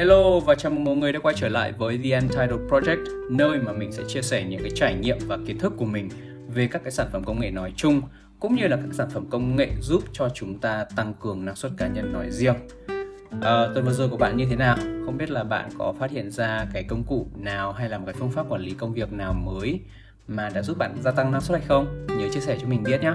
Hello 0.00 0.40
và 0.40 0.54
chào 0.54 0.72
mừng 0.72 0.84
mọi 0.84 0.96
người 0.96 1.12
đã 1.12 1.18
quay 1.18 1.34
trở 1.38 1.48
lại 1.48 1.72
với 1.72 2.00
The 2.04 2.10
Untitled 2.10 2.60
Project, 2.68 3.04
nơi 3.30 3.58
mà 3.58 3.72
mình 3.72 3.92
sẽ 3.92 4.02
chia 4.08 4.22
sẻ 4.22 4.44
những 4.44 4.60
cái 4.60 4.70
trải 4.74 4.94
nghiệm 4.94 5.18
và 5.26 5.38
kiến 5.46 5.58
thức 5.58 5.72
của 5.76 5.84
mình 5.84 6.08
về 6.54 6.66
các 6.66 6.82
cái 6.84 6.92
sản 6.92 7.08
phẩm 7.12 7.24
công 7.24 7.40
nghệ 7.40 7.50
nói 7.50 7.72
chung 7.76 8.02
cũng 8.40 8.54
như 8.54 8.66
là 8.66 8.76
các 8.76 8.88
sản 8.92 9.10
phẩm 9.10 9.26
công 9.30 9.56
nghệ 9.56 9.68
giúp 9.80 10.02
cho 10.12 10.28
chúng 10.28 10.58
ta 10.58 10.86
tăng 10.96 11.14
cường 11.14 11.44
năng 11.44 11.56
suất 11.56 11.72
cá 11.76 11.86
nhân 11.86 12.12
nói 12.12 12.30
riêng. 12.30 12.54
À, 13.40 13.66
tuần 13.74 13.84
vừa 13.84 13.92
rồi 13.92 14.08
của 14.08 14.16
bạn 14.16 14.36
như 14.36 14.46
thế 14.50 14.56
nào? 14.56 14.76
Không 15.04 15.18
biết 15.18 15.30
là 15.30 15.44
bạn 15.44 15.68
có 15.78 15.92
phát 15.98 16.10
hiện 16.10 16.30
ra 16.30 16.66
cái 16.72 16.82
công 16.82 17.04
cụ 17.04 17.26
nào 17.36 17.72
hay 17.72 17.88
là 17.88 17.98
một 17.98 18.04
cái 18.06 18.14
phương 18.18 18.30
pháp 18.30 18.46
quản 18.48 18.60
lý 18.60 18.74
công 18.74 18.92
việc 18.92 19.12
nào 19.12 19.32
mới 19.32 19.80
mà 20.28 20.48
đã 20.54 20.62
giúp 20.62 20.78
bạn 20.78 20.96
gia 21.02 21.10
tăng 21.10 21.32
năng 21.32 21.40
suất 21.40 21.58
hay 21.58 21.68
không? 21.68 22.06
Nhớ 22.18 22.28
chia 22.32 22.40
sẻ 22.40 22.58
cho 22.60 22.66
mình 22.68 22.82
biết 22.82 23.00
nhé. 23.02 23.12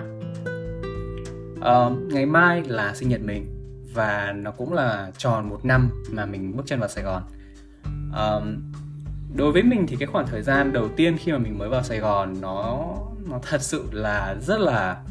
À, 1.62 1.72
ờ, 1.72 1.92
ngày 2.09 2.26
mai 2.26 2.64
là 2.67 2.94
sinh 2.95 3.09
nhật 3.09 3.22
mình 3.22 3.55
và 3.95 4.34
nó 4.35 4.52
cũng 4.52 4.73
là 4.73 5.12
tròn 5.17 5.49
một 5.49 5.66
năm 5.66 5.90
mà 6.12 6.26
mình 6.26 6.58
bước 6.58 6.63
chân 6.66 6.80
vào 6.80 6.90
Sài 6.90 7.03
Gòn. 7.03 7.23
Um, 8.13 8.72
đối 9.36 9.52
với 9.52 9.63
mình 9.63 9.86
thì 9.88 9.95
cái 9.99 10.08
khoảng 10.08 10.27
thời 10.27 10.41
gian 10.41 10.73
đầu 10.73 10.90
tiên 10.95 11.17
khi 11.17 11.31
mà 11.31 11.38
mình 11.38 11.58
mới 11.58 11.70
vào 11.70 11.84
Sài 11.84 12.00
Gòn 12.00 12.41
nó 12.41 12.88
nó 13.30 13.39
thật 13.50 13.62
sự 13.62 13.84
là 13.91 14.36
rất 14.41 14.59
là 14.59 15.02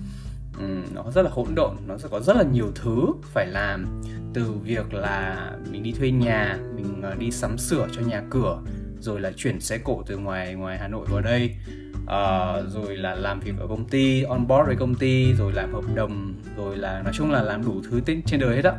um, 0.59 0.83
nó 0.95 1.05
rất 1.15 1.23
là 1.23 1.31
hỗn 1.33 1.55
độn, 1.55 1.77
nó 1.87 1.99
sẽ 1.99 2.09
có 2.11 2.21
rất 2.21 2.37
là 2.37 2.45
nhiều 2.53 2.73
thứ 2.75 3.07
phải 3.23 3.47
làm 3.47 4.03
từ 4.35 4.53
việc 4.63 4.95
là 4.95 5.51
mình 5.71 5.83
đi 5.83 5.93
thuê 5.93 6.11
nhà, 6.11 6.59
mình 6.77 7.03
ờ, 7.03 7.15
đi 7.15 7.31
sắm 7.31 7.59
sửa 7.59 7.89
cho 7.93 8.01
nhà 8.01 8.23
cửa, 8.31 8.59
rồi 9.01 9.21
là 9.21 9.33
chuyển 9.37 9.61
xe 9.61 9.79
cộ 9.79 10.03
từ 10.07 10.19
ngoài 10.19 10.55
ngoài 10.55 10.79
Hà 10.79 10.89
Nội 10.89 11.07
vào 11.11 11.21
đây 11.21 11.57
uh, 12.05 12.73
rồi 12.73 12.97
là 12.97 13.15
làm 13.15 13.41
việc 13.41 13.53
ở 13.59 13.67
công 13.67 13.89
ty 13.89 14.23
on 14.23 14.47
board 14.47 14.67
với 14.67 14.77
công 14.77 14.95
ty 14.95 15.33
rồi 15.33 15.53
làm 15.53 15.73
hợp 15.73 15.85
đồng 15.95 16.35
rồi 16.57 16.77
là 16.77 17.03
nói 17.03 17.13
chung 17.17 17.31
là 17.31 17.43
làm 17.43 17.65
đủ 17.65 17.83
thứ 17.91 18.01
trên 18.27 18.41
đời 18.41 18.57
hết 18.57 18.65
á. 18.65 18.73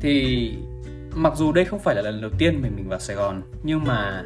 Thì 0.00 0.52
mặc 1.14 1.32
dù 1.36 1.52
đây 1.52 1.64
không 1.64 1.80
phải 1.80 1.94
là 1.94 2.02
lần 2.02 2.20
đầu 2.20 2.30
tiên 2.38 2.60
mình 2.62 2.72
mình 2.76 2.88
vào 2.88 2.98
Sài 2.98 3.16
Gòn 3.16 3.42
nhưng 3.62 3.84
mà 3.84 4.24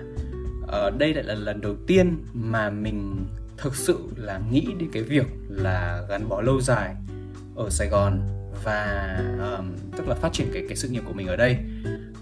ở 0.69 0.91
đây 0.99 1.15
lại 1.15 1.25
là 1.25 1.35
lần 1.35 1.61
đầu 1.61 1.77
tiên 1.87 2.25
mà 2.35 2.71
mình 2.71 3.27
thực 3.57 3.75
sự 3.77 3.99
là 4.17 4.41
nghĩ 4.51 4.67
đến 4.79 4.89
cái 4.93 5.03
việc 5.03 5.27
là 5.49 6.03
gắn 6.09 6.29
bó 6.29 6.41
lâu 6.41 6.61
dài 6.61 6.95
ở 7.57 7.71
Sài 7.71 7.89
Gòn 7.89 8.21
và 8.65 9.17
um, 9.59 9.73
tức 9.97 10.09
là 10.09 10.15
phát 10.15 10.33
triển 10.33 10.49
cái 10.53 10.65
cái 10.69 10.77
sự 10.77 10.89
nghiệp 10.89 11.03
của 11.07 11.13
mình 11.13 11.27
ở 11.27 11.37
đây. 11.37 11.57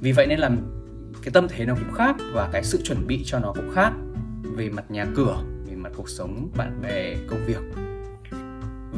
Vì 0.00 0.12
vậy 0.12 0.26
nên 0.26 0.38
là 0.38 0.50
cái 1.22 1.30
tâm 1.32 1.46
thế 1.48 1.66
nó 1.66 1.74
cũng 1.74 1.94
khác 1.94 2.16
và 2.32 2.48
cái 2.52 2.64
sự 2.64 2.80
chuẩn 2.84 3.06
bị 3.06 3.22
cho 3.24 3.38
nó 3.38 3.52
cũng 3.52 3.70
khác 3.74 3.92
về 4.56 4.70
mặt 4.70 4.90
nhà 4.90 5.06
cửa 5.16 5.36
về 5.66 5.74
mặt 5.76 5.92
cuộc 5.96 6.08
sống 6.08 6.48
bạn 6.56 6.82
bè 6.82 7.14
công 7.28 7.40
việc. 7.46 7.60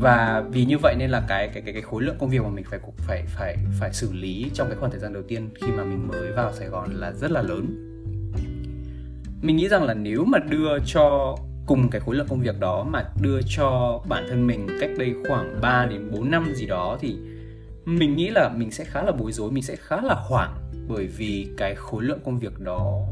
Và 0.00 0.44
vì 0.50 0.64
như 0.64 0.78
vậy 0.82 0.94
nên 0.98 1.10
là 1.10 1.24
cái 1.28 1.48
cái 1.48 1.62
cái 1.62 1.72
cái 1.72 1.82
khối 1.82 2.02
lượng 2.02 2.16
công 2.18 2.30
việc 2.30 2.42
mà 2.42 2.48
mình 2.48 2.64
phải 2.70 2.80
phải 2.96 3.24
phải 3.26 3.56
phải 3.80 3.92
xử 3.92 4.12
lý 4.12 4.50
trong 4.54 4.68
cái 4.68 4.76
khoảng 4.76 4.90
thời 4.90 5.00
gian 5.00 5.12
đầu 5.12 5.22
tiên 5.28 5.48
khi 5.54 5.66
mà 5.76 5.84
mình 5.84 6.08
mới 6.08 6.32
vào 6.32 6.52
Sài 6.52 6.68
Gòn 6.68 6.90
là 6.94 7.12
rất 7.12 7.30
là 7.30 7.42
lớn. 7.42 7.66
Mình 9.42 9.56
nghĩ 9.56 9.68
rằng 9.68 9.84
là 9.84 9.94
nếu 9.94 10.24
mà 10.24 10.38
đưa 10.38 10.78
cho 10.86 11.36
cùng 11.66 11.88
cái 11.90 12.00
khối 12.00 12.16
lượng 12.16 12.26
công 12.30 12.40
việc 12.40 12.60
đó 12.60 12.84
mà 12.90 13.04
đưa 13.22 13.40
cho 13.56 14.00
bản 14.08 14.26
thân 14.28 14.46
mình 14.46 14.66
cách 14.80 14.90
đây 14.98 15.14
khoảng 15.28 15.60
3 15.60 15.86
đến 15.90 16.10
4 16.10 16.30
năm 16.30 16.52
gì 16.54 16.66
đó 16.66 16.98
thì 17.00 17.16
mình 17.84 18.16
nghĩ 18.16 18.28
là 18.28 18.48
mình 18.48 18.70
sẽ 18.70 18.84
khá 18.84 19.02
là 19.02 19.12
bối 19.12 19.32
rối, 19.32 19.52
mình 19.52 19.62
sẽ 19.62 19.76
khá 19.76 20.00
là 20.00 20.14
hoảng 20.14 20.54
bởi 20.88 21.06
vì 21.06 21.48
cái 21.56 21.74
khối 21.74 22.04
lượng 22.04 22.20
công 22.24 22.38
việc 22.38 22.60
đó 22.60 23.02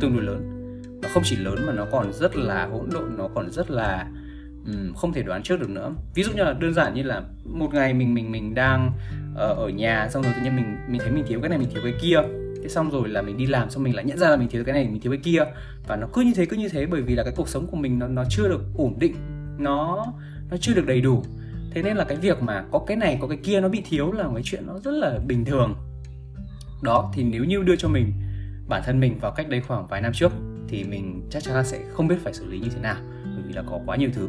tương 0.00 0.16
đối 0.16 0.24
lớn 0.24 0.53
nó 1.04 1.10
không 1.14 1.22
chỉ 1.26 1.36
lớn 1.36 1.66
mà 1.66 1.72
nó 1.72 1.86
còn 1.92 2.12
rất 2.12 2.36
là 2.36 2.66
hỗn 2.66 2.88
độn 2.92 3.16
nó 3.16 3.28
còn 3.34 3.50
rất 3.50 3.70
là 3.70 4.06
um, 4.66 4.94
không 4.94 5.12
thể 5.12 5.22
đoán 5.22 5.42
trước 5.42 5.60
được 5.60 5.70
nữa. 5.70 5.92
Ví 6.14 6.22
dụ 6.22 6.32
như 6.32 6.44
là 6.44 6.52
đơn 6.52 6.74
giản 6.74 6.94
như 6.94 7.02
là 7.02 7.22
một 7.44 7.74
ngày 7.74 7.94
mình 7.94 8.14
mình 8.14 8.32
mình 8.32 8.54
đang 8.54 8.92
uh, 9.32 9.38
ở 9.38 9.68
nhà 9.68 10.08
xong 10.10 10.22
rồi 10.22 10.32
tự 10.36 10.42
nhiên 10.42 10.56
mình 10.56 10.76
mình 10.88 11.00
thấy 11.00 11.10
mình 11.10 11.24
thiếu 11.28 11.40
cái 11.40 11.48
này 11.48 11.58
mình 11.58 11.68
thiếu 11.74 11.82
cái 11.82 11.94
kia. 12.02 12.16
Thế 12.62 12.68
xong 12.68 12.90
rồi 12.90 13.08
là 13.08 13.22
mình 13.22 13.36
đi 13.36 13.46
làm 13.46 13.70
xong 13.70 13.82
mình 13.82 13.94
lại 13.94 14.04
nhận 14.04 14.18
ra 14.18 14.30
là 14.30 14.36
mình 14.36 14.48
thiếu 14.48 14.64
cái 14.64 14.72
này 14.72 14.88
mình 14.88 15.00
thiếu 15.00 15.12
cái 15.12 15.20
kia. 15.22 15.44
Và 15.86 15.96
nó 15.96 16.06
cứ 16.12 16.20
như 16.20 16.32
thế 16.36 16.46
cứ 16.46 16.56
như 16.56 16.68
thế 16.68 16.86
bởi 16.86 17.02
vì 17.02 17.14
là 17.14 17.22
cái 17.22 17.32
cuộc 17.36 17.48
sống 17.48 17.66
của 17.66 17.76
mình 17.76 17.98
nó 17.98 18.08
nó 18.08 18.24
chưa 18.30 18.48
được 18.48 18.62
ổn 18.76 18.94
định 18.98 19.14
nó 19.58 20.06
nó 20.50 20.56
chưa 20.60 20.74
được 20.74 20.86
đầy 20.86 21.00
đủ. 21.00 21.24
Thế 21.70 21.82
nên 21.82 21.96
là 21.96 22.04
cái 22.04 22.16
việc 22.16 22.42
mà 22.42 22.64
có 22.72 22.84
cái 22.86 22.96
này 22.96 23.18
có 23.20 23.26
cái 23.28 23.38
kia 23.42 23.60
nó 23.60 23.68
bị 23.68 23.82
thiếu 23.88 24.12
là 24.12 24.24
một 24.24 24.34
cái 24.34 24.42
chuyện 24.44 24.66
nó 24.66 24.78
rất 24.78 24.94
là 24.94 25.18
bình 25.26 25.44
thường. 25.44 25.74
Đó 26.82 27.12
thì 27.14 27.22
nếu 27.22 27.44
như 27.44 27.62
đưa 27.62 27.76
cho 27.76 27.88
mình 27.88 28.12
bản 28.68 28.82
thân 28.86 29.00
mình 29.00 29.18
vào 29.18 29.32
cách 29.32 29.48
đây 29.48 29.60
khoảng 29.60 29.86
vài 29.86 30.00
năm 30.00 30.12
trước 30.12 30.32
thì 30.68 30.84
mình 30.84 31.28
chắc 31.30 31.42
chắn 31.42 31.54
là 31.54 31.64
sẽ 31.64 31.84
không 31.92 32.08
biết 32.08 32.16
phải 32.24 32.34
xử 32.34 32.46
lý 32.46 32.58
như 32.58 32.68
thế 32.68 32.80
nào 32.80 32.96
bởi 33.24 33.42
vì 33.46 33.52
là 33.52 33.62
có 33.62 33.80
quá 33.86 33.96
nhiều 33.96 34.10
thứ. 34.14 34.28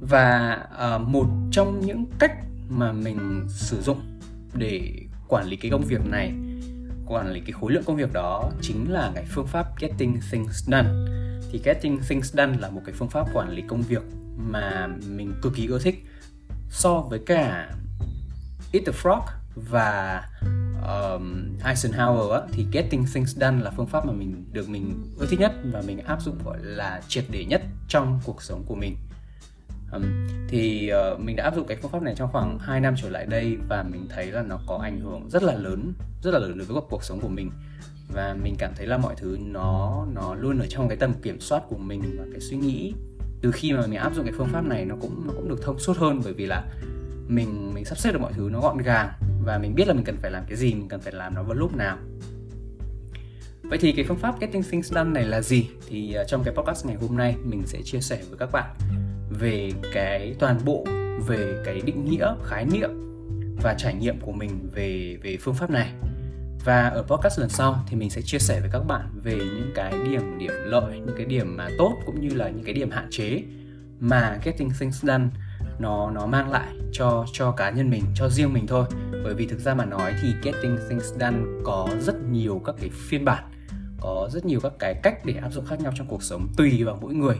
Và 0.00 0.58
uh, 0.96 1.08
một 1.08 1.26
trong 1.50 1.80
những 1.80 2.06
cách 2.18 2.32
mà 2.68 2.92
mình 2.92 3.46
sử 3.48 3.80
dụng 3.80 4.00
để 4.54 4.92
quản 5.28 5.46
lý 5.46 5.56
cái 5.56 5.70
công 5.70 5.84
việc 5.84 6.06
này 6.06 6.32
quản 7.06 7.32
lý 7.32 7.40
cái 7.40 7.52
khối 7.52 7.72
lượng 7.72 7.84
công 7.86 7.96
việc 7.96 8.12
đó 8.12 8.50
chính 8.60 8.92
là 8.92 9.12
cái 9.14 9.24
phương 9.28 9.46
pháp 9.46 9.66
getting 9.80 10.20
things 10.30 10.68
done. 10.68 10.88
Thì 11.52 11.60
getting 11.64 12.00
things 12.08 12.34
done 12.34 12.58
là 12.58 12.70
một 12.70 12.82
cái 12.84 12.94
phương 12.98 13.08
pháp 13.08 13.26
quản 13.34 13.50
lý 13.50 13.62
công 13.68 13.82
việc 13.82 14.02
mà 14.36 14.88
mình 15.08 15.32
cực 15.42 15.54
kỳ 15.56 15.66
ưa 15.66 15.78
thích 15.78 16.04
so 16.70 17.00
với 17.00 17.20
cả 17.26 17.70
eat 18.72 18.86
the 18.86 18.92
frog 19.02 19.22
và 19.54 20.22
um, 20.86 21.56
Eisenhower 21.64 22.30
á, 22.30 22.40
thì 22.52 22.66
getting 22.72 23.04
things 23.14 23.36
done 23.36 23.62
là 23.62 23.70
phương 23.70 23.86
pháp 23.86 24.06
mà 24.06 24.12
mình 24.12 24.44
được 24.52 24.68
mình 24.68 24.94
ưa 25.18 25.26
thích 25.26 25.40
nhất 25.40 25.52
và 25.72 25.82
mình 25.86 25.98
áp 25.98 26.22
dụng 26.22 26.38
gọi 26.44 26.58
là 26.60 27.02
triệt 27.08 27.24
để 27.30 27.44
nhất 27.44 27.62
trong 27.88 28.20
cuộc 28.24 28.42
sống 28.42 28.64
của 28.66 28.74
mình. 28.74 28.96
Um, 29.92 30.02
thì 30.48 30.90
uh, 31.12 31.20
mình 31.20 31.36
đã 31.36 31.44
áp 31.44 31.54
dụng 31.56 31.66
cái 31.66 31.76
phương 31.82 31.90
pháp 31.90 32.02
này 32.02 32.14
trong 32.16 32.32
khoảng 32.32 32.58
2 32.58 32.80
năm 32.80 32.94
trở 33.02 33.10
lại 33.10 33.26
đây 33.26 33.56
và 33.68 33.82
mình 33.82 34.06
thấy 34.08 34.26
là 34.26 34.42
nó 34.42 34.58
có 34.66 34.78
ảnh 34.82 35.00
hưởng 35.00 35.30
rất 35.30 35.42
là 35.42 35.54
lớn 35.54 35.92
rất 36.22 36.30
là 36.30 36.38
lớn 36.38 36.58
đối 36.58 36.66
với 36.66 36.82
cuộc 36.90 37.04
sống 37.04 37.20
của 37.20 37.28
mình. 37.28 37.50
Và 38.08 38.36
mình 38.42 38.54
cảm 38.58 38.72
thấy 38.76 38.86
là 38.86 38.98
mọi 38.98 39.14
thứ 39.16 39.38
nó 39.40 40.06
nó 40.14 40.34
luôn 40.34 40.58
ở 40.58 40.66
trong 40.68 40.88
cái 40.88 40.96
tầm 40.96 41.12
kiểm 41.22 41.40
soát 41.40 41.62
của 41.68 41.78
mình 41.78 42.16
và 42.18 42.24
cái 42.32 42.40
suy 42.40 42.56
nghĩ. 42.56 42.94
Từ 43.42 43.52
khi 43.52 43.72
mà 43.72 43.86
mình 43.86 43.98
áp 43.98 44.14
dụng 44.14 44.24
cái 44.24 44.34
phương 44.36 44.48
pháp 44.52 44.64
này 44.64 44.84
nó 44.84 44.96
cũng 45.00 45.26
nó 45.26 45.32
cũng 45.36 45.48
được 45.48 45.62
thông 45.62 45.78
suốt 45.78 45.96
hơn 45.96 46.20
bởi 46.24 46.32
vì 46.32 46.46
là 46.46 46.64
mình 47.28 47.74
mình 47.74 47.84
sắp 47.84 47.98
xếp 47.98 48.12
được 48.12 48.20
mọi 48.20 48.32
thứ 48.32 48.48
nó 48.52 48.60
gọn 48.60 48.78
gàng 48.78 49.08
và 49.44 49.58
mình 49.58 49.74
biết 49.74 49.88
là 49.88 49.94
mình 49.94 50.04
cần 50.04 50.16
phải 50.16 50.30
làm 50.30 50.44
cái 50.48 50.56
gì 50.56 50.74
mình 50.74 50.88
cần 50.88 51.00
phải 51.00 51.12
làm 51.12 51.34
nó 51.34 51.42
vào 51.42 51.54
lúc 51.54 51.76
nào 51.76 51.98
Vậy 53.70 53.78
thì 53.78 53.92
cái 53.92 54.04
phương 54.04 54.16
pháp 54.16 54.40
Getting 54.40 54.62
Things 54.62 54.92
Done 54.92 55.10
này 55.10 55.24
là 55.24 55.40
gì? 55.40 55.68
Thì 55.88 56.12
ờ, 56.12 56.24
trong 56.24 56.44
cái 56.44 56.54
podcast 56.54 56.86
ngày 56.86 56.96
hôm 56.96 57.16
nay 57.16 57.34
mình 57.44 57.62
sẽ 57.66 57.78
chia 57.84 58.00
sẻ 58.00 58.20
với 58.28 58.38
các 58.38 58.52
bạn 58.52 58.76
về 59.30 59.72
cái 59.92 60.34
toàn 60.38 60.58
bộ 60.64 60.86
về 61.26 61.62
cái 61.64 61.80
định 61.80 62.10
nghĩa, 62.10 62.34
khái 62.44 62.64
niệm 62.64 62.90
và 63.62 63.74
trải 63.78 63.94
nghiệm 63.94 64.20
của 64.20 64.32
mình 64.32 64.68
về 64.74 65.18
về 65.22 65.36
phương 65.40 65.54
pháp 65.54 65.70
này. 65.70 65.92
Và 66.64 66.88
ở 66.88 67.02
podcast 67.02 67.40
lần 67.40 67.48
sau 67.48 67.84
thì 67.88 67.96
mình 67.96 68.10
sẽ 68.10 68.22
chia 68.22 68.38
sẻ 68.38 68.60
với 68.60 68.70
các 68.72 68.82
bạn 68.88 69.06
về 69.22 69.34
những 69.34 69.72
cái 69.74 69.92
điểm 70.10 70.38
điểm 70.38 70.52
lợi, 70.64 71.00
những 71.06 71.16
cái 71.16 71.26
điểm 71.26 71.56
mà 71.56 71.68
tốt 71.78 71.94
cũng 72.06 72.20
như 72.20 72.34
là 72.34 72.48
những 72.48 72.64
cái 72.64 72.74
điểm 72.74 72.90
hạn 72.90 73.08
chế 73.10 73.42
mà 74.00 74.38
Getting 74.44 74.70
Things 74.80 75.04
Done 75.04 75.28
nó 75.80 76.10
nó 76.10 76.26
mang 76.26 76.50
lại 76.50 76.68
cho 76.92 77.26
cho 77.32 77.52
cá 77.52 77.70
nhân 77.70 77.90
mình, 77.90 78.02
cho 78.14 78.28
riêng 78.28 78.52
mình 78.52 78.66
thôi. 78.66 78.86
Bởi 79.24 79.34
vì 79.34 79.46
thực 79.46 79.60
ra 79.60 79.74
mà 79.74 79.84
nói 79.84 80.14
thì 80.22 80.34
getting 80.42 80.78
things 80.88 81.14
done 81.20 81.38
có 81.64 81.88
rất 82.00 82.14
nhiều 82.30 82.62
các 82.66 82.74
cái 82.80 82.90
phiên 82.92 83.24
bản, 83.24 83.44
có 84.00 84.28
rất 84.32 84.44
nhiều 84.44 84.60
các 84.60 84.72
cái 84.78 84.94
cách 85.02 85.24
để 85.24 85.34
áp 85.34 85.50
dụng 85.50 85.64
khác 85.64 85.80
nhau 85.80 85.92
trong 85.96 86.06
cuộc 86.06 86.22
sống, 86.22 86.48
tùy 86.56 86.84
vào 86.84 86.98
mỗi 87.02 87.14
người. 87.14 87.36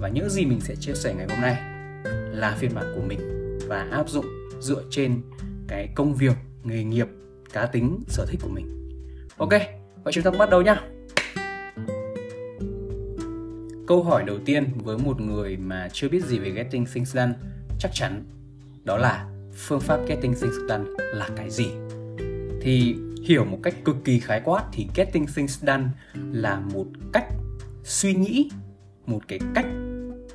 Và 0.00 0.08
những 0.08 0.28
gì 0.28 0.44
mình 0.44 0.60
sẽ 0.60 0.74
chia 0.76 0.94
sẻ 0.94 1.14
ngày 1.14 1.26
hôm 1.30 1.40
nay 1.40 1.56
là 2.32 2.56
phiên 2.58 2.74
bản 2.74 2.92
của 2.94 3.02
mình 3.02 3.20
và 3.68 3.88
áp 3.90 4.08
dụng 4.08 4.26
dựa 4.60 4.82
trên 4.90 5.22
cái 5.68 5.88
công 5.94 6.14
việc, 6.14 6.36
nghề 6.64 6.84
nghiệp, 6.84 7.06
cá 7.52 7.66
tính, 7.66 7.98
sở 8.08 8.26
thích 8.28 8.40
của 8.42 8.50
mình. 8.50 8.88
Ok, 9.36 9.52
vậy 10.04 10.12
chúng 10.12 10.24
ta 10.24 10.30
bắt 10.30 10.50
đầu 10.50 10.62
nhá. 10.62 10.80
Câu 13.86 14.02
hỏi 14.02 14.24
đầu 14.24 14.38
tiên 14.44 14.68
với 14.76 14.98
một 14.98 15.20
người 15.20 15.56
mà 15.56 15.88
chưa 15.92 16.08
biết 16.08 16.24
gì 16.24 16.38
về 16.38 16.50
getting 16.50 16.86
things 16.94 17.14
done 17.14 17.32
chắc 17.80 17.90
chắn 17.94 18.24
đó 18.84 18.96
là 18.96 19.26
phương 19.54 19.80
pháp 19.80 20.00
getting 20.06 20.34
things 20.34 20.56
done 20.68 20.84
là 20.98 21.28
cái 21.36 21.50
gì? 21.50 21.68
Thì 22.60 22.96
hiểu 23.24 23.44
một 23.44 23.58
cách 23.62 23.74
cực 23.84 23.96
kỳ 24.04 24.20
khái 24.20 24.40
quát 24.44 24.64
thì 24.72 24.86
getting 24.94 25.26
things 25.26 25.62
done 25.62 25.84
là 26.14 26.60
một 26.74 26.86
cách 27.12 27.26
suy 27.84 28.14
nghĩ 28.14 28.50
một 29.06 29.20
cái 29.28 29.38
cách 29.54 29.66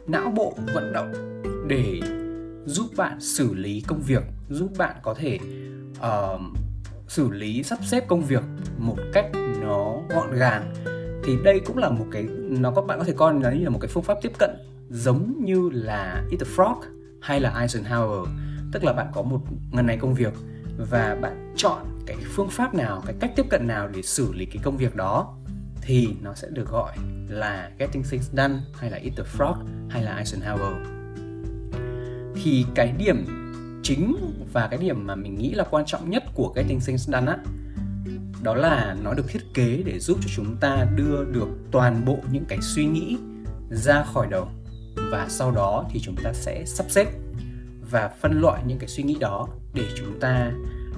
não 0.08 0.32
bộ 0.36 0.58
vận 0.74 0.94
động 0.94 1.42
để 1.68 2.00
giúp 2.66 2.88
bạn 2.98 3.20
xử 3.20 3.54
lý 3.54 3.84
công 3.88 4.02
việc 4.02 4.24
giúp 4.50 4.70
bạn 4.78 4.96
có 5.04 5.14
thể 5.14 5.40
uh, 5.98 6.42
xử 7.08 7.32
lý 7.32 7.64
sắp 7.64 7.80
xếp 7.86 8.08
công 8.08 8.22
việc 8.22 8.44
một 8.78 8.98
cách 9.14 9.26
nó 9.62 10.02
gọn 10.10 10.32
gàng. 10.32 10.74
Thì 11.24 11.38
đây 11.44 11.62
cũng 11.66 11.78
là 11.78 11.90
một 11.90 12.06
cái 12.12 12.24
nó 12.50 12.72
các 12.76 12.86
bạn 12.86 13.00
có 13.00 13.06
thể 13.06 13.14
coi 13.14 13.34
nó 13.34 13.50
như 13.50 13.64
là 13.64 13.70
một 13.70 13.80
cái 13.82 13.90
phương 13.94 14.04
pháp 14.04 14.18
tiếp 14.22 14.32
cận 14.40 14.50
giống 14.90 15.34
như 15.46 15.70
là 15.74 16.24
Eat 16.32 16.40
the 16.40 16.46
Frog 16.56 16.95
hay 17.26 17.40
là 17.40 17.54
Eisenhower? 17.62 18.26
Tức 18.72 18.84
là 18.84 18.94
bạn 18.94 19.08
có 19.14 19.22
một 19.22 19.42
ngần 19.72 19.86
này 19.86 19.98
công 19.98 20.14
việc 20.14 20.34
và 20.78 21.18
bạn 21.22 21.54
chọn 21.58 21.86
cái 22.06 22.18
phương 22.36 22.50
pháp 22.50 22.74
nào, 22.74 23.04
cái 23.06 23.16
cách 23.20 23.32
tiếp 23.36 23.46
cận 23.50 23.68
nào 23.68 23.88
để 23.88 24.02
xử 24.02 24.34
lý 24.34 24.46
cái 24.46 24.58
công 24.64 24.78
việc 24.78 24.96
đó 24.96 25.36
thì 25.82 26.10
nó 26.22 26.34
sẽ 26.34 26.48
được 26.52 26.70
gọi 26.70 26.98
là 27.30 27.70
getting 27.78 28.04
things 28.04 28.32
done 28.32 28.54
hay 28.80 28.92
là 28.92 28.98
eat 28.98 29.14
the 29.18 29.24
frog 29.38 29.56
hay 29.90 30.04
là 30.04 30.24
Eisenhower. 30.24 30.74
Thì 32.44 32.66
cái 32.76 32.94
điểm 32.98 33.26
chính 33.84 34.16
và 34.54 34.68
cái 34.68 34.80
điểm 34.80 35.08
mà 35.08 35.16
mình 35.16 35.36
nghĩ 35.36 35.52
là 35.52 35.64
quan 35.70 35.86
trọng 35.86 36.10
nhất 36.10 36.24
của 36.34 36.54
Getting 36.56 36.80
Things 36.80 37.10
Done 37.10 37.32
á, 37.32 37.38
đó 38.44 38.56
là 38.56 38.96
nó 39.04 39.14
được 39.14 39.26
thiết 39.28 39.54
kế 39.54 39.84
để 39.86 40.00
giúp 40.00 40.18
cho 40.22 40.30
chúng 40.36 40.58
ta 40.58 40.88
đưa 40.96 41.24
được 41.24 41.48
toàn 41.72 42.06
bộ 42.06 42.20
những 42.32 42.46
cái 42.46 42.60
suy 42.62 42.86
nghĩ 42.86 43.18
ra 43.70 44.04
khỏi 44.14 44.28
đầu 44.30 44.50
và 44.96 45.26
sau 45.30 45.52
đó 45.52 45.86
thì 45.90 46.00
chúng 46.00 46.16
ta 46.24 46.34
sẽ 46.34 46.64
sắp 46.66 46.86
xếp 46.90 47.08
và 47.92 48.08
phân 48.22 48.42
loại 48.42 48.64
những 48.68 48.80
cái 48.80 48.90
suy 48.90 49.04
nghĩ 49.04 49.18
đó 49.20 49.48
để 49.74 49.84
chúng 49.96 50.20
ta 50.20 50.52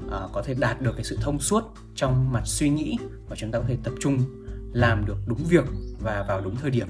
uh, 0.08 0.32
có 0.34 0.42
thể 0.46 0.54
đạt 0.54 0.82
được 0.82 0.92
cái 0.96 1.04
sự 1.04 1.18
thông 1.22 1.40
suốt 1.40 1.64
trong 1.96 2.32
mặt 2.32 2.42
suy 2.46 2.70
nghĩ 2.70 2.98
và 3.30 3.36
chúng 3.36 3.52
ta 3.52 3.60
có 3.60 3.66
thể 3.68 3.78
tập 3.84 3.94
trung 4.00 4.20
làm 4.74 5.06
được 5.06 5.18
đúng 5.28 5.44
việc 5.50 5.66
và 6.00 6.26
vào 6.28 6.42
đúng 6.42 6.56
thời 6.56 6.72
điểm. 6.72 6.88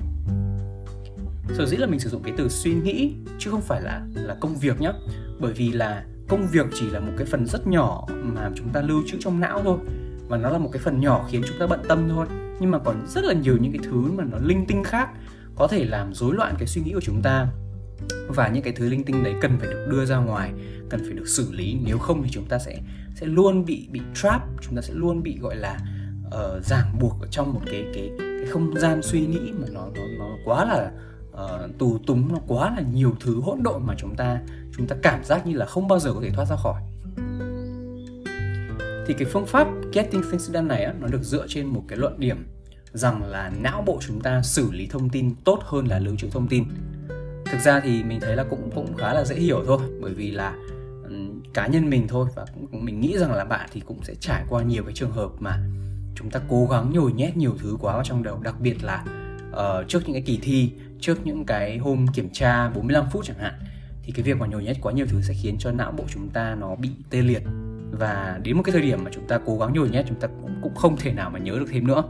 Sở 1.58 1.66
dĩ 1.66 1.78
là 1.78 1.88
mình 1.88 2.00
sử 2.00 2.10
dụng 2.10 2.24
cái 2.24 2.34
từ 2.38 2.50
suy 2.50 2.74
nghĩ 2.74 3.14
chứ 3.40 3.52
không 3.52 3.62
phải 3.62 3.82
là 3.82 4.02
là 4.14 4.36
công 4.40 4.56
việc 4.56 4.82
nhé 4.82 4.92
bởi 5.40 5.54
vì 5.54 5.72
là 5.72 6.06
công 6.28 6.48
việc 6.52 6.66
chỉ 6.74 6.90
là 6.90 7.00
một 7.00 7.12
cái 7.18 7.26
phần 7.26 7.46
rất 7.46 7.68
nhỏ 7.68 8.08
mà 8.10 8.52
chúng 8.56 8.70
ta 8.70 8.82
lưu 8.82 9.04
trữ 9.08 9.18
trong 9.20 9.40
não 9.40 9.62
thôi. 9.64 9.78
Và 10.28 10.38
nó 10.38 10.50
là 10.50 10.58
một 10.58 10.70
cái 10.74 10.82
phần 10.82 11.00
nhỏ 11.00 11.28
khiến 11.30 11.42
chúng 11.48 11.60
ta 11.60 11.68
bận 11.68 11.80
tâm 11.88 12.10
thôi. 12.10 12.26
Nhưng 12.60 12.72
mà 12.72 12.80
còn 12.80 13.06
rất 13.08 13.24
là 13.24 13.34
nhiều 13.34 13.58
những 13.62 13.72
cái 13.72 13.82
thứ 13.84 14.12
mà 14.12 14.24
nó 14.32 14.38
linh 14.42 14.66
tinh 14.68 14.84
khác 14.84 15.10
có 15.58 15.68
thể 15.68 15.86
làm 15.86 16.14
rối 16.14 16.36
loạn 16.36 16.56
cái 16.58 16.68
suy 16.68 16.82
nghĩ 16.82 16.94
của 16.94 17.02
chúng 17.02 17.22
ta. 17.22 17.48
Và 18.28 18.48
những 18.48 18.64
cái 18.64 18.74
thứ 18.74 18.90
linh 18.90 19.04
tinh 19.04 19.24
đấy 19.24 19.34
cần 19.42 19.58
phải 19.60 19.68
được 19.68 19.88
đưa 19.90 20.06
ra 20.06 20.18
ngoài 20.18 20.52
cần 20.90 21.00
phải 21.04 21.14
được 21.14 21.28
xử 21.28 21.52
lý. 21.52 21.78
Nếu 21.86 21.98
không 21.98 22.24
thì 22.24 22.30
chúng 22.32 22.46
ta 22.46 22.60
sẽ 22.60 22.80
sẽ 23.16 23.26
luôn 23.26 23.66
bị 23.66 23.88
bị 23.92 24.02
trap 24.16 24.42
chúng 24.62 24.76
ta 24.76 24.82
sẽ 24.82 24.94
luôn 24.94 25.24
bị 25.24 25.38
gọi 25.40 25.56
là 25.56 25.80
uh, 26.28 26.66
ràng 26.66 27.00
buộc 27.00 27.22
ở 27.22 27.28
trong 27.32 27.54
một 27.54 27.62
cái 27.66 27.86
cái 27.94 28.12
cái 28.20 28.46
không 28.50 28.80
gian 28.80 29.02
suy 29.02 29.28
nghĩ 29.28 29.52
mà 29.60 29.68
nó 29.72 29.88
nó 29.96 30.02
nó 30.20 30.26
quá 30.46 30.66
là 30.66 30.92
uh, 31.32 31.78
tù 31.78 31.98
túng 32.08 32.34
nó 32.34 32.40
quá 32.48 32.74
là 32.78 32.84
nhiều 32.94 33.16
thứ 33.20 33.42
hỗn 33.42 33.64
độn 33.64 33.86
mà 33.86 33.96
chúng 33.98 34.16
ta 34.16 34.42
chúng 34.78 34.88
ta 34.88 34.96
cảm 35.04 35.24
giác 35.24 35.48
như 35.48 35.54
là 35.54 35.66
không 35.66 35.88
bao 35.88 36.00
giờ 36.00 36.14
có 36.14 36.20
thể 36.24 36.32
thoát 36.32 36.46
ra 36.46 36.56
khỏi. 36.56 36.82
Thì 39.08 39.14
cái 39.14 39.28
phương 39.32 39.46
pháp 39.46 39.68
getting 39.94 40.22
things 40.22 40.52
done 40.52 40.62
này 40.62 40.84
á, 40.84 40.94
nó 41.00 41.08
được 41.08 41.24
dựa 41.24 41.46
trên 41.48 41.66
một 41.66 41.84
cái 41.88 41.98
luận 41.98 42.20
điểm 42.20 42.48
rằng 42.98 43.24
là 43.24 43.52
não 43.62 43.84
bộ 43.86 44.00
chúng 44.08 44.22
ta 44.22 44.42
xử 44.42 44.72
lý 44.72 44.88
thông 44.88 45.10
tin 45.10 45.36
tốt 45.44 45.60
hơn 45.64 45.88
là 45.88 46.00
lưu 46.00 46.16
trữ 46.16 46.30
thông 46.30 46.48
tin. 46.48 46.64
Thực 47.46 47.60
ra 47.60 47.80
thì 47.80 48.04
mình 48.04 48.20
thấy 48.20 48.36
là 48.36 48.44
cũng 48.44 48.72
cũng 48.76 48.98
khá 48.98 49.14
là 49.14 49.26
dễ 49.26 49.36
hiểu 49.36 49.64
thôi 49.68 49.80
bởi 50.02 50.14
vì 50.14 50.32
là 50.32 50.56
um, 51.04 51.42
cá 51.54 51.68
nhân 51.68 51.90
mình 51.90 52.08
thôi 52.08 52.28
và 52.36 52.46
cũng, 52.54 52.86
mình 52.86 53.02
nghĩ 53.02 53.18
rằng 53.18 53.34
là 53.34 53.46
bạn 53.46 53.70
thì 53.74 53.82
cũng 53.86 54.04
sẽ 54.04 54.16
trải 54.20 54.44
qua 54.50 54.64
nhiều 54.64 54.84
cái 54.84 54.94
trường 54.94 55.12
hợp 55.12 55.30
mà 55.40 55.60
chúng 56.16 56.30
ta 56.30 56.40
cố 56.50 56.68
gắng 56.72 56.92
nhồi 56.94 57.14
nhét 57.14 57.38
nhiều 57.38 57.54
thứ 57.60 57.78
quá 57.80 57.94
vào 57.94 58.04
trong 58.04 58.24
đầu 58.24 58.40
đặc 58.44 58.56
biệt 58.60 58.84
là 58.84 59.04
uh, 59.52 59.88
trước 59.88 60.00
những 60.06 60.14
cái 60.14 60.24
kỳ 60.26 60.40
thi 60.42 60.72
trước 61.00 61.18
những 61.26 61.46
cái 61.46 61.78
hôm 61.78 62.06
kiểm 62.14 62.30
tra 62.34 62.70
45 62.70 63.06
phút 63.12 63.26
chẳng 63.26 63.38
hạn 63.40 63.54
thì 64.08 64.14
cái 64.14 64.24
việc 64.24 64.38
mà 64.38 64.48
nhồi 64.48 64.64
nhét 64.64 64.78
quá 64.82 64.94
nhiều 64.94 65.06
thứ 65.10 65.22
sẽ 65.22 65.34
khiến 65.34 65.56
cho 65.60 65.72
não 65.72 65.92
bộ 65.92 66.04
chúng 66.14 66.30
ta 66.30 66.56
nó 66.56 66.76
bị 66.76 66.90
tê 67.10 67.22
liệt. 67.22 67.44
Và 67.92 68.40
đến 68.44 68.58
một 68.58 68.64
cái 68.64 68.74
thời 68.74 68.82
điểm 68.82 69.04
mà 69.04 69.12
chúng 69.14 69.28
ta 69.28 69.40
cố 69.46 69.58
gắng 69.58 69.74
nhồi 69.74 69.90
nhét 69.90 70.06
chúng 70.10 70.20
ta 70.20 70.28
cũng, 70.28 70.56
cũng 70.62 70.76
không 70.76 70.98
thể 70.98 71.14
nào 71.14 71.30
mà 71.30 71.40
nhớ 71.40 71.52
được 71.60 71.66
thêm 71.72 71.88
nữa 71.88 72.04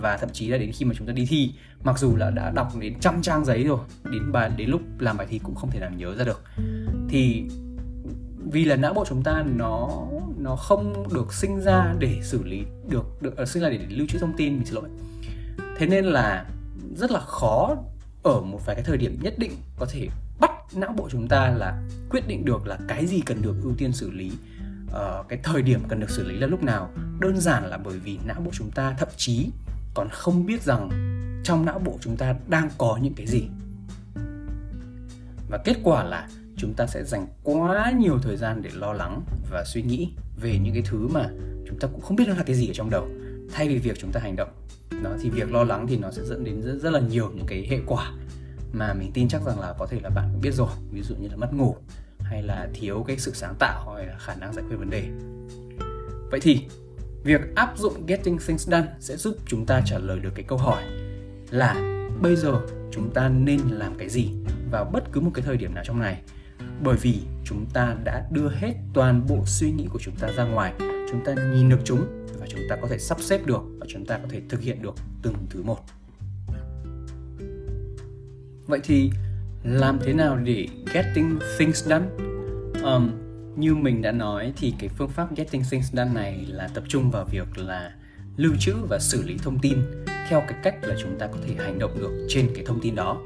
và 0.00 0.16
thậm 0.16 0.28
chí 0.32 0.48
là 0.48 0.58
đến 0.58 0.72
khi 0.72 0.84
mà 0.84 0.94
chúng 0.98 1.06
ta 1.06 1.12
đi 1.12 1.26
thi 1.26 1.52
mặc 1.84 1.98
dù 1.98 2.16
là 2.16 2.30
đã 2.30 2.50
đọc 2.50 2.72
đến 2.80 2.94
trăm 3.00 3.22
trang 3.22 3.44
giấy 3.44 3.64
rồi 3.64 3.78
đến 4.04 4.32
bài 4.32 4.50
đến 4.56 4.70
lúc 4.70 4.80
làm 4.98 5.16
bài 5.16 5.26
thi 5.30 5.40
cũng 5.42 5.54
không 5.54 5.70
thể 5.70 5.80
nào 5.80 5.90
nhớ 5.96 6.14
ra 6.16 6.24
được. 6.24 6.42
Thì 7.08 7.44
vì 8.52 8.64
là 8.64 8.76
não 8.76 8.94
bộ 8.94 9.04
chúng 9.08 9.22
ta 9.22 9.44
nó 9.56 9.90
nó 10.38 10.56
không 10.56 11.14
được 11.14 11.32
sinh 11.32 11.60
ra 11.60 11.94
để 11.98 12.20
xử 12.22 12.44
lý 12.44 12.62
được 12.88 13.22
được 13.22 13.34
uh, 13.42 13.48
sinh 13.48 13.62
ra 13.62 13.68
để, 13.68 13.78
để 13.78 13.86
lưu 13.88 14.06
trữ 14.10 14.18
thông 14.18 14.36
tin 14.36 14.56
mình 14.56 14.66
xin 14.66 14.74
lỗi. 14.74 14.88
Thế 15.76 15.86
nên 15.86 16.04
là 16.04 16.46
rất 16.96 17.10
là 17.10 17.20
khó 17.20 17.76
ở 18.22 18.40
một 18.40 18.66
vài 18.66 18.76
cái 18.76 18.84
thời 18.84 18.96
điểm 18.96 19.18
nhất 19.22 19.34
định 19.38 19.52
có 19.78 19.86
thể 19.90 20.08
bắt 20.40 20.50
não 20.74 20.92
bộ 20.96 21.08
chúng 21.10 21.28
ta 21.28 21.48
là 21.48 21.82
quyết 22.10 22.28
định 22.28 22.44
được 22.44 22.66
là 22.66 22.78
cái 22.88 23.06
gì 23.06 23.20
cần 23.26 23.42
được 23.42 23.56
ưu 23.62 23.74
tiên 23.78 23.92
xử 23.92 24.10
lý 24.10 24.32
uh, 24.86 25.28
cái 25.28 25.38
thời 25.42 25.62
điểm 25.62 25.80
cần 25.88 26.00
được 26.00 26.10
xử 26.10 26.28
lý 26.28 26.36
là 26.36 26.46
lúc 26.46 26.62
nào. 26.62 26.90
Đơn 27.20 27.40
giản 27.40 27.66
là 27.66 27.76
bởi 27.76 27.98
vì 27.98 28.18
não 28.26 28.40
bộ 28.40 28.50
chúng 28.54 28.70
ta 28.70 28.94
thậm 28.98 29.08
chí 29.16 29.50
còn 29.94 30.08
không 30.12 30.46
biết 30.46 30.62
rằng 30.62 30.90
trong 31.44 31.64
não 31.64 31.78
bộ 31.78 31.98
chúng 32.00 32.16
ta 32.16 32.34
đang 32.48 32.70
có 32.78 32.98
những 33.02 33.14
cái 33.14 33.26
gì. 33.26 33.48
Và 35.50 35.58
kết 35.64 35.76
quả 35.82 36.04
là 36.04 36.28
chúng 36.56 36.74
ta 36.74 36.86
sẽ 36.86 37.04
dành 37.04 37.26
quá 37.42 37.92
nhiều 37.98 38.18
thời 38.22 38.36
gian 38.36 38.62
để 38.62 38.70
lo 38.74 38.92
lắng 38.92 39.22
và 39.50 39.64
suy 39.64 39.82
nghĩ 39.82 40.12
về 40.40 40.58
những 40.58 40.74
cái 40.74 40.82
thứ 40.86 41.08
mà 41.08 41.30
chúng 41.68 41.78
ta 41.78 41.88
cũng 41.88 42.00
không 42.00 42.16
biết 42.16 42.24
nó 42.28 42.34
là 42.34 42.42
cái 42.42 42.56
gì 42.56 42.68
ở 42.68 42.74
trong 42.74 42.90
đầu. 42.90 43.08
Thay 43.52 43.68
vì 43.68 43.78
việc 43.78 43.98
chúng 43.98 44.12
ta 44.12 44.20
hành 44.20 44.36
động 44.36 44.50
đó 45.02 45.10
thì 45.20 45.30
việc 45.30 45.52
lo 45.52 45.64
lắng 45.64 45.86
thì 45.86 45.96
nó 45.96 46.10
sẽ 46.10 46.22
dẫn 46.24 46.44
đến 46.44 46.62
rất, 46.62 46.78
rất 46.82 46.90
là 46.90 47.00
nhiều 47.00 47.30
những 47.34 47.46
cái 47.46 47.66
hệ 47.70 47.78
quả 47.86 48.12
mà 48.72 48.94
mình 48.94 49.10
tin 49.14 49.28
chắc 49.28 49.42
rằng 49.42 49.60
là 49.60 49.74
có 49.78 49.86
thể 49.86 50.00
là 50.02 50.10
bạn 50.10 50.28
cũng 50.32 50.40
biết 50.40 50.54
rồi. 50.54 50.68
Ví 50.90 51.02
dụ 51.02 51.14
như 51.14 51.28
là 51.28 51.36
mất 51.36 51.52
ngủ 51.52 51.76
hay 52.20 52.42
là 52.42 52.68
thiếu 52.74 53.04
cái 53.06 53.18
sự 53.18 53.32
sáng 53.34 53.54
tạo 53.58 53.94
hay 53.94 54.06
là 54.06 54.16
khả 54.18 54.34
năng 54.34 54.52
giải 54.52 54.64
quyết 54.68 54.76
vấn 54.76 54.90
đề. 54.90 55.08
Vậy 56.30 56.40
thì 56.42 56.66
việc 57.24 57.40
áp 57.54 57.78
dụng 57.78 58.06
getting 58.06 58.38
things 58.46 58.68
done 58.68 58.86
sẽ 59.00 59.16
giúp 59.16 59.36
chúng 59.46 59.66
ta 59.66 59.82
trả 59.86 59.98
lời 59.98 60.18
được 60.20 60.30
cái 60.34 60.44
câu 60.48 60.58
hỏi 60.58 60.82
là 61.50 61.74
bây 62.22 62.36
giờ 62.36 62.60
chúng 62.90 63.10
ta 63.14 63.28
nên 63.28 63.60
làm 63.70 63.94
cái 63.98 64.08
gì 64.08 64.30
vào 64.70 64.84
bất 64.84 65.12
cứ 65.12 65.20
một 65.20 65.30
cái 65.34 65.42
thời 65.42 65.56
điểm 65.56 65.74
nào 65.74 65.84
trong 65.86 66.00
ngày? 66.00 66.22
Bởi 66.82 66.96
vì 66.96 67.20
chúng 67.44 67.66
ta 67.72 67.96
đã 68.04 68.28
đưa 68.30 68.48
hết 68.48 68.74
toàn 68.94 69.26
bộ 69.28 69.42
suy 69.46 69.70
nghĩ 69.70 69.86
của 69.92 69.98
chúng 69.98 70.14
ta 70.14 70.28
ra 70.36 70.44
ngoài 70.44 70.72
chúng 71.10 71.24
ta 71.24 71.34
nhìn 71.54 71.68
được 71.68 71.80
chúng 71.84 72.26
và 72.40 72.46
chúng 72.48 72.60
ta 72.68 72.76
có 72.82 72.88
thể 72.88 72.98
sắp 72.98 73.20
xếp 73.20 73.46
được 73.46 73.62
và 73.78 73.86
chúng 73.88 74.06
ta 74.06 74.18
có 74.18 74.28
thể 74.30 74.42
thực 74.48 74.60
hiện 74.60 74.82
được 74.82 74.94
từng 75.22 75.34
thứ 75.50 75.62
một. 75.62 75.78
Vậy 78.66 78.80
thì 78.84 79.10
làm 79.64 79.98
thế 80.04 80.12
nào 80.12 80.36
để 80.36 80.68
getting 80.92 81.38
things 81.58 81.84
done 81.84 82.06
um, 82.82 83.10
như 83.60 83.74
mình 83.74 84.02
đã 84.02 84.12
nói 84.12 84.52
thì 84.56 84.74
cái 84.78 84.88
phương 84.88 85.08
pháp 85.08 85.36
getting 85.36 85.62
things 85.70 85.92
done 85.92 86.10
này 86.14 86.46
là 86.48 86.68
tập 86.68 86.84
trung 86.88 87.10
vào 87.10 87.24
việc 87.24 87.58
là 87.58 87.92
lưu 88.36 88.52
trữ 88.60 88.74
và 88.88 88.98
xử 88.98 89.22
lý 89.22 89.36
thông 89.42 89.58
tin 89.58 89.78
theo 90.28 90.40
cái 90.40 90.58
cách 90.62 90.74
là 90.82 90.94
chúng 91.02 91.18
ta 91.18 91.26
có 91.26 91.38
thể 91.46 91.54
hành 91.58 91.78
động 91.78 91.98
được 92.00 92.26
trên 92.28 92.50
cái 92.54 92.64
thông 92.64 92.80
tin 92.80 92.94
đó. 92.94 93.20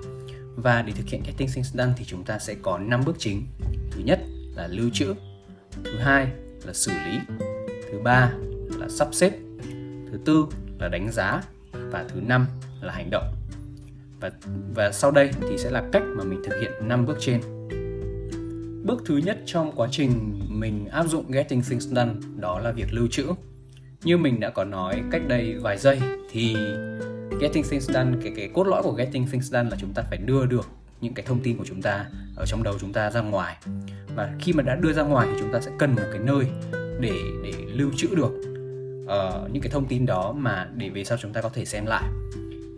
Và 0.57 0.83
để 0.83 0.93
thực 0.93 1.07
hiện 1.07 1.23
getting 1.27 1.49
things 1.55 1.75
done 1.75 1.93
thì 1.97 2.05
chúng 2.05 2.25
ta 2.25 2.39
sẽ 2.39 2.55
có 2.63 2.79
5 2.79 3.03
bước 3.07 3.17
chính. 3.19 3.47
Thứ 3.91 4.01
nhất 4.05 4.21
là 4.57 4.67
lưu 4.67 4.91
trữ, 4.93 5.15
thứ 5.85 5.99
hai 5.99 6.27
là 6.65 6.73
xử 6.73 6.93
lý, 6.93 7.19
thứ 7.93 7.99
ba 8.05 8.33
là 8.79 8.89
sắp 8.89 9.09
xếp, 9.13 9.33
thứ 10.11 10.19
tư 10.25 10.47
là 10.79 10.89
đánh 10.89 11.13
giá 11.13 11.43
và 11.73 12.05
thứ 12.09 12.21
năm 12.21 12.47
là 12.81 12.93
hành 12.93 13.11
động. 13.11 13.35
Và 14.21 14.31
và 14.75 14.93
sau 14.93 15.11
đây 15.11 15.31
thì 15.41 15.59
sẽ 15.59 15.71
là 15.71 15.83
cách 15.93 16.03
mà 16.17 16.25
mình 16.25 16.43
thực 16.45 16.61
hiện 16.61 16.73
5 16.89 17.07
bước 17.07 17.17
trên 17.21 17.41
bước 18.85 19.03
thứ 19.07 19.17
nhất 19.17 19.39
trong 19.47 19.73
quá 19.77 19.89
trình 19.91 20.41
mình 20.49 20.87
áp 20.87 21.07
dụng 21.07 21.31
getting 21.31 21.63
things 21.63 21.89
done 21.89 22.13
đó 22.37 22.59
là 22.59 22.73
việc 22.73 22.93
lưu 22.93 23.09
trữ. 23.11 23.27
Như 24.05 24.17
mình 24.17 24.41
đã 24.41 24.51
có 24.51 24.65
nói 24.65 25.03
cách 25.11 25.23
đây 25.29 25.55
vài 25.55 25.79
giây 25.79 26.01
thì 26.31 26.57
getting 27.41 27.65
things 27.71 27.91
done 27.91 28.13
cái 28.23 28.33
cái 28.37 28.51
cốt 28.55 28.67
lõi 28.67 28.83
của 28.83 28.93
getting 28.93 29.27
things 29.27 29.53
done 29.53 29.71
là 29.71 29.77
chúng 29.81 29.93
ta 29.95 30.03
phải 30.03 30.19
đưa 30.19 30.47
được 30.47 30.69
những 31.01 31.15
cái 31.15 31.27
thông 31.27 31.41
tin 31.41 31.57
của 31.59 31.65
chúng 31.65 31.83
ta 31.83 32.07
ở 32.37 32.47
trong 32.47 32.63
đầu 32.63 32.75
chúng 32.81 32.93
ta 32.93 33.11
ra 33.11 33.21
ngoài. 33.21 33.57
Và 34.15 34.35
khi 34.41 34.53
mà 34.53 34.63
đã 34.63 34.77
đưa 34.77 34.93
ra 34.93 35.03
ngoài 35.03 35.29
thì 35.33 35.39
chúng 35.41 35.53
ta 35.53 35.61
sẽ 35.61 35.71
cần 35.79 35.95
một 35.95 36.03
cái 36.13 36.21
nơi 36.25 36.47
để 37.01 37.13
để 37.43 37.53
lưu 37.67 37.91
trữ 37.97 38.09
được 38.15 38.33
uh, 39.05 39.51
những 39.53 39.63
cái 39.63 39.71
thông 39.71 39.87
tin 39.87 40.07
đó 40.07 40.33
mà 40.33 40.69
để 40.77 40.89
về 40.89 41.05
sau 41.05 41.19
chúng 41.21 41.33
ta 41.33 41.41
có 41.41 41.49
thể 41.49 41.65
xem 41.65 41.87
lại. 41.87 42.05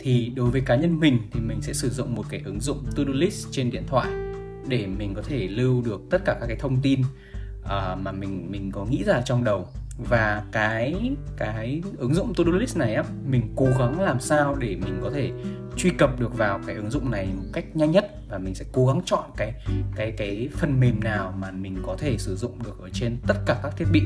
Thì 0.00 0.32
đối 0.36 0.50
với 0.50 0.60
cá 0.60 0.76
nhân 0.76 1.00
mình 1.00 1.18
thì 1.32 1.40
mình 1.40 1.62
sẽ 1.62 1.72
sử 1.72 1.88
dụng 1.88 2.14
một 2.14 2.24
cái 2.30 2.42
ứng 2.44 2.60
dụng 2.60 2.84
to 2.96 3.02
do 3.06 3.12
list 3.12 3.46
trên 3.50 3.70
điện 3.70 3.82
thoại 3.86 4.23
để 4.68 4.86
mình 4.86 5.14
có 5.14 5.22
thể 5.22 5.48
lưu 5.48 5.82
được 5.82 6.00
tất 6.10 6.24
cả 6.24 6.36
các 6.40 6.46
cái 6.46 6.56
thông 6.56 6.80
tin 6.82 7.00
uh, 7.00 7.98
mà 8.02 8.12
mình 8.12 8.50
mình 8.50 8.70
có 8.72 8.84
nghĩ 8.84 9.04
ra 9.04 9.22
trong 9.24 9.44
đầu. 9.44 9.68
Và 9.98 10.44
cái 10.52 11.16
cái 11.36 11.82
ứng 11.98 12.14
dụng 12.14 12.34
to 12.34 12.44
do 12.44 12.52
list 12.52 12.76
này 12.76 12.94
á 12.94 13.02
mình 13.26 13.52
cố 13.56 13.66
gắng 13.78 14.00
làm 14.00 14.20
sao 14.20 14.54
để 14.54 14.76
mình 14.76 14.98
có 15.02 15.10
thể 15.10 15.32
truy 15.76 15.90
cập 15.90 16.20
được 16.20 16.38
vào 16.38 16.60
cái 16.66 16.76
ứng 16.76 16.90
dụng 16.90 17.10
này 17.10 17.28
một 17.36 17.42
cách 17.52 17.76
nhanh 17.76 17.90
nhất 17.90 18.10
và 18.28 18.38
mình 18.38 18.54
sẽ 18.54 18.64
cố 18.72 18.86
gắng 18.86 19.00
chọn 19.04 19.30
cái 19.36 19.52
cái 19.96 20.12
cái 20.12 20.48
phần 20.56 20.80
mềm 20.80 21.00
nào 21.00 21.34
mà 21.38 21.50
mình 21.50 21.82
có 21.86 21.96
thể 21.98 22.18
sử 22.18 22.36
dụng 22.36 22.58
được 22.64 22.80
ở 22.80 22.88
trên 22.92 23.16
tất 23.26 23.34
cả 23.46 23.60
các 23.62 23.76
thiết 23.76 23.84
bị 23.92 24.02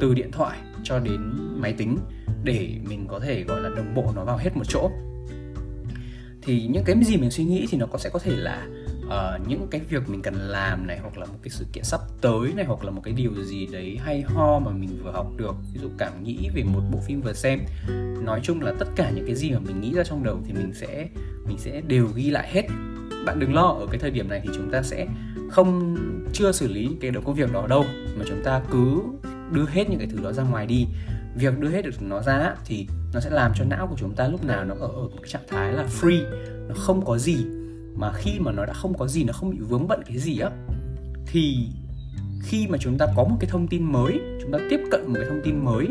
từ 0.00 0.14
điện 0.14 0.30
thoại 0.32 0.58
cho 0.82 0.98
đến 0.98 1.32
máy 1.56 1.72
tính 1.72 1.98
để 2.44 2.78
mình 2.88 3.06
có 3.08 3.20
thể 3.20 3.42
gọi 3.42 3.60
là 3.60 3.68
đồng 3.68 3.94
bộ 3.94 4.12
nó 4.16 4.24
vào 4.24 4.36
hết 4.36 4.56
một 4.56 4.64
chỗ. 4.68 4.90
Thì 6.42 6.66
những 6.66 6.84
cái 6.84 6.96
gì 7.04 7.16
mình 7.16 7.30
suy 7.30 7.44
nghĩ 7.44 7.66
thì 7.70 7.78
nó 7.78 7.86
có 7.86 7.98
sẽ 7.98 8.10
có 8.10 8.18
thể 8.18 8.36
là 8.36 8.66
uh, 9.06 9.48
những 9.48 9.66
cái 9.70 9.80
việc 9.88 10.08
mình 10.08 10.22
cần 10.22 10.34
làm 10.34 10.86
này 10.86 10.98
hoặc 10.98 11.18
là 11.18 11.26
một 11.26 11.38
cái 11.42 11.50
sự 11.50 11.66
kiện 11.72 11.84
sắp 11.84 12.00
tới 12.20 12.52
này 12.56 12.64
hoặc 12.64 12.84
là 12.84 12.90
một 12.90 13.00
cái 13.04 13.14
điều 13.14 13.34
gì 13.44 13.66
đấy 13.66 13.98
hay 14.04 14.22
ho 14.22 14.58
mà 14.58 14.70
mình 14.70 15.00
vừa 15.04 15.12
học 15.12 15.26
được 15.36 15.54
ví 15.74 15.80
dụ 15.82 15.88
cảm 15.98 16.24
nghĩ 16.24 16.48
về 16.54 16.62
một 16.62 16.80
bộ 16.90 16.98
phim 17.06 17.20
vừa 17.20 17.32
xem. 17.32 17.60
Nói 18.24 18.40
chung 18.42 18.62
là 18.62 18.72
tất 18.78 18.88
cả 18.96 19.10
những 19.10 19.26
cái 19.26 19.34
gì 19.34 19.50
mà 19.50 19.58
mình 19.58 19.80
nghĩ 19.80 19.94
ra 19.94 20.04
trong 20.04 20.24
đầu 20.24 20.40
thì 20.46 20.52
mình 20.52 20.72
sẽ 20.74 21.08
mình 21.46 21.58
sẽ 21.58 21.80
đều 21.80 22.08
ghi 22.14 22.30
lại 22.30 22.48
hết. 22.52 22.62
Bạn 23.26 23.38
đừng 23.40 23.54
lo 23.54 23.66
ở 23.66 23.86
cái 23.90 23.98
thời 24.00 24.10
điểm 24.10 24.28
này 24.28 24.40
thì 24.42 24.48
chúng 24.54 24.70
ta 24.70 24.82
sẽ 24.82 25.06
không 25.50 25.96
chưa 26.32 26.52
xử 26.52 26.68
lý 26.68 26.90
cái 27.00 27.10
đầu 27.10 27.22
công 27.26 27.34
việc 27.34 27.52
đó 27.52 27.66
đâu 27.66 27.84
mà 28.18 28.24
chúng 28.28 28.42
ta 28.44 28.62
cứ 28.72 29.02
đưa 29.52 29.66
hết 29.66 29.90
những 29.90 29.98
cái 29.98 30.08
thứ 30.12 30.18
đó 30.22 30.32
ra 30.32 30.42
ngoài 30.42 30.66
đi. 30.66 30.86
Việc 31.36 31.58
đưa 31.58 31.68
hết 31.68 31.82
được 31.82 32.02
nó 32.02 32.22
ra 32.22 32.54
thì 32.64 32.86
nó 33.14 33.20
sẽ 33.20 33.30
làm 33.30 33.52
cho 33.54 33.64
não 33.64 33.86
của 33.86 33.96
chúng 33.98 34.14
ta 34.14 34.28
lúc 34.28 34.44
nào 34.44 34.64
nó 34.64 34.74
ở, 34.74 34.88
ở 34.88 35.02
một 35.02 35.18
cái 35.22 35.30
trạng 35.30 35.46
thái 35.48 35.72
là 35.72 35.86
free 36.00 36.22
nó 36.68 36.74
không 36.74 37.04
có 37.04 37.18
gì 37.18 37.36
mà 37.96 38.12
khi 38.12 38.38
mà 38.38 38.52
nó 38.52 38.64
đã 38.66 38.72
không 38.72 38.98
có 38.98 39.06
gì 39.06 39.24
nó 39.24 39.32
không 39.32 39.50
bị 39.50 39.58
vướng 39.58 39.88
bận 39.88 40.02
cái 40.06 40.18
gì 40.18 40.38
á 40.38 40.50
thì 41.26 41.68
khi 42.42 42.66
mà 42.68 42.78
chúng 42.78 42.98
ta 42.98 43.06
có 43.16 43.24
một 43.24 43.36
cái 43.40 43.50
thông 43.50 43.68
tin 43.68 43.92
mới 43.92 44.20
chúng 44.42 44.52
ta 44.52 44.58
tiếp 44.70 44.80
cận 44.90 45.06
một 45.06 45.14
cái 45.14 45.28
thông 45.28 45.40
tin 45.44 45.64
mới 45.64 45.88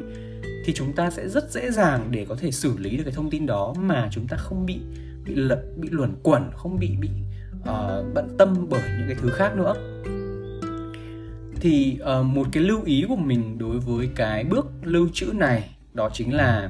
thì 0.66 0.74
chúng 0.74 0.94
ta 0.94 1.12
sẽ 1.12 1.30
rất 1.30 1.52
dễ 1.52 1.72
dàng 1.72 2.08
để 2.12 2.26
có 2.30 2.36
thể 2.36 2.52
xử 2.52 2.78
lý 2.78 2.98
được 2.98 3.04
cái 3.04 3.14
thông 3.14 3.30
tin 3.30 3.46
đó 3.46 3.74
mà 3.80 4.10
chúng 4.12 4.28
ta 4.28 4.38
không 4.38 4.66
bị 4.66 4.80
bị 5.26 5.36
lật 5.36 5.64
bị 5.78 5.90
luẩn 5.92 6.16
quẩn 6.24 6.52
không 6.54 6.80
bị 6.80 6.90
bị 7.00 7.10
uh, 7.62 8.14
bận 8.14 8.36
tâm 8.38 8.68
bởi 8.70 8.82
những 8.98 9.08
cái 9.08 9.18
thứ 9.22 9.30
khác 9.30 9.56
nữa. 9.56 9.74
Thì 11.60 12.00
uh, 12.20 12.26
một 12.26 12.48
cái 12.52 12.64
lưu 12.64 12.84
ý 12.86 13.06
của 13.10 13.16
mình 13.16 13.58
đối 13.58 13.80
với 13.80 14.10
cái 14.16 14.44
bước 14.44 14.68
lưu 14.84 15.10
trữ 15.14 15.26
này 15.26 15.70
đó 15.94 16.10
chính 16.14 16.34
là 16.34 16.70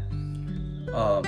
uh, 0.91 1.25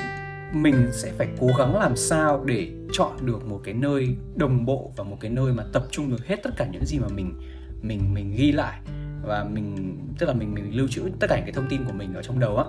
mình 0.53 0.89
sẽ 0.91 1.11
phải 1.17 1.27
cố 1.39 1.47
gắng 1.57 1.79
làm 1.79 1.95
sao 1.95 2.43
để 2.45 2.71
chọn 2.91 3.25
được 3.25 3.45
một 3.45 3.61
cái 3.63 3.73
nơi 3.73 4.15
đồng 4.35 4.65
bộ 4.65 4.93
và 4.95 5.03
một 5.03 5.17
cái 5.19 5.31
nơi 5.31 5.53
mà 5.53 5.63
tập 5.73 5.83
trung 5.91 6.11
được 6.11 6.27
hết 6.27 6.35
tất 6.43 6.49
cả 6.57 6.67
những 6.71 6.85
gì 6.85 6.99
mà 6.99 7.07
mình 7.07 7.33
mình 7.81 8.13
mình 8.13 8.35
ghi 8.37 8.51
lại 8.51 8.79
và 9.23 9.43
mình 9.43 9.97
tức 10.17 10.25
là 10.25 10.33
mình 10.33 10.53
mình 10.53 10.77
lưu 10.77 10.87
trữ 10.87 11.01
tất 11.19 11.27
cả 11.29 11.35
những 11.35 11.45
cái 11.45 11.53
thông 11.53 11.69
tin 11.69 11.85
của 11.85 11.93
mình 11.93 12.13
ở 12.13 12.21
trong 12.23 12.39
đầu 12.39 12.57
á. 12.57 12.65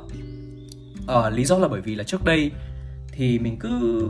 À, 1.08 1.30
lý 1.30 1.44
do 1.44 1.58
là 1.58 1.68
bởi 1.68 1.80
vì 1.80 1.94
là 1.94 2.04
trước 2.04 2.24
đây 2.24 2.50
thì 3.12 3.38
mình 3.38 3.56
cứ 3.60 4.00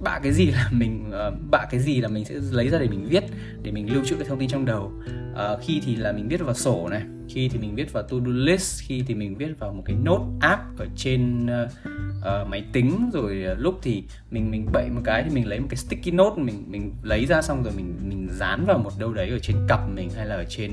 bạ 0.00 0.20
cái 0.22 0.32
gì 0.32 0.46
là 0.46 0.68
mình 0.72 1.10
uh, 1.28 1.34
bạ 1.50 1.66
cái 1.70 1.80
gì 1.80 2.00
là 2.00 2.08
mình 2.08 2.24
sẽ 2.24 2.34
lấy 2.50 2.68
ra 2.68 2.78
để 2.78 2.88
mình 2.88 3.06
viết 3.08 3.24
để 3.62 3.70
mình 3.70 3.92
lưu 3.92 4.04
trữ 4.04 4.16
cái 4.16 4.28
thông 4.28 4.38
tin 4.38 4.48
trong 4.48 4.64
đầu. 4.64 4.92
Uh, 5.32 5.60
khi 5.62 5.80
thì 5.84 5.96
là 5.96 6.12
mình 6.12 6.28
viết 6.28 6.40
vào 6.40 6.54
sổ 6.54 6.88
này 6.88 7.02
khi 7.28 7.48
thì 7.48 7.58
mình 7.58 7.74
viết 7.74 7.92
vào 7.92 8.02
to 8.02 8.16
do 8.16 8.32
list 8.32 8.82
khi 8.82 9.04
thì 9.06 9.14
mình 9.14 9.36
viết 9.36 9.58
vào 9.58 9.72
một 9.72 9.82
cái 9.86 9.96
nốt 10.02 10.26
app 10.40 10.62
ở 10.78 10.86
trên 10.96 11.46
uh, 11.46 11.70
uh, 12.18 12.48
máy 12.48 12.64
tính. 12.72 13.10
Rồi 13.12 13.44
uh, 13.52 13.58
lúc 13.58 13.78
thì 13.82 14.04
mình 14.30 14.50
mình 14.50 14.66
bậy 14.72 14.90
một 14.90 15.00
cái 15.04 15.22
thì 15.22 15.30
mình 15.34 15.48
lấy 15.48 15.60
một 15.60 15.66
cái 15.70 15.76
sticky 15.76 16.10
note 16.10 16.42
mình 16.42 16.64
mình 16.68 16.92
lấy 17.02 17.26
ra 17.26 17.42
xong 17.42 17.62
rồi 17.62 17.72
mình 17.76 17.94
mình 18.02 18.28
dán 18.30 18.64
vào 18.66 18.78
một 18.78 18.90
đâu 18.98 19.14
đấy 19.14 19.30
ở 19.30 19.38
trên 19.38 19.56
cặp 19.68 19.80
mình 19.94 20.10
hay 20.16 20.26
là 20.26 20.34
ở 20.34 20.44
trên 20.48 20.70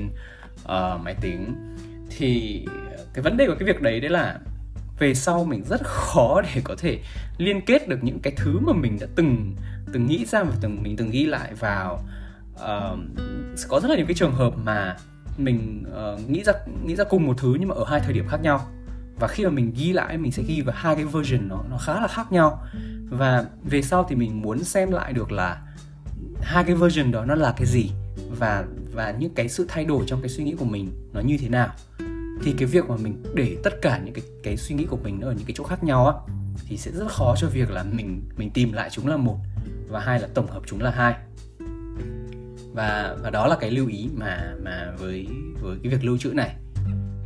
uh, 0.62 1.00
máy 1.04 1.14
tính. 1.20 1.54
Thì 2.18 2.64
cái 3.14 3.22
vấn 3.22 3.36
đề 3.36 3.46
của 3.46 3.54
cái 3.58 3.66
việc 3.66 3.82
đấy 3.82 4.00
đấy 4.00 4.10
là 4.10 4.38
về 4.98 5.14
sau 5.14 5.44
mình 5.44 5.64
rất 5.64 5.80
khó 5.84 6.40
để 6.40 6.60
có 6.64 6.74
thể 6.78 6.98
liên 7.38 7.60
kết 7.60 7.88
được 7.88 7.98
những 8.02 8.20
cái 8.20 8.32
thứ 8.36 8.58
mà 8.58 8.72
mình 8.72 8.98
đã 9.00 9.06
từng 9.14 9.56
từng 9.92 10.06
nghĩ 10.06 10.24
ra 10.26 10.42
và 10.42 10.54
từng 10.60 10.82
mình 10.82 10.96
từng 10.96 11.10
ghi 11.10 11.26
lại 11.26 11.54
vào. 11.54 12.04
Uh, 12.54 12.98
có 13.68 13.80
rất 13.80 13.88
là 13.88 13.96
nhiều 13.96 14.06
cái 14.06 14.14
trường 14.14 14.34
hợp 14.34 14.52
mà 14.64 14.96
mình 15.38 15.84
uh, 16.14 16.30
nghĩ 16.30 16.42
ra 16.44 16.52
nghĩ 16.84 16.96
ra 16.96 17.04
cùng 17.04 17.26
một 17.26 17.34
thứ 17.38 17.56
nhưng 17.60 17.68
mà 17.68 17.74
ở 17.74 17.84
hai 17.84 18.00
thời 18.00 18.12
điểm 18.12 18.28
khác 18.28 18.40
nhau. 18.42 18.66
Và 19.20 19.28
khi 19.28 19.44
mà 19.44 19.50
mình 19.50 19.72
ghi 19.76 19.92
lại 19.92 20.18
mình 20.18 20.32
sẽ 20.32 20.42
ghi 20.42 20.60
vào 20.60 20.74
hai 20.78 20.94
cái 20.94 21.04
version 21.04 21.48
nó 21.48 21.62
nó 21.70 21.78
khá 21.78 22.00
là 22.00 22.08
khác 22.08 22.32
nhau. 22.32 22.62
Và 23.10 23.44
về 23.64 23.82
sau 23.82 24.06
thì 24.08 24.16
mình 24.16 24.42
muốn 24.42 24.64
xem 24.64 24.90
lại 24.90 25.12
được 25.12 25.32
là 25.32 25.62
hai 26.40 26.64
cái 26.64 26.76
version 26.76 27.10
đó 27.10 27.24
nó 27.24 27.34
là 27.34 27.54
cái 27.56 27.66
gì 27.66 27.90
và 28.38 28.64
và 28.92 29.10
những 29.18 29.34
cái 29.34 29.48
sự 29.48 29.66
thay 29.68 29.84
đổi 29.84 30.04
trong 30.06 30.20
cái 30.22 30.28
suy 30.28 30.44
nghĩ 30.44 30.54
của 30.58 30.64
mình 30.64 30.90
nó 31.12 31.20
như 31.20 31.38
thế 31.38 31.48
nào 31.48 31.68
thì 32.42 32.54
cái 32.58 32.66
việc 32.66 32.88
mà 32.88 32.96
mình 32.96 33.22
để 33.34 33.56
tất 33.62 33.82
cả 33.82 34.00
những 34.04 34.14
cái 34.14 34.24
cái 34.42 34.56
suy 34.56 34.74
nghĩ 34.74 34.84
của 34.84 34.96
mình 34.96 35.20
ở 35.20 35.32
những 35.32 35.46
cái 35.46 35.54
chỗ 35.56 35.64
khác 35.64 35.84
nhau 35.84 36.06
á, 36.06 36.14
thì 36.68 36.76
sẽ 36.76 36.90
rất 36.90 37.08
khó 37.08 37.34
cho 37.38 37.48
việc 37.48 37.70
là 37.70 37.84
mình 37.92 38.22
mình 38.36 38.50
tìm 38.50 38.72
lại 38.72 38.88
chúng 38.92 39.06
là 39.06 39.16
một 39.16 39.38
và 39.88 40.00
hai 40.00 40.20
là 40.20 40.28
tổng 40.34 40.46
hợp 40.46 40.62
chúng 40.66 40.80
là 40.80 40.90
hai. 40.90 41.14
Và 42.72 43.16
và 43.22 43.30
đó 43.30 43.46
là 43.46 43.56
cái 43.60 43.70
lưu 43.70 43.88
ý 43.88 44.08
mà 44.14 44.54
mà 44.62 44.92
với 44.98 45.26
với 45.60 45.76
cái 45.82 45.92
việc 45.92 46.04
lưu 46.04 46.18
trữ 46.18 46.30
này. 46.30 46.56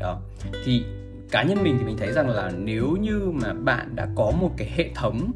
Đó. 0.00 0.20
Thì 0.64 0.84
cá 1.30 1.42
nhân 1.42 1.62
mình 1.62 1.76
thì 1.78 1.84
mình 1.84 1.96
thấy 1.98 2.12
rằng 2.12 2.28
là 2.28 2.50
nếu 2.58 2.96
như 3.00 3.30
mà 3.34 3.52
bạn 3.52 3.96
đã 3.96 4.08
có 4.16 4.30
một 4.30 4.50
cái 4.56 4.72
hệ 4.76 4.90
thống 4.94 5.32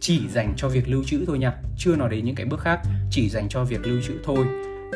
chỉ 0.00 0.28
dành 0.28 0.54
cho 0.56 0.68
việc 0.68 0.88
lưu 0.88 1.04
trữ 1.04 1.24
thôi 1.26 1.38
nha, 1.38 1.52
chưa 1.78 1.96
nói 1.96 2.10
đến 2.10 2.24
những 2.24 2.34
cái 2.34 2.46
bước 2.46 2.60
khác, 2.60 2.80
chỉ 3.10 3.28
dành 3.28 3.48
cho 3.48 3.64
việc 3.64 3.86
lưu 3.86 4.00
trữ 4.06 4.14
thôi, 4.24 4.46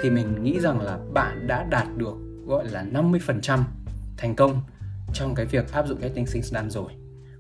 thì 0.03 0.11
mình 0.11 0.45
nghĩ 0.45 0.61
rằng 0.61 0.81
là 0.81 0.99
bạn 1.13 1.47
đã 1.47 1.67
đạt 1.71 1.87
được 1.97 2.15
gọi 2.49 2.69
là 2.69 2.85
50% 2.93 3.63
thành 4.17 4.35
công 4.35 4.61
trong 5.13 5.35
cái 5.35 5.47
việc 5.47 5.73
áp 5.73 5.87
dụng 5.87 6.01
Getting 6.01 6.27
Things 6.27 6.53
Done 6.53 6.69
rồi. 6.69 6.93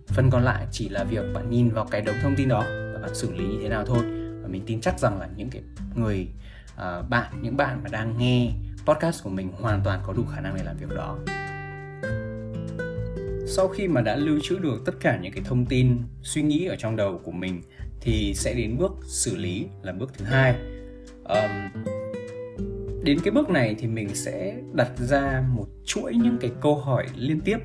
Phần 0.06 0.30
còn 0.30 0.44
lại 0.44 0.66
chỉ 0.72 0.88
là 0.88 1.04
việc 1.04 1.24
bạn 1.34 1.50
nhìn 1.50 1.70
vào 1.70 1.86
cái 1.90 2.00
đống 2.00 2.16
thông 2.22 2.36
tin 2.36 2.48
đó 2.48 2.64
và 2.68 3.00
bạn 3.02 3.14
xử 3.14 3.34
lý 3.34 3.44
như 3.44 3.58
thế 3.62 3.68
nào 3.68 3.86
thôi. 3.86 4.02
Và 4.42 4.48
mình 4.48 4.62
tin 4.66 4.80
chắc 4.80 4.98
rằng 4.98 5.20
là 5.20 5.28
những 5.36 5.50
cái 5.50 5.62
người 5.94 6.28
uh, 6.74 7.08
bạn 7.08 7.42
những 7.42 7.56
bạn 7.56 7.80
mà 7.82 7.88
đang 7.92 8.18
nghe 8.18 8.52
podcast 8.86 9.24
của 9.24 9.30
mình 9.30 9.52
hoàn 9.52 9.80
toàn 9.84 10.00
có 10.06 10.12
đủ 10.12 10.24
khả 10.34 10.40
năng 10.40 10.54
để 10.56 10.62
làm 10.64 10.76
việc 10.76 10.96
đó. 10.96 11.18
Sau 13.46 13.68
khi 13.68 13.88
mà 13.88 14.00
đã 14.00 14.16
lưu 14.16 14.38
trữ 14.42 14.58
được 14.58 14.82
tất 14.86 14.92
cả 15.00 15.18
những 15.22 15.32
cái 15.32 15.42
thông 15.46 15.66
tin 15.66 15.98
suy 16.22 16.42
nghĩ 16.42 16.66
ở 16.66 16.76
trong 16.78 16.96
đầu 16.96 17.20
của 17.24 17.32
mình 17.32 17.62
thì 18.00 18.34
sẽ 18.34 18.54
đến 18.54 18.76
bước 18.78 18.92
xử 19.04 19.36
lý 19.36 19.66
là 19.82 19.92
bước 19.92 20.12
thứ 20.18 20.24
hai. 20.24 20.54
Um, 21.24 21.97
đến 23.02 23.18
cái 23.24 23.30
bước 23.30 23.50
này 23.50 23.76
thì 23.78 23.86
mình 23.86 24.14
sẽ 24.14 24.56
đặt 24.72 24.90
ra 24.98 25.44
một 25.48 25.66
chuỗi 25.84 26.14
những 26.14 26.38
cái 26.40 26.50
câu 26.60 26.76
hỏi 26.76 27.06
liên 27.16 27.40
tiếp 27.40 27.58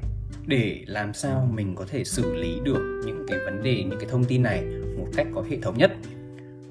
để 0.45 0.83
làm 0.87 1.13
sao 1.13 1.49
mình 1.53 1.75
có 1.75 1.85
thể 1.89 2.03
xử 2.03 2.35
lý 2.35 2.59
được 2.63 3.01
những 3.05 3.25
cái 3.27 3.39
vấn 3.45 3.63
đề, 3.63 3.83
những 3.83 3.99
cái 3.99 4.09
thông 4.09 4.25
tin 4.25 4.43
này 4.43 4.65
một 4.97 5.07
cách 5.15 5.27
có 5.35 5.43
hệ 5.49 5.57
thống 5.61 5.77
nhất. 5.77 5.91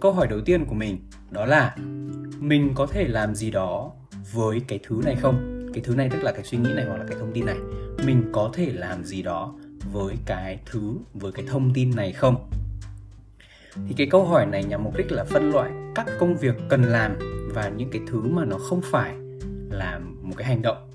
Câu 0.00 0.12
hỏi 0.12 0.26
đầu 0.30 0.40
tiên 0.40 0.64
của 0.64 0.74
mình 0.74 0.98
đó 1.30 1.46
là, 1.46 1.76
mình 2.38 2.72
có 2.74 2.86
thể 2.86 3.08
làm 3.08 3.34
gì 3.34 3.50
đó 3.50 3.92
với 4.32 4.60
cái 4.68 4.78
thứ 4.82 5.00
này 5.04 5.16
không? 5.16 5.68
Cái 5.74 5.84
thứ 5.84 5.94
này 5.94 6.08
tức 6.10 6.22
là 6.22 6.32
cái 6.32 6.44
suy 6.44 6.58
nghĩ 6.58 6.70
này 6.74 6.84
hoặc 6.84 6.96
là 6.96 7.04
cái 7.08 7.18
thông 7.20 7.32
tin 7.32 7.46
này. 7.46 7.56
Mình 8.06 8.24
có 8.32 8.50
thể 8.54 8.72
làm 8.74 9.04
gì 9.04 9.22
đó 9.22 9.54
với 9.92 10.14
cái 10.26 10.58
thứ, 10.66 10.94
với 11.14 11.32
cái 11.32 11.44
thông 11.48 11.74
tin 11.74 11.96
này 11.96 12.12
không? 12.12 12.50
Thì 13.74 13.94
cái 13.96 14.06
câu 14.10 14.24
hỏi 14.24 14.46
này 14.46 14.64
nhằm 14.64 14.84
mục 14.84 14.96
đích 14.96 15.12
là 15.12 15.24
phân 15.24 15.50
loại 15.50 15.70
các 15.94 16.06
công 16.20 16.36
việc 16.36 16.54
cần 16.68 16.82
làm 16.82 17.18
và 17.54 17.68
những 17.68 17.90
cái 17.90 18.02
thứ 18.06 18.22
mà 18.22 18.44
nó 18.44 18.58
không 18.58 18.80
phải 18.90 19.14
là 19.70 20.00
một 20.22 20.34
cái 20.36 20.48
hành 20.48 20.62
động. 20.62 20.90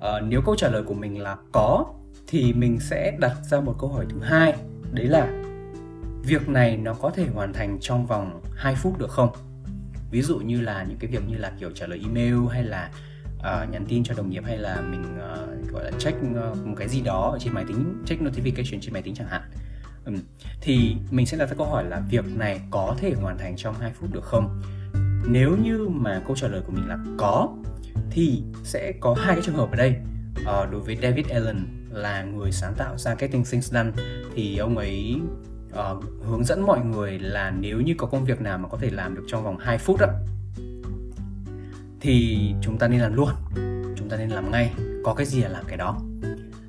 À, 0.00 0.20
nếu 0.20 0.40
câu 0.46 0.56
trả 0.56 0.68
lời 0.68 0.82
của 0.82 0.94
mình 0.94 1.22
là 1.22 1.36
có 1.52 1.86
thì 2.26 2.52
mình 2.52 2.80
sẽ 2.80 3.16
đặt 3.20 3.36
ra 3.50 3.60
một 3.60 3.76
câu 3.78 3.90
hỏi 3.90 4.06
thứ 4.08 4.20
hai 4.20 4.54
đấy 4.92 5.06
là 5.06 5.42
việc 6.22 6.48
này 6.48 6.76
nó 6.76 6.94
có 6.94 7.10
thể 7.10 7.26
hoàn 7.34 7.52
thành 7.52 7.78
trong 7.80 8.06
vòng 8.06 8.40
2 8.56 8.74
phút 8.74 8.98
được 8.98 9.10
không? 9.10 9.28
Ví 10.10 10.22
dụ 10.22 10.38
như 10.38 10.60
là 10.60 10.84
những 10.88 10.98
cái 10.98 11.10
việc 11.10 11.22
như 11.28 11.36
là 11.36 11.52
kiểu 11.60 11.70
trả 11.70 11.86
lời 11.86 12.00
email 12.02 12.48
hay 12.50 12.64
là 12.64 12.90
uh, 13.38 13.70
nhắn 13.70 13.84
tin 13.88 14.04
cho 14.04 14.14
đồng 14.14 14.30
nghiệp 14.30 14.44
hay 14.46 14.58
là 14.58 14.80
mình 14.80 15.02
uh, 15.02 15.72
gọi 15.72 15.84
là 15.84 15.90
check 15.98 16.18
uh, 16.18 16.66
một 16.66 16.74
cái 16.76 16.88
gì 16.88 17.00
đó 17.00 17.30
ở 17.32 17.38
trên 17.38 17.54
máy 17.54 17.64
tính 17.68 18.02
check 18.06 18.22
notification 18.22 18.78
trên 18.80 18.92
máy 18.92 19.02
tính 19.02 19.14
chẳng 19.14 19.28
hạn 19.28 19.42
ừ. 20.04 20.12
thì 20.60 20.96
mình 21.10 21.26
sẽ 21.26 21.36
đặt 21.36 21.46
ra 21.46 21.54
câu 21.58 21.66
hỏi 21.66 21.84
là 21.84 22.02
việc 22.10 22.24
này 22.36 22.60
có 22.70 22.96
thể 22.98 23.12
hoàn 23.12 23.38
thành 23.38 23.56
trong 23.56 23.74
2 23.80 23.92
phút 23.92 24.12
được 24.12 24.24
không? 24.24 24.62
Nếu 25.28 25.56
như 25.62 25.88
mà 25.88 26.22
câu 26.26 26.36
trả 26.36 26.48
lời 26.48 26.62
của 26.66 26.72
mình 26.72 26.88
là 26.88 26.98
có 27.18 27.48
thì 28.10 28.42
sẽ 28.64 28.92
có 29.00 29.14
hai 29.18 29.34
cái 29.34 29.42
trường 29.42 29.54
hợp 29.54 29.70
ở 29.70 29.76
đây. 29.76 29.96
À, 30.46 30.66
đối 30.70 30.80
với 30.80 30.98
David 31.02 31.28
Allen 31.28 31.66
là 31.90 32.22
người 32.24 32.52
sáng 32.52 32.74
tạo 32.74 32.98
ra 32.98 33.14
Getting 33.18 33.44
Things 33.44 33.72
Done 33.72 33.90
thì 34.34 34.56
ông 34.58 34.78
ấy 34.78 35.20
uh, 35.72 36.04
hướng 36.22 36.44
dẫn 36.44 36.66
mọi 36.66 36.80
người 36.84 37.18
là 37.18 37.50
nếu 37.50 37.80
như 37.80 37.94
có 37.98 38.06
công 38.06 38.24
việc 38.24 38.40
nào 38.40 38.58
mà 38.58 38.68
có 38.68 38.78
thể 38.78 38.90
làm 38.90 39.14
được 39.14 39.22
trong 39.26 39.44
vòng 39.44 39.56
2 39.58 39.78
phút 39.78 40.00
đó, 40.00 40.08
thì 42.00 42.38
chúng 42.62 42.78
ta 42.78 42.88
nên 42.88 43.00
làm 43.00 43.14
luôn. 43.14 43.28
Chúng 43.96 44.08
ta 44.08 44.16
nên 44.16 44.30
làm 44.30 44.50
ngay 44.50 44.72
có 45.04 45.14
cái 45.14 45.26
gì 45.26 45.40
là 45.40 45.48
làm 45.48 45.64
cái 45.68 45.76
đó. 45.76 46.00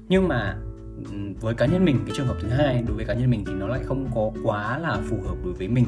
Nhưng 0.08 0.28
mà 0.28 0.58
với 1.42 1.54
cá 1.54 1.66
nhân 1.66 1.86
mình 1.86 2.00
cái 2.06 2.16
trường 2.18 2.28
hợp 2.28 2.38
thứ 2.42 2.48
hai 2.48 2.84
đối 2.88 2.96
với 2.96 3.06
cá 3.06 3.14
nhân 3.14 3.30
mình 3.30 3.44
thì 3.48 3.54
nó 3.54 3.68
lại 3.68 3.80
không 3.86 4.10
có 4.16 4.32
quá 4.44 4.80
là 4.80 5.02
phù 5.10 5.22
hợp 5.22 5.36
đối 5.44 5.54
với 5.54 5.68
mình. 5.68 5.86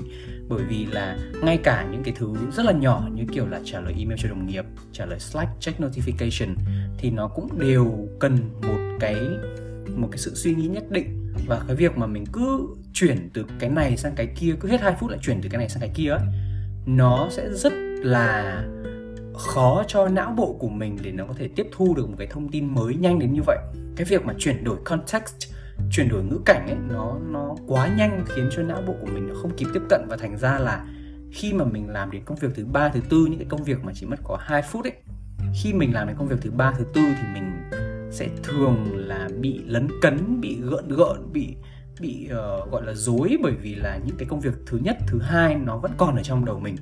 Bởi 0.50 0.64
vì 0.64 0.86
là 0.86 1.18
ngay 1.44 1.58
cả 1.58 1.88
những 1.92 2.04
cái 2.04 2.14
thứ 2.18 2.34
rất 2.52 2.66
là 2.66 2.72
nhỏ 2.72 3.08
như 3.14 3.24
kiểu 3.34 3.48
là 3.48 3.60
trả 3.66 3.80
lời 3.80 3.94
email 3.98 4.20
cho 4.24 4.30
đồng 4.30 4.48
nghiệp 4.48 4.66
trả 4.92 5.06
lời 5.06 5.20
slack 5.20 5.52
check 5.60 5.80
notification 5.80 6.56
thì 6.98 7.10
nó 7.10 7.28
cũng 7.28 7.60
đều 7.60 8.08
cần 8.20 8.38
một 8.62 8.98
cái 9.00 9.16
một 9.96 10.08
cái 10.12 10.18
sự 10.18 10.36
suy 10.36 10.56
nghĩ 10.56 10.68
nhất 10.68 10.92
định. 10.92 11.34
Và 11.48 11.62
cái 11.68 11.76
việc 11.76 11.98
mà 11.98 12.08
mình 12.08 12.26
cứ 12.34 12.68
chuyển 12.94 13.30
từ 13.34 13.46
cái 13.60 13.70
này 13.70 13.98
sang 13.98 14.14
cái 14.16 14.28
kia 14.40 14.54
cứ 14.60 14.70
hết 14.70 14.82
2 14.82 14.96
phút 15.00 15.10
lại 15.10 15.20
chuyển 15.22 15.42
từ 15.42 15.50
cái 15.50 15.60
này 15.60 15.70
sang 15.70 15.82
cái 15.82 15.92
kia 15.96 16.10
ấy, 16.10 16.22
nó 16.86 17.28
sẽ 17.32 17.50
rất 17.54 17.74
là 18.04 18.64
khó 19.38 19.84
cho 19.88 20.08
não 20.08 20.34
bộ 20.38 20.58
của 20.60 20.70
mình 20.70 20.98
để 21.04 21.12
nó 21.12 21.26
có 21.26 21.34
thể 21.38 21.50
tiếp 21.56 21.68
thu 21.72 21.94
được 21.96 22.10
một 22.10 22.16
cái 22.18 22.28
thông 22.28 22.52
tin 22.52 22.76
mới 22.76 22.96
nhanh 22.96 23.20
đến 23.20 23.34
như 23.34 23.42
vậy. 23.46 23.58
Cái 23.96 24.06
việc 24.06 24.26
mà 24.26 24.34
chuyển 24.38 24.64
đổi 24.64 24.78
context 24.86 25.54
chuyển 25.92 26.10
đổi 26.10 26.24
ngữ 26.24 26.40
cảnh 26.46 26.68
ấy 26.68 26.78
nó 26.90 27.16
nó 27.30 27.56
quá 27.68 27.88
nhanh 27.98 28.26
khiến 28.28 28.50
cho 28.52 28.64
não 28.64 28.82
bộ 28.88 28.96
của 29.02 29.08
mình 29.08 29.28
nó 29.28 29.36
không 29.42 29.52
kịp 29.58 29.68
tiếp 29.74 29.82
cận 29.90 30.06
và 30.10 30.18
thành 30.18 30.38
ra 30.38 30.60
là 30.60 30.86
khi 31.32 31.54
mà 31.54 31.66
mình 31.66 31.90
làm 31.90 32.12
đến 32.12 32.24
công 32.26 32.38
việc 32.38 32.48
thứ 32.56 32.66
ba 32.66 32.90
thứ 32.90 33.00
tư 33.10 33.28
những 33.30 33.40
cái 33.40 33.48
công 33.50 33.64
việc 33.64 33.84
mà 33.84 33.92
chỉ 33.96 34.06
mất 34.06 34.20
có 34.24 34.38
2 34.40 34.62
phút 34.62 34.86
ấy 34.86 34.94
khi 35.54 35.74
mình 35.74 35.94
làm 35.94 36.08
đến 36.08 36.16
công 36.18 36.28
việc 36.28 36.38
thứ 36.42 36.52
ba 36.52 36.74
thứ 36.78 36.86
tư 36.94 37.02
thì 37.02 37.24
mình 37.34 37.52
sẽ 38.12 38.30
thường 38.44 38.86
là 38.94 39.30
bị 39.40 39.62
lấn 39.66 39.88
cấn 40.02 40.42
bị 40.42 40.58
gợn 40.62 40.88
gợn 40.88 41.34
bị 41.34 41.56
bị 42.02 42.30
uh, 42.32 42.72
gọi 42.72 42.86
là 42.86 42.94
dối 42.94 43.38
bởi 43.44 43.54
vì 43.62 43.76
là 43.76 44.00
những 44.06 44.18
cái 44.18 44.28
công 44.30 44.40
việc 44.40 44.54
thứ 44.66 44.80
nhất 44.84 44.98
thứ 45.08 45.20
hai 45.20 45.56
nó 45.56 45.78
vẫn 45.78 45.92
còn 45.98 46.16
ở 46.16 46.24
trong 46.24 46.46
đầu 46.46 46.60
mình. 46.60 46.76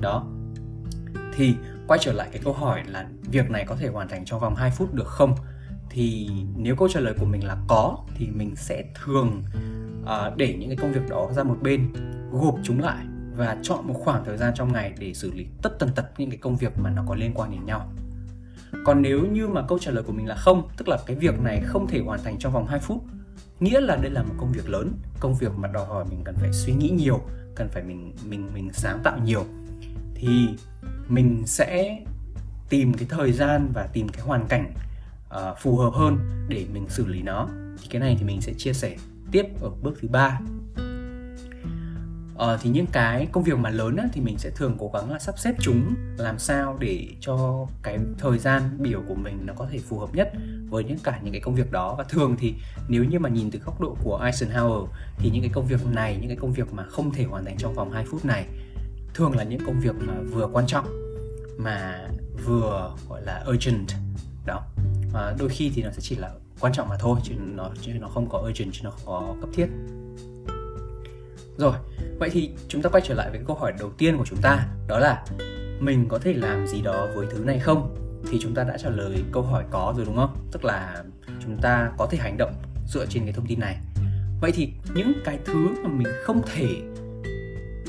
Đó. 0.00 0.26
Thì 1.34 1.54
quay 1.88 1.98
trở 2.02 2.12
lại 2.12 2.28
cái 2.32 2.40
câu 2.44 2.52
hỏi 2.52 2.82
là 2.86 3.06
việc 3.30 3.50
này 3.50 3.64
có 3.68 3.76
thể 3.76 3.88
hoàn 3.88 4.08
thành 4.08 4.24
trong 4.24 4.40
vòng 4.40 4.54
2 4.54 4.70
phút 4.70 4.94
được 4.94 5.06
không? 5.06 5.34
Thì 5.90 6.30
nếu 6.56 6.76
câu 6.76 6.88
trả 6.88 7.00
lời 7.00 7.14
của 7.18 7.26
mình 7.26 7.46
là 7.46 7.56
có 7.68 7.98
thì 8.14 8.26
mình 8.26 8.56
sẽ 8.56 8.84
thường 9.04 9.42
uh, 10.02 10.36
để 10.36 10.56
những 10.58 10.68
cái 10.68 10.76
công 10.76 10.92
việc 10.92 11.08
đó 11.08 11.28
ra 11.36 11.42
một 11.42 11.56
bên 11.62 11.92
gộp 12.32 12.54
chúng 12.62 12.80
lại 12.80 13.04
và 13.36 13.56
chọn 13.62 13.86
một 13.86 13.94
khoảng 13.94 14.24
thời 14.24 14.36
gian 14.36 14.52
trong 14.54 14.72
ngày 14.72 14.94
để 14.98 15.14
xử 15.14 15.32
lý 15.34 15.46
tất 15.62 15.78
tần 15.78 15.88
tật 15.94 16.06
những 16.18 16.30
cái 16.30 16.38
công 16.38 16.56
việc 16.56 16.78
mà 16.78 16.90
nó 16.90 17.04
có 17.08 17.14
liên 17.14 17.32
quan 17.34 17.50
đến 17.50 17.66
nhau. 17.66 17.92
Còn 18.84 19.02
nếu 19.02 19.26
như 19.26 19.48
mà 19.48 19.62
câu 19.68 19.78
trả 19.78 19.90
lời 19.90 20.02
của 20.02 20.12
mình 20.12 20.26
là 20.26 20.34
không 20.34 20.68
tức 20.76 20.88
là 20.88 20.98
cái 21.06 21.16
việc 21.16 21.40
này 21.40 21.60
không 21.66 21.86
thể 21.86 22.00
hoàn 22.00 22.22
thành 22.24 22.38
trong 22.38 22.52
vòng 22.52 22.66
2 22.66 22.80
phút 22.80 23.04
nghĩa 23.60 23.80
là 23.80 23.96
đây 23.96 24.10
là 24.10 24.22
một 24.22 24.34
công 24.38 24.52
việc 24.52 24.68
lớn 24.68 24.92
công 25.20 25.34
việc 25.34 25.52
mà 25.56 25.68
đòi 25.68 25.86
hỏi 25.86 26.04
mình 26.10 26.20
cần 26.24 26.34
phải 26.34 26.52
suy 26.52 26.72
nghĩ 26.72 26.90
nhiều 26.90 27.20
cần 27.54 27.68
phải 27.68 27.82
mình 27.82 28.12
mình 28.24 28.50
mình 28.54 28.70
sáng 28.72 28.98
tạo 29.04 29.18
nhiều 29.24 29.44
thì 30.14 30.48
mình 31.08 31.42
sẽ 31.46 31.98
tìm 32.68 32.94
cái 32.94 33.06
thời 33.10 33.32
gian 33.32 33.70
và 33.74 33.88
tìm 33.92 34.08
cái 34.08 34.22
hoàn 34.22 34.46
cảnh 34.46 34.72
uh, 35.28 35.58
phù 35.60 35.76
hợp 35.76 35.90
hơn 35.94 36.18
để 36.48 36.66
mình 36.72 36.88
xử 36.88 37.06
lý 37.06 37.22
nó. 37.22 37.48
Thì 37.82 37.88
cái 37.90 38.00
này 38.00 38.16
thì 38.18 38.24
mình 38.24 38.40
sẽ 38.40 38.52
chia 38.58 38.72
sẻ 38.72 38.96
tiếp 39.32 39.46
ở 39.60 39.70
bước 39.82 39.98
thứ 40.00 40.08
ba. 40.08 40.40
Uh, 42.34 42.60
thì 42.62 42.70
những 42.70 42.86
cái 42.86 43.26
công 43.32 43.44
việc 43.44 43.58
mà 43.58 43.70
lớn 43.70 43.96
á, 43.96 44.04
thì 44.12 44.20
mình 44.20 44.38
sẽ 44.38 44.50
thường 44.50 44.76
cố 44.78 44.90
gắng 44.94 45.12
là 45.12 45.18
sắp 45.18 45.38
xếp 45.38 45.54
chúng 45.60 45.94
làm 46.18 46.38
sao 46.38 46.76
để 46.80 47.08
cho 47.20 47.66
cái 47.82 47.98
thời 48.18 48.38
gian 48.38 48.62
biểu 48.78 49.02
của 49.08 49.14
mình 49.14 49.46
nó 49.46 49.52
có 49.56 49.66
thể 49.70 49.78
phù 49.78 49.98
hợp 49.98 50.14
nhất 50.14 50.32
với 50.68 50.84
những 50.84 50.98
cả 50.98 51.20
những 51.22 51.32
cái 51.32 51.40
công 51.40 51.54
việc 51.54 51.72
đó. 51.72 51.94
Và 51.98 52.04
thường 52.04 52.36
thì 52.38 52.54
nếu 52.88 53.04
như 53.04 53.18
mà 53.18 53.28
nhìn 53.28 53.50
từ 53.50 53.58
góc 53.58 53.80
độ 53.80 53.96
của 54.02 54.20
Eisenhower 54.24 54.86
thì 55.18 55.30
những 55.30 55.42
cái 55.42 55.50
công 55.54 55.66
việc 55.66 55.86
này 55.86 56.16
những 56.20 56.28
cái 56.28 56.36
công 56.36 56.52
việc 56.52 56.72
mà 56.72 56.84
không 56.84 57.10
thể 57.10 57.24
hoàn 57.24 57.44
thành 57.44 57.56
trong 57.56 57.74
vòng 57.74 57.92
2 57.92 58.04
phút 58.10 58.24
này 58.24 58.46
thường 59.16 59.36
là 59.36 59.44
những 59.44 59.60
công 59.66 59.80
việc 59.80 59.94
mà 59.98 60.14
vừa 60.32 60.48
quan 60.52 60.66
trọng, 60.66 60.86
mà 61.58 62.08
vừa, 62.44 62.94
gọi 63.08 63.22
là, 63.22 63.44
urgent, 63.50 63.88
đó. 64.46 64.62
Và 65.12 65.34
đôi 65.38 65.48
khi 65.48 65.72
thì 65.74 65.82
nó 65.82 65.90
sẽ 65.90 66.00
chỉ 66.00 66.16
là 66.16 66.30
quan 66.60 66.72
trọng 66.72 66.88
mà 66.88 66.96
thôi, 66.98 67.18
chứ 67.22 67.34
nó 67.54 67.70
chứ 67.80 67.92
nó 68.00 68.08
không 68.08 68.28
có 68.28 68.38
urgent, 68.38 68.72
chứ 68.72 68.80
nó 68.84 68.90
không 68.90 69.02
có 69.06 69.34
cấp 69.40 69.50
thiết. 69.52 69.66
Rồi, 71.58 71.72
vậy 72.18 72.30
thì 72.32 72.50
chúng 72.68 72.82
ta 72.82 72.90
quay 72.90 73.02
trở 73.06 73.14
lại 73.14 73.30
với 73.30 73.40
câu 73.46 73.56
hỏi 73.56 73.72
đầu 73.78 73.90
tiên 73.98 74.18
của 74.18 74.24
chúng 74.26 74.38
ta, 74.42 74.66
đó 74.88 74.98
là 74.98 75.24
mình 75.80 76.06
có 76.08 76.18
thể 76.18 76.34
làm 76.34 76.66
gì 76.66 76.82
đó 76.82 77.08
với 77.14 77.26
thứ 77.30 77.44
này 77.44 77.58
không? 77.58 77.96
Thì 78.30 78.38
chúng 78.40 78.54
ta 78.54 78.64
đã 78.64 78.78
trả 78.78 78.88
lời 78.88 79.24
câu 79.32 79.42
hỏi 79.42 79.64
có 79.70 79.94
rồi 79.96 80.06
đúng 80.06 80.16
không? 80.16 80.36
Tức 80.52 80.64
là 80.64 81.04
chúng 81.44 81.58
ta 81.62 81.90
có 81.98 82.06
thể 82.06 82.18
hành 82.18 82.36
động 82.36 82.54
dựa 82.88 83.06
trên 83.06 83.24
cái 83.24 83.32
thông 83.32 83.46
tin 83.46 83.60
này. 83.60 83.76
Vậy 84.40 84.52
thì 84.54 84.72
những 84.94 85.12
cái 85.24 85.38
thứ 85.44 85.68
mà 85.82 85.88
mình 85.88 86.08
không 86.24 86.42
thể 86.54 86.68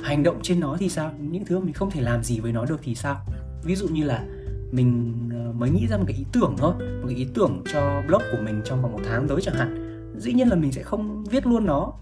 hành 0.04 0.24
động 0.24 0.40
trên 0.44 0.60
nó 0.60 0.78
thì 0.80 0.90
sao? 0.90 1.14
Những 1.20 1.46
thứ 1.46 1.60
mà 1.60 1.66
mình 1.66 1.74
không 1.74 1.92
thể 1.92 2.02
làm 2.02 2.24
gì 2.24 2.40
với 2.40 2.52
nó 2.52 2.66
được 2.66 2.80
thì 2.84 2.96
sao? 2.96 3.26
Ví 3.64 3.76
dụ 3.76 3.88
như 3.88 4.04
là 4.04 4.24
mình 4.72 5.14
ờ, 5.34 5.52
mới 5.54 5.70
nghĩ 5.70 5.88
ra 5.88 5.98
một 5.98 6.04
cái 6.08 6.18
ý 6.18 6.26
tưởng 6.32 6.56
thôi 6.58 6.74
một 6.80 7.08
cái 7.08 7.16
ý 7.16 7.28
tưởng 7.34 7.64
cho 7.74 8.02
blog 8.08 8.22
của 8.32 8.38
mình 8.44 8.62
trong 8.66 8.82
vòng 8.82 8.92
một 8.92 9.02
tháng 9.06 9.28
tới 9.28 9.42
chẳng 9.42 9.56
hạn. 9.56 9.84
Dĩ 10.18 10.34
nhiên 10.34 10.48
là 10.48 10.56
mình 10.56 10.72
sẽ 10.72 10.84
không 10.84 11.24
viết 11.24 11.48
luôn 11.48 11.66
nó 11.66 11.94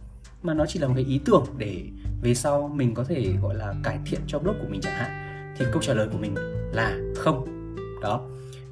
mà 0.43 0.53
nó 0.53 0.65
chỉ 0.65 0.79
là 0.79 0.87
một 0.87 0.93
cái 0.95 1.05
ý 1.05 1.19
tưởng 1.25 1.45
để 1.57 1.83
về 2.21 2.35
sau 2.35 2.71
mình 2.75 2.93
có 2.93 3.03
thể 3.03 3.33
gọi 3.41 3.55
là 3.55 3.75
cải 3.83 3.99
thiện 4.05 4.21
cho 4.27 4.39
blog 4.39 4.55
của 4.61 4.67
mình 4.69 4.81
chẳng 4.81 4.93
hạn. 4.93 5.11
Thì 5.57 5.65
câu 5.71 5.81
trả 5.81 5.93
lời 5.93 6.07
của 6.11 6.17
mình 6.17 6.35
là 6.71 6.97
không. 7.17 7.45
Đó. 8.01 8.21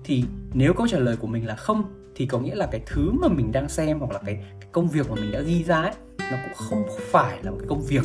Thì 0.04 0.24
nếu 0.54 0.74
câu 0.74 0.88
trả 0.88 1.00
lời 1.00 1.16
của 1.16 1.28
mình 1.28 1.48
là 1.48 1.56
không 1.56 1.84
thì 2.16 2.26
có 2.26 2.40
nghĩa 2.40 2.56
là 2.56 2.68
cái 2.72 2.82
thứ 2.86 3.12
mà 3.12 3.28
mình 3.28 3.52
đang 3.52 3.70
xem 3.70 4.00
hoặc 4.00 4.12
là 4.12 4.20
cái, 4.26 4.36
cái 4.36 4.70
công 4.72 4.88
việc 4.88 5.10
mà 5.10 5.16
mình 5.16 5.32
đã 5.32 5.42
ghi 5.42 5.64
ra 5.64 5.82
ấy 5.82 5.94
nó 6.32 6.38
cũng 6.44 6.54
không 6.68 6.84
phải 7.12 7.40
là 7.44 7.52
một 7.52 7.58
cái 7.60 7.68
công 7.68 7.82
việc 7.82 8.04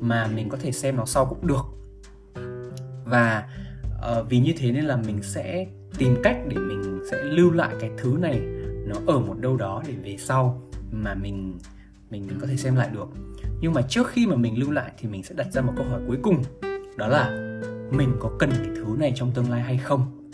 mà 0.00 0.28
mình 0.34 0.48
có 0.48 0.56
thể 0.56 0.72
xem 0.72 0.96
nó 0.96 1.04
sau 1.04 1.26
cũng 1.26 1.46
được. 1.46 1.64
Và 3.04 3.48
uh, 4.20 4.30
vì 4.30 4.38
như 4.38 4.52
thế 4.58 4.72
nên 4.72 4.84
là 4.84 4.96
mình 4.96 5.22
sẽ 5.22 5.66
tìm 5.98 6.16
cách 6.22 6.36
để 6.48 6.56
mình 6.56 7.00
sẽ 7.10 7.22
lưu 7.22 7.50
lại 7.50 7.74
cái 7.80 7.90
thứ 7.98 8.16
này 8.20 8.40
nó 8.86 8.96
ở 9.06 9.18
một 9.18 9.38
đâu 9.40 9.56
đó 9.56 9.82
để 9.88 9.94
về 10.04 10.16
sau 10.18 10.62
mà 10.92 11.14
mình 11.14 11.58
mình 12.10 12.26
mình 12.26 12.38
có 12.40 12.46
thể 12.46 12.56
xem 12.56 12.76
lại 12.76 12.88
được. 12.92 13.08
Nhưng 13.60 13.72
mà 13.72 13.82
trước 13.82 14.08
khi 14.08 14.26
mà 14.26 14.36
mình 14.36 14.58
lưu 14.58 14.70
lại 14.70 14.92
thì 14.98 15.08
mình 15.08 15.22
sẽ 15.22 15.34
đặt 15.34 15.52
ra 15.52 15.62
một 15.62 15.72
câu 15.76 15.86
hỏi 15.86 16.00
cuối 16.06 16.18
cùng 16.22 16.42
đó 16.96 17.06
là 17.06 17.30
mình 17.90 18.16
có 18.20 18.30
cần 18.38 18.50
cái 18.50 18.70
thứ 18.76 18.96
này 18.98 19.12
trong 19.16 19.30
tương 19.34 19.50
lai 19.50 19.62
hay 19.62 19.78
không? 19.78 20.30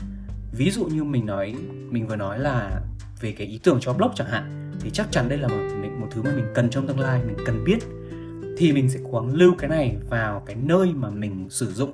Ví 0.52 0.70
dụ 0.70 0.84
như 0.84 1.04
mình 1.04 1.26
nói 1.26 1.54
mình 1.90 2.06
vừa 2.06 2.16
nói 2.16 2.38
là 2.38 2.80
về 3.20 3.32
cái 3.32 3.46
ý 3.46 3.60
tưởng 3.62 3.78
cho 3.80 3.92
blog 3.92 4.10
chẳng 4.14 4.28
hạn 4.28 4.72
thì 4.80 4.90
chắc 4.90 5.06
chắn 5.10 5.28
đây 5.28 5.38
là 5.38 5.48
một, 5.48 5.90
một 6.00 6.06
thứ 6.10 6.22
mà 6.22 6.30
mình 6.36 6.46
cần 6.54 6.70
trong 6.70 6.86
tương 6.86 7.00
lai 7.00 7.22
mình 7.26 7.36
cần 7.46 7.64
biết 7.64 7.78
thì 8.60 8.72
mình 8.72 8.88
sẽ 8.88 9.00
cố 9.04 9.20
gắng 9.20 9.34
lưu 9.34 9.54
cái 9.58 9.70
này 9.70 9.96
vào 10.10 10.42
cái 10.46 10.56
nơi 10.62 10.92
mà 10.94 11.10
mình 11.10 11.46
sử 11.50 11.72
dụng 11.72 11.92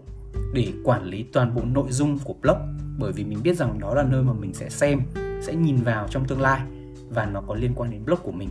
để 0.55 0.73
quản 0.85 1.05
lý 1.05 1.25
toàn 1.33 1.55
bộ 1.55 1.63
nội 1.65 1.87
dung 1.91 2.19
của 2.19 2.35
blog. 2.43 2.57
Bởi 2.99 3.13
vì 3.13 3.25
mình 3.25 3.39
biết 3.43 3.57
rằng 3.57 3.79
đó 3.79 3.95
là 3.95 4.03
nơi 4.03 4.23
mà 4.23 4.33
mình 4.33 4.55
sẽ 4.55 4.69
xem 4.69 5.01
sẽ 5.43 5.55
nhìn 5.55 5.77
vào 5.77 6.09
trong 6.11 6.25
tương 6.25 6.41
lai 6.41 6.61
và 7.09 7.27
nó 7.27 7.41
có 7.41 7.55
liên 7.55 7.73
quan 7.77 7.91
đến 7.91 8.05
blog 8.05 8.19
của 8.23 8.33
mình. 8.33 8.49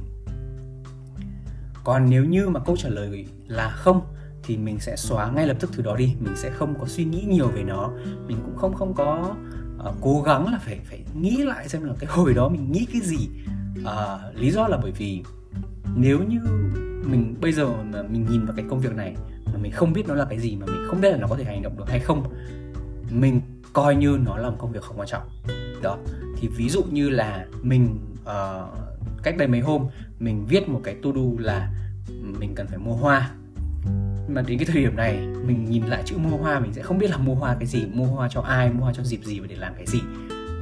Còn 1.84 2.10
nếu 2.10 2.26
như 2.26 2.50
mà 2.50 2.60
câu 2.60 2.78
trả 2.78 2.90
lời 2.90 3.26
là 3.48 3.70
không 3.70 4.02
thì 4.44 4.58
mình 4.58 4.80
sẽ 4.80 4.96
xóa 4.96 5.32
ngay 5.32 5.48
lập 5.48 5.58
tức 5.60 5.72
thứ 5.74 5.84
đó 5.84 5.96
đi. 5.96 6.16
Mình 6.20 6.36
sẽ 6.36 6.50
không 6.50 6.80
có 6.80 6.88
suy 6.88 7.06
nghĩ 7.06 7.26
nhiều 7.30 7.48
về 7.48 7.64
nó. 7.64 7.92
Mình 8.28 8.38
cũng 8.46 8.58
không 8.58 8.74
không 8.74 8.94
có 8.94 9.36
uh, 9.90 9.96
cố 10.02 10.22
gắng 10.22 10.52
là 10.52 10.60
phải 10.66 10.80
phải 10.84 11.04
nghĩ 11.16 11.38
lại 11.38 11.70
xem 11.70 11.84
là 11.84 11.94
cái 12.00 12.10
hồi 12.10 12.34
đó 12.34 12.50
mình 12.50 12.72
nghĩ 12.72 12.88
cái 12.94 13.02
gì. 13.02 13.30
Uh, 13.80 14.36
lý 14.36 14.52
do 14.52 14.68
là 14.68 14.78
bởi 14.82 14.92
vì 14.92 15.24
nếu 15.96 16.20
như 16.24 16.40
Ừ. 17.06 17.12
mình 17.12 17.36
bây 17.42 17.52
giờ 17.52 17.68
mà 17.68 18.04
mình 18.04 18.26
nhìn 18.30 18.46
vào 18.46 18.56
cái 18.56 18.66
công 18.70 18.80
việc 18.80 18.96
này 18.96 19.16
mà 19.46 19.58
mình 19.62 19.72
không 19.72 19.94
biết 19.94 20.08
nó 20.08 20.14
là 20.16 20.26
cái 20.30 20.40
gì 20.40 20.56
mà 20.56 20.66
mình 20.66 20.86
không 20.88 21.02
biết 21.02 21.12
là 21.12 21.18
nó 21.18 21.28
có 21.28 21.36
thể 21.36 21.44
hành 21.44 21.62
động 21.62 21.78
được 21.78 21.90
hay 21.90 22.00
không 22.00 22.24
mình 23.10 23.42
coi 23.74 23.96
như 23.96 24.20
nó 24.26 24.38
là 24.38 24.50
một 24.50 24.56
công 24.60 24.72
việc 24.72 24.84
không 24.84 25.00
quan 25.00 25.08
trọng. 25.08 25.24
Đó. 25.82 25.98
Thì 26.38 26.48
ví 26.48 26.70
dụ 26.70 26.84
như 26.84 27.10
là 27.10 27.46
mình 27.62 28.00
uh, 28.22 28.70
cách 29.24 29.38
đây 29.38 29.48
mấy 29.48 29.60
hôm 29.60 29.88
mình 30.20 30.46
viết 30.46 30.70
một 30.70 30.82
cái 30.84 30.96
to 31.04 31.10
do 31.16 31.22
là 31.40 31.70
mình 32.40 32.56
cần 32.56 32.68
phải 32.68 32.78
mua 32.78 32.94
hoa. 32.94 33.32
Mà 34.28 34.42
đến 34.42 34.60
cái 34.60 34.66
thời 34.66 34.82
điểm 34.82 34.96
này 34.96 35.28
mình 35.46 35.66
nhìn 35.70 35.84
lại 35.86 36.04
chữ 36.06 36.18
mua 36.18 36.38
hoa 36.38 36.60
mình 36.60 36.74
sẽ 36.74 36.82
không 36.82 36.98
biết 36.98 37.10
là 37.10 37.18
mua 37.18 37.36
hoa 37.36 37.56
cái 37.60 37.68
gì 37.68 37.86
mua 37.94 38.06
hoa 38.06 38.30
cho 38.32 38.42
ai 38.42 38.72
mua 38.72 38.84
hoa 38.84 38.94
cho 38.94 39.04
dịp 39.04 39.20
gì 39.24 39.40
và 39.40 39.48
để 39.48 39.56
làm 39.56 39.74
cái 39.78 39.86
gì 39.86 40.00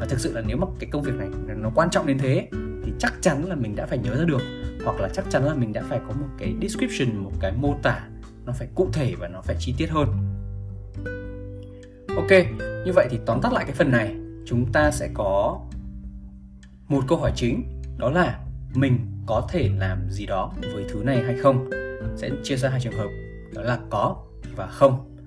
và 0.04 0.10
thực 0.10 0.20
sự 0.20 0.34
là 0.34 0.42
nếu 0.48 0.58
mà 0.58 0.68
cái 0.80 0.90
công 0.92 1.02
việc 1.02 1.16
này 1.16 1.28
nó 1.58 1.72
quan 1.76 1.90
trọng 1.90 2.08
đến 2.08 2.18
thế, 2.18 2.48
thì 2.86 2.92
chắc 3.00 3.14
chắn 3.22 3.46
là 3.46 3.56
mình 3.56 3.76
đã 3.76 3.86
phải 3.86 3.98
nhớ 3.98 4.16
ra 4.16 4.24
được. 4.26 4.42
Hoặc 4.86 5.00
là 5.00 5.10
chắc 5.14 5.26
chắn 5.30 5.46
là 5.46 5.54
mình 5.54 5.74
đã 5.74 5.84
phải 5.90 6.00
có 6.08 6.14
một 6.14 6.28
cái 6.38 6.54
description, 6.62 7.24
một 7.24 7.32
cái 7.40 7.52
mô 7.52 7.76
tả 7.84 8.08
nó 8.46 8.54
phải 8.54 8.68
cụ 8.76 8.90
thể 8.94 9.16
và 9.20 9.28
nó 9.28 9.42
phải 9.42 9.56
chi 9.60 9.76
tiết 9.78 9.90
hơn. 9.90 10.08
Ok, 12.16 12.32
như 12.86 12.92
vậy 12.96 13.08
thì 13.10 13.20
tóm 13.26 13.42
tắt 13.42 13.54
lại 13.54 13.66
cái 13.66 13.76
phần 13.76 13.92
này, 13.92 14.16
chúng 14.46 14.72
ta 14.72 14.92
sẽ 14.92 15.10
có 15.14 15.60
một 16.88 17.04
câu 17.08 17.18
hỏi 17.18 17.32
chính, 17.36 17.82
đó 17.98 18.10
là 18.10 18.40
mình 18.74 19.00
có 19.26 19.48
thể 19.50 19.70
làm 19.80 20.10
gì 20.10 20.26
đó 20.26 20.54
với 20.74 20.86
thứ 20.90 21.04
này 21.04 21.24
hay 21.24 21.38
không? 21.38 21.70
Sẽ 22.16 22.30
chia 22.44 22.56
ra 22.56 22.70
hai 22.70 22.80
trường 22.80 22.98
hợp, 22.98 23.10
đó 23.54 23.62
là 23.62 23.80
có 23.90 24.16
và 24.56 24.68
không. 24.68 25.18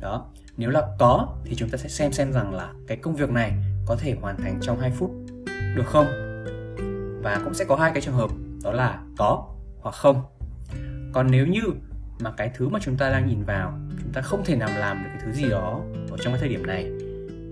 Đó, 0.00 0.26
nếu 0.56 0.70
là 0.70 0.82
có 0.98 1.36
thì 1.44 1.54
chúng 1.54 1.68
ta 1.68 1.78
sẽ 1.78 1.88
xem 1.88 2.12
xem 2.12 2.32
rằng 2.32 2.54
là 2.54 2.72
cái 2.86 2.96
công 2.96 3.16
việc 3.16 3.30
này 3.30 3.52
có 3.88 3.96
thể 3.96 4.16
hoàn 4.20 4.36
thành 4.36 4.58
trong 4.60 4.80
2 4.80 4.90
phút 4.90 5.10
được 5.74 5.86
không? 5.86 6.06
Và 7.22 7.40
cũng 7.44 7.54
sẽ 7.54 7.64
có 7.64 7.76
hai 7.76 7.90
cái 7.94 8.02
trường 8.02 8.14
hợp 8.14 8.30
đó 8.62 8.72
là 8.72 9.02
có 9.18 9.48
hoặc 9.80 9.94
không. 9.94 10.22
Còn 11.12 11.30
nếu 11.30 11.46
như 11.46 11.60
mà 12.20 12.30
cái 12.36 12.50
thứ 12.54 12.68
mà 12.68 12.78
chúng 12.82 12.96
ta 12.96 13.10
đang 13.10 13.28
nhìn 13.28 13.44
vào 13.44 13.78
chúng 14.02 14.12
ta 14.12 14.20
không 14.20 14.44
thể 14.44 14.56
nào 14.56 14.68
làm 14.78 15.02
được 15.02 15.10
cái 15.12 15.22
thứ 15.24 15.32
gì 15.32 15.50
đó 15.50 15.80
ở 16.10 16.16
trong 16.20 16.32
cái 16.32 16.40
thời 16.40 16.48
điểm 16.48 16.66
này 16.66 16.84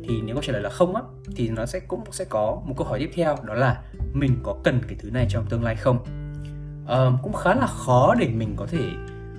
thì 0.08 0.20
nếu 0.24 0.34
câu 0.34 0.42
trả 0.42 0.52
lời 0.52 0.62
là 0.62 0.70
không 0.70 0.96
á 0.96 1.02
thì 1.36 1.48
nó 1.48 1.66
sẽ 1.66 1.80
cũng 1.80 2.00
sẽ 2.10 2.24
có 2.24 2.62
một 2.64 2.74
câu 2.76 2.86
hỏi 2.86 2.98
tiếp 2.98 3.10
theo 3.14 3.36
đó 3.44 3.54
là 3.54 3.82
mình 4.12 4.36
có 4.42 4.56
cần 4.64 4.80
cái 4.88 4.96
thứ 5.00 5.10
này 5.10 5.26
trong 5.30 5.46
tương 5.48 5.64
lai 5.64 5.76
không? 5.76 6.04
À, 6.88 7.10
cũng 7.22 7.32
khá 7.32 7.54
là 7.54 7.66
khó 7.66 8.14
để 8.18 8.28
mình 8.28 8.54
có 8.56 8.66
thể 8.66 8.84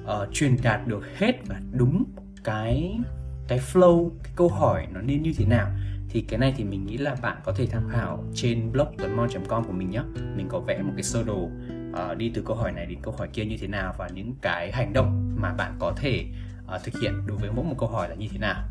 uh, 0.04 0.34
truyền 0.34 0.58
đạt 0.64 0.88
được 0.88 1.04
hết 1.18 1.34
và 1.46 1.56
đúng 1.72 2.04
cái 2.44 3.00
cái 3.48 3.60
flow 3.74 4.10
cái 4.24 4.34
câu 4.36 4.50
hỏi 4.50 4.88
nó 4.94 5.02
nên 5.02 5.24
như 5.24 5.34
thế 5.38 5.46
nào 5.46 5.68
thì 6.10 6.22
cái 6.22 6.40
này 6.40 6.54
thì 6.58 6.64
mình 6.64 6.86
nghĩ 6.86 6.98
là 6.98 7.16
bạn 7.22 7.38
có 7.44 7.54
thể 7.54 7.66
tham 7.66 7.90
khảo 7.90 8.24
trên 8.36 8.72
blog 8.72 8.88
tuấn.com 8.98 9.64
của 9.64 9.74
mình 9.74 9.90
nhé 9.90 10.02
mình 10.36 10.48
có 10.50 10.60
vẽ 10.60 10.82
một 10.82 10.92
cái 10.96 11.04
sơ 11.04 11.24
đồ 11.24 11.50
uh, 11.92 12.18
đi 12.18 12.32
từ 12.34 12.44
câu 12.46 12.56
hỏi 12.56 12.72
này 12.72 12.86
đến 12.86 13.00
câu 13.02 13.14
hỏi 13.18 13.28
kia 13.34 13.46
như 13.46 13.58
thế 13.60 13.68
nào 13.68 13.94
và 13.98 14.08
những 14.08 14.36
cái 14.42 14.72
hành 14.72 14.94
động 14.94 15.36
mà 15.42 15.54
bạn 15.54 15.76
có 15.80 15.94
thể 15.98 16.26
uh, 16.76 16.84
thực 16.84 17.02
hiện 17.02 17.14
đối 17.28 17.38
với 17.38 17.52
mỗi 17.52 17.66
một 17.66 17.76
câu 17.78 17.90
hỏi 17.90 18.10
là 18.10 18.16
như 18.16 18.28
thế 18.32 18.38
nào. 18.38 18.64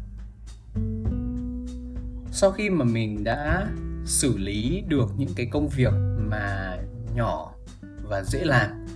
Sau 2.31 2.51
khi 2.51 2.70
mà 2.70 2.85
mình 2.85 3.25
đã 3.25 3.66
xử 4.05 4.38
lý 4.38 4.85
được 4.88 5.07
những 5.16 5.31
cái 5.37 5.46
công 5.46 5.68
việc 5.68 5.92
mà 6.18 6.77
nhỏ 7.14 7.53
và 8.03 8.22
dễ 8.22 8.44
làm 8.44 8.87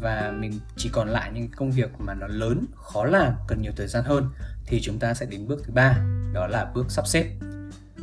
và 0.00 0.32
mình 0.38 0.52
chỉ 0.76 0.90
còn 0.92 1.08
lại 1.08 1.30
những 1.34 1.48
công 1.56 1.70
việc 1.70 1.90
mà 1.98 2.14
nó 2.14 2.26
lớn 2.26 2.64
khó 2.74 3.04
làm 3.04 3.32
cần 3.48 3.62
nhiều 3.62 3.72
thời 3.76 3.88
gian 3.88 4.04
hơn 4.04 4.30
thì 4.66 4.80
chúng 4.80 4.98
ta 4.98 5.14
sẽ 5.14 5.26
đến 5.26 5.48
bước 5.48 5.62
thứ 5.64 5.72
ba 5.72 5.94
đó 6.32 6.46
là 6.46 6.70
bước 6.74 6.90
sắp 6.90 7.06
xếp 7.06 7.30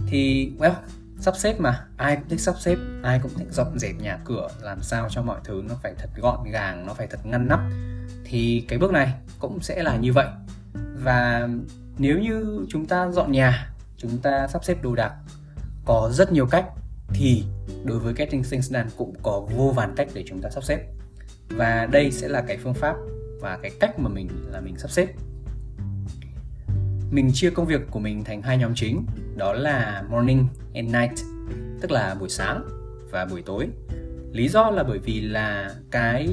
thì, 0.08 0.52
well, 0.60 0.74
sắp 1.20 1.38
xếp 1.38 1.60
mà. 1.60 1.86
Ai 1.98 2.16
cũng 2.16 2.30
thích 2.30 2.42
sắp 2.42 2.56
xếp, 2.60 2.78
ai 3.04 3.20
cũng 3.24 3.32
thích 3.38 3.48
dọn 3.52 3.80
dẹp 3.80 3.96
nhà 4.00 4.20
cửa, 4.26 4.48
làm 4.62 4.82
sao 4.82 5.08
cho 5.10 5.22
mọi 5.22 5.40
thứ 5.44 5.64
nó 5.70 5.76
phải 5.84 5.94
thật 5.98 6.10
gọn 6.22 6.52
gàng, 6.52 6.86
nó 6.86 6.94
phải 6.94 7.08
thật 7.08 7.26
ngăn 7.26 7.48
nắp. 7.48 7.60
Thì 8.26 8.66
cái 8.68 8.80
bước 8.80 8.92
này 8.92 9.14
cũng 9.40 9.62
sẽ 9.62 9.84
là 9.84 9.98
như 9.98 10.14
vậy. 10.14 10.28
Và 11.04 11.50
nếu 11.98 12.20
như 12.20 12.66
chúng 12.70 12.86
ta 12.86 13.12
dọn 13.12 13.32
nhà, 13.32 13.70
chúng 13.98 14.18
ta 14.18 14.48
sắp 14.48 14.66
xếp 14.66 14.82
đồ 14.82 14.96
đạc 14.96 15.14
có 15.86 16.10
rất 16.14 16.32
nhiều 16.32 16.48
cách, 16.48 16.66
thì 17.10 17.44
đối 17.84 18.00
với 18.00 18.14
Getting 18.14 18.44
Things 18.44 18.72
Done 18.72 18.88
cũng 18.98 19.14
có 19.24 19.40
vô 19.56 19.74
vàn 19.76 19.94
cách 19.96 20.08
để 20.14 20.24
chúng 20.28 20.42
ta 20.42 20.50
sắp 20.50 20.64
xếp. 20.64 20.80
Và 21.50 21.86
đây 21.86 22.12
sẽ 22.12 22.28
là 22.28 22.42
cái 22.42 22.58
phương 22.58 22.74
pháp 22.74 22.96
và 23.42 23.60
cái 23.62 23.72
cách 23.80 24.00
mà 24.00 24.10
mình, 24.10 24.30
là 24.52 24.62
mình 24.62 24.78
sắp 24.78 24.92
xếp 24.92 25.08
mình 27.12 27.32
chia 27.34 27.50
công 27.50 27.66
việc 27.66 27.82
của 27.92 28.00
mình 28.00 28.24
thành 28.24 28.42
hai 28.42 28.58
nhóm 28.58 28.72
chính, 28.76 29.06
đó 29.36 29.54
là 29.54 30.04
morning 30.10 30.48
and 30.74 30.96
night, 30.96 31.12
tức 31.82 31.92
là 31.92 32.16
buổi 32.20 32.30
sáng 32.30 32.68
và 33.12 33.26
buổi 33.26 33.42
tối. 33.42 33.68
Lý 34.32 34.48
do 34.48 34.70
là 34.70 34.84
bởi 34.84 35.00
vì 35.00 35.22
là 35.22 35.76
cái 35.92 36.28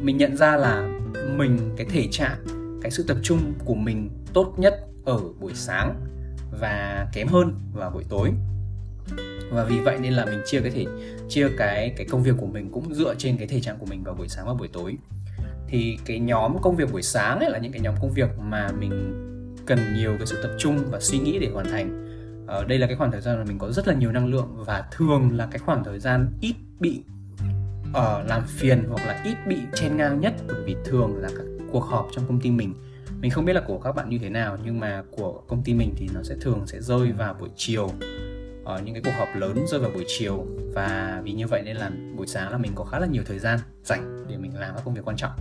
mình 0.00 0.16
nhận 0.16 0.36
ra 0.36 0.56
là 0.56 0.88
mình, 1.36 1.58
cái 1.76 1.86
thể 1.90 2.08
trạng, 2.10 2.38
cái 2.82 2.90
sự 2.90 3.02
tập 3.02 3.16
trung 3.22 3.54
của 3.64 3.74
mình 3.74 4.10
tốt 4.32 4.54
nhất 4.56 4.86
ở 5.04 5.20
buổi 5.40 5.54
sáng 5.54 5.94
và 6.60 7.08
kém 7.12 7.28
hơn 7.28 7.54
vào 7.72 7.90
buổi 7.90 8.04
tối. 8.08 8.30
Và 9.50 9.64
vì 9.64 9.78
vậy 9.78 9.98
nên 10.00 10.12
là 10.12 10.24
mình 10.24 10.40
chia 10.46 10.60
cái 10.60 10.70
thể, 10.70 10.86
chia 11.28 11.48
cái 11.56 11.94
cái 11.96 12.06
công 12.10 12.22
việc 12.22 12.34
của 12.38 12.46
mình 12.46 12.70
cũng 12.72 12.94
dựa 12.94 13.14
trên 13.18 13.36
cái 13.36 13.46
thể 13.48 13.60
trạng 13.60 13.78
của 13.78 13.86
mình 13.86 14.02
vào 14.04 14.14
buổi 14.14 14.28
sáng 14.28 14.46
và 14.46 14.54
buổi 14.54 14.68
tối. 14.72 14.96
Thì 15.68 15.98
cái 16.04 16.18
nhóm 16.20 16.56
công 16.62 16.76
việc 16.76 16.92
buổi 16.92 17.02
sáng 17.02 17.40
ấy 17.40 17.50
là 17.50 17.58
những 17.58 17.72
cái 17.72 17.80
nhóm 17.80 17.94
công 18.00 18.12
việc 18.12 18.28
mà 18.38 18.68
mình 18.80 19.24
cần 19.68 19.94
nhiều 19.94 20.14
cái 20.18 20.26
sự 20.26 20.42
tập 20.42 20.50
trung 20.58 20.78
và 20.90 21.00
suy 21.00 21.18
nghĩ 21.18 21.38
để 21.38 21.50
hoàn 21.54 21.66
thành. 21.66 22.04
Ờ, 22.46 22.64
đây 22.64 22.78
là 22.78 22.86
cái 22.86 22.96
khoảng 22.96 23.10
thời 23.10 23.20
gian 23.20 23.38
mà 23.38 23.44
mình 23.44 23.58
có 23.58 23.72
rất 23.72 23.88
là 23.88 23.94
nhiều 23.94 24.12
năng 24.12 24.26
lượng 24.26 24.64
và 24.66 24.84
thường 24.90 25.36
là 25.36 25.48
cái 25.50 25.58
khoảng 25.58 25.84
thời 25.84 25.98
gian 25.98 26.28
ít 26.40 26.54
bị 26.80 27.02
uh, 27.90 28.28
làm 28.28 28.42
phiền 28.46 28.84
hoặc 28.88 29.06
là 29.06 29.22
ít 29.24 29.36
bị 29.46 29.56
chen 29.74 29.96
ngang 29.96 30.20
nhất 30.20 30.34
bởi 30.48 30.62
vì 30.64 30.76
thường 30.84 31.16
là 31.16 31.28
các 31.36 31.44
cuộc 31.72 31.84
họp 31.84 32.08
trong 32.12 32.24
công 32.28 32.40
ty 32.40 32.50
mình. 32.50 32.74
Mình 33.20 33.30
không 33.30 33.44
biết 33.44 33.52
là 33.52 33.60
của 33.66 33.78
các 33.78 33.92
bạn 33.92 34.10
như 34.10 34.18
thế 34.18 34.30
nào 34.30 34.58
nhưng 34.64 34.80
mà 34.80 35.02
của 35.10 35.42
công 35.48 35.62
ty 35.62 35.74
mình 35.74 35.94
thì 35.96 36.08
nó 36.14 36.22
sẽ 36.22 36.34
thường 36.40 36.66
sẽ 36.66 36.80
rơi 36.80 37.12
vào 37.12 37.34
buổi 37.34 37.48
chiều. 37.56 37.90
Ở 38.64 38.80
những 38.84 38.94
cái 38.94 39.02
cuộc 39.04 39.18
họp 39.18 39.28
lớn 39.34 39.64
rơi 39.68 39.80
vào 39.80 39.90
buổi 39.94 40.04
chiều. 40.06 40.46
Và 40.74 41.20
vì 41.24 41.32
như 41.32 41.46
vậy 41.46 41.62
nên 41.64 41.76
là 41.76 41.90
buổi 42.16 42.26
sáng 42.26 42.52
là 42.52 42.58
mình 42.58 42.72
có 42.74 42.84
khá 42.84 42.98
là 42.98 43.06
nhiều 43.06 43.22
thời 43.26 43.38
gian 43.38 43.58
rảnh 43.84 44.26
để 44.28 44.36
mình 44.36 44.58
làm 44.58 44.74
các 44.74 44.82
công 44.84 44.94
việc 44.94 45.04
quan 45.04 45.16
trọng 45.16 45.32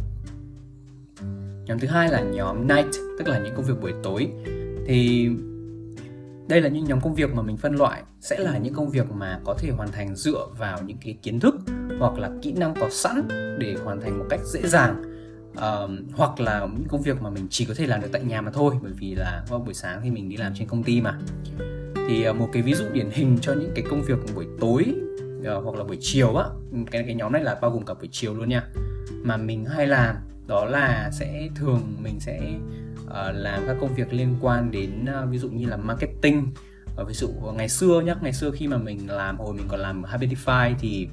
nhóm 1.67 1.80
thứ 1.80 1.88
hai 1.88 2.10
là 2.10 2.21
nhóm 2.21 2.67
night 2.67 2.88
tức 3.19 3.27
là 3.27 3.39
những 3.39 3.56
công 3.56 3.65
việc 3.65 3.82
buổi 3.82 3.93
tối. 4.03 4.27
Thì 4.86 5.30
đây 6.47 6.62
là 6.62 6.69
những 6.69 6.86
nhóm 6.86 7.01
công 7.01 7.15
việc 7.15 7.34
mà 7.34 7.41
mình 7.41 7.58
phân 7.58 7.75
loại. 7.75 8.03
Sẽ 8.19 8.39
là 8.39 8.58
những 8.58 8.73
công 8.73 8.89
việc 8.89 9.12
mà 9.12 9.39
có 9.45 9.53
thể 9.53 9.69
hoàn 9.69 9.91
thành 9.91 10.15
dựa 10.15 10.47
vào 10.58 10.80
những 10.86 10.97
cái 11.06 11.17
kiến 11.23 11.39
thức 11.39 11.56
hoặc 11.99 12.17
là 12.19 12.30
kỹ 12.41 12.51
năng 12.51 12.75
có 12.80 12.89
sẵn 12.89 13.27
để 13.60 13.75
hoàn 13.84 14.01
thành 14.01 14.19
một 14.19 14.25
cách 14.30 14.39
dễ 14.45 14.62
dàng. 14.63 15.03
Uh, 15.51 15.91
hoặc 16.13 16.39
là 16.39 16.60
những 16.60 16.88
công 16.88 17.01
việc 17.01 17.21
mà 17.21 17.30
mình 17.30 17.47
chỉ 17.49 17.65
có 17.65 17.73
thể 17.77 17.88
làm 17.88 18.01
được 18.01 18.08
tại 18.12 18.23
nhà 18.23 18.41
mà 18.41 18.51
thôi 18.51 18.75
bởi 18.84 18.91
vì 18.99 19.15
là 19.15 19.45
vào 19.49 19.60
buổi 19.60 19.73
sáng 19.73 20.01
thì 20.03 20.12
mình 20.12 20.30
đi 20.30 20.38
làm 20.38 20.53
trên 20.56 20.67
công 20.67 20.84
ty 20.84 21.01
mà. 21.01 21.19
Thì 22.08 22.30
uh, 22.30 22.36
một 22.36 22.49
cái 22.53 22.63
ví 22.63 22.73
dụ 22.73 22.86
điển 22.93 23.10
hình 23.12 23.38
cho 23.41 23.53
những 23.53 23.71
cái 23.75 23.86
công 23.89 24.01
việc 24.01 24.17
buổi 24.36 24.45
tối 24.60 24.86
uh, 25.58 25.64
hoặc 25.64 25.76
là 25.76 25.84
buổi 25.84 25.98
chiều 26.02 26.36
á. 26.36 26.46
Ừ, 26.72 26.78
cái 26.92 27.04
cái 27.04 27.16
nhóm 27.16 27.32
này 27.32 27.44
là 27.44 27.56
bao 27.62 27.72
gồm 27.72 27.86
cả 27.86 27.94
buổi 27.94 28.10
chiều 28.12 28.34
luôn 28.34 28.50
nha. 28.50 28.64
Mà 29.24 29.38
mình 29.38 29.66
hay 29.66 29.88
làm 29.88 30.16
đó 30.48 30.66
là 30.66 31.10
sẽ 31.14 31.48
thường 31.56 31.82
mình 32.00 32.20
sẽ 32.20 32.40
uh, 33.06 33.36
làm 33.36 33.64
các 33.68 33.78
công 33.82 33.96
việc 33.96 34.14
liên 34.14 34.36
quan 34.42 34.72
đến 34.72 35.06
uh, 35.24 35.30
ví 35.30 35.38
dụ 35.38 35.50
như 35.50 35.66
là 35.66 35.78
marketing. 35.78 36.48
Uh, 37.02 37.08
ví 37.08 37.14
dụ 37.14 37.28
ngày 37.56 37.70
xưa 37.70 38.02
nhá 38.02 38.16
ngày 38.22 38.34
xưa 38.34 38.52
khi 38.52 38.68
mà 38.68 38.78
mình 38.78 39.10
làm 39.10 39.38
hồi 39.38 39.54
mình 39.54 39.68
còn 39.68 39.80
làm 39.80 40.04
Habitify 40.04 40.76
thì 40.80 41.08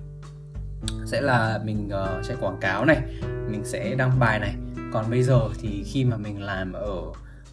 sẽ 1.06 1.20
là 1.20 1.60
mình 1.64 1.86
uh, 1.86 2.24
chạy 2.24 2.36
quảng 2.40 2.58
cáo 2.60 2.84
này 2.84 3.02
mình 3.50 3.64
sẽ 3.64 3.94
đăng 3.94 4.18
bài 4.18 4.38
này. 4.38 4.54
Còn 4.92 5.10
bây 5.10 5.22
giờ 5.22 5.40
thì 5.60 5.84
khi 5.86 6.04
mà 6.04 6.16
mình 6.16 6.42
làm 6.42 6.72
ở, 6.72 7.02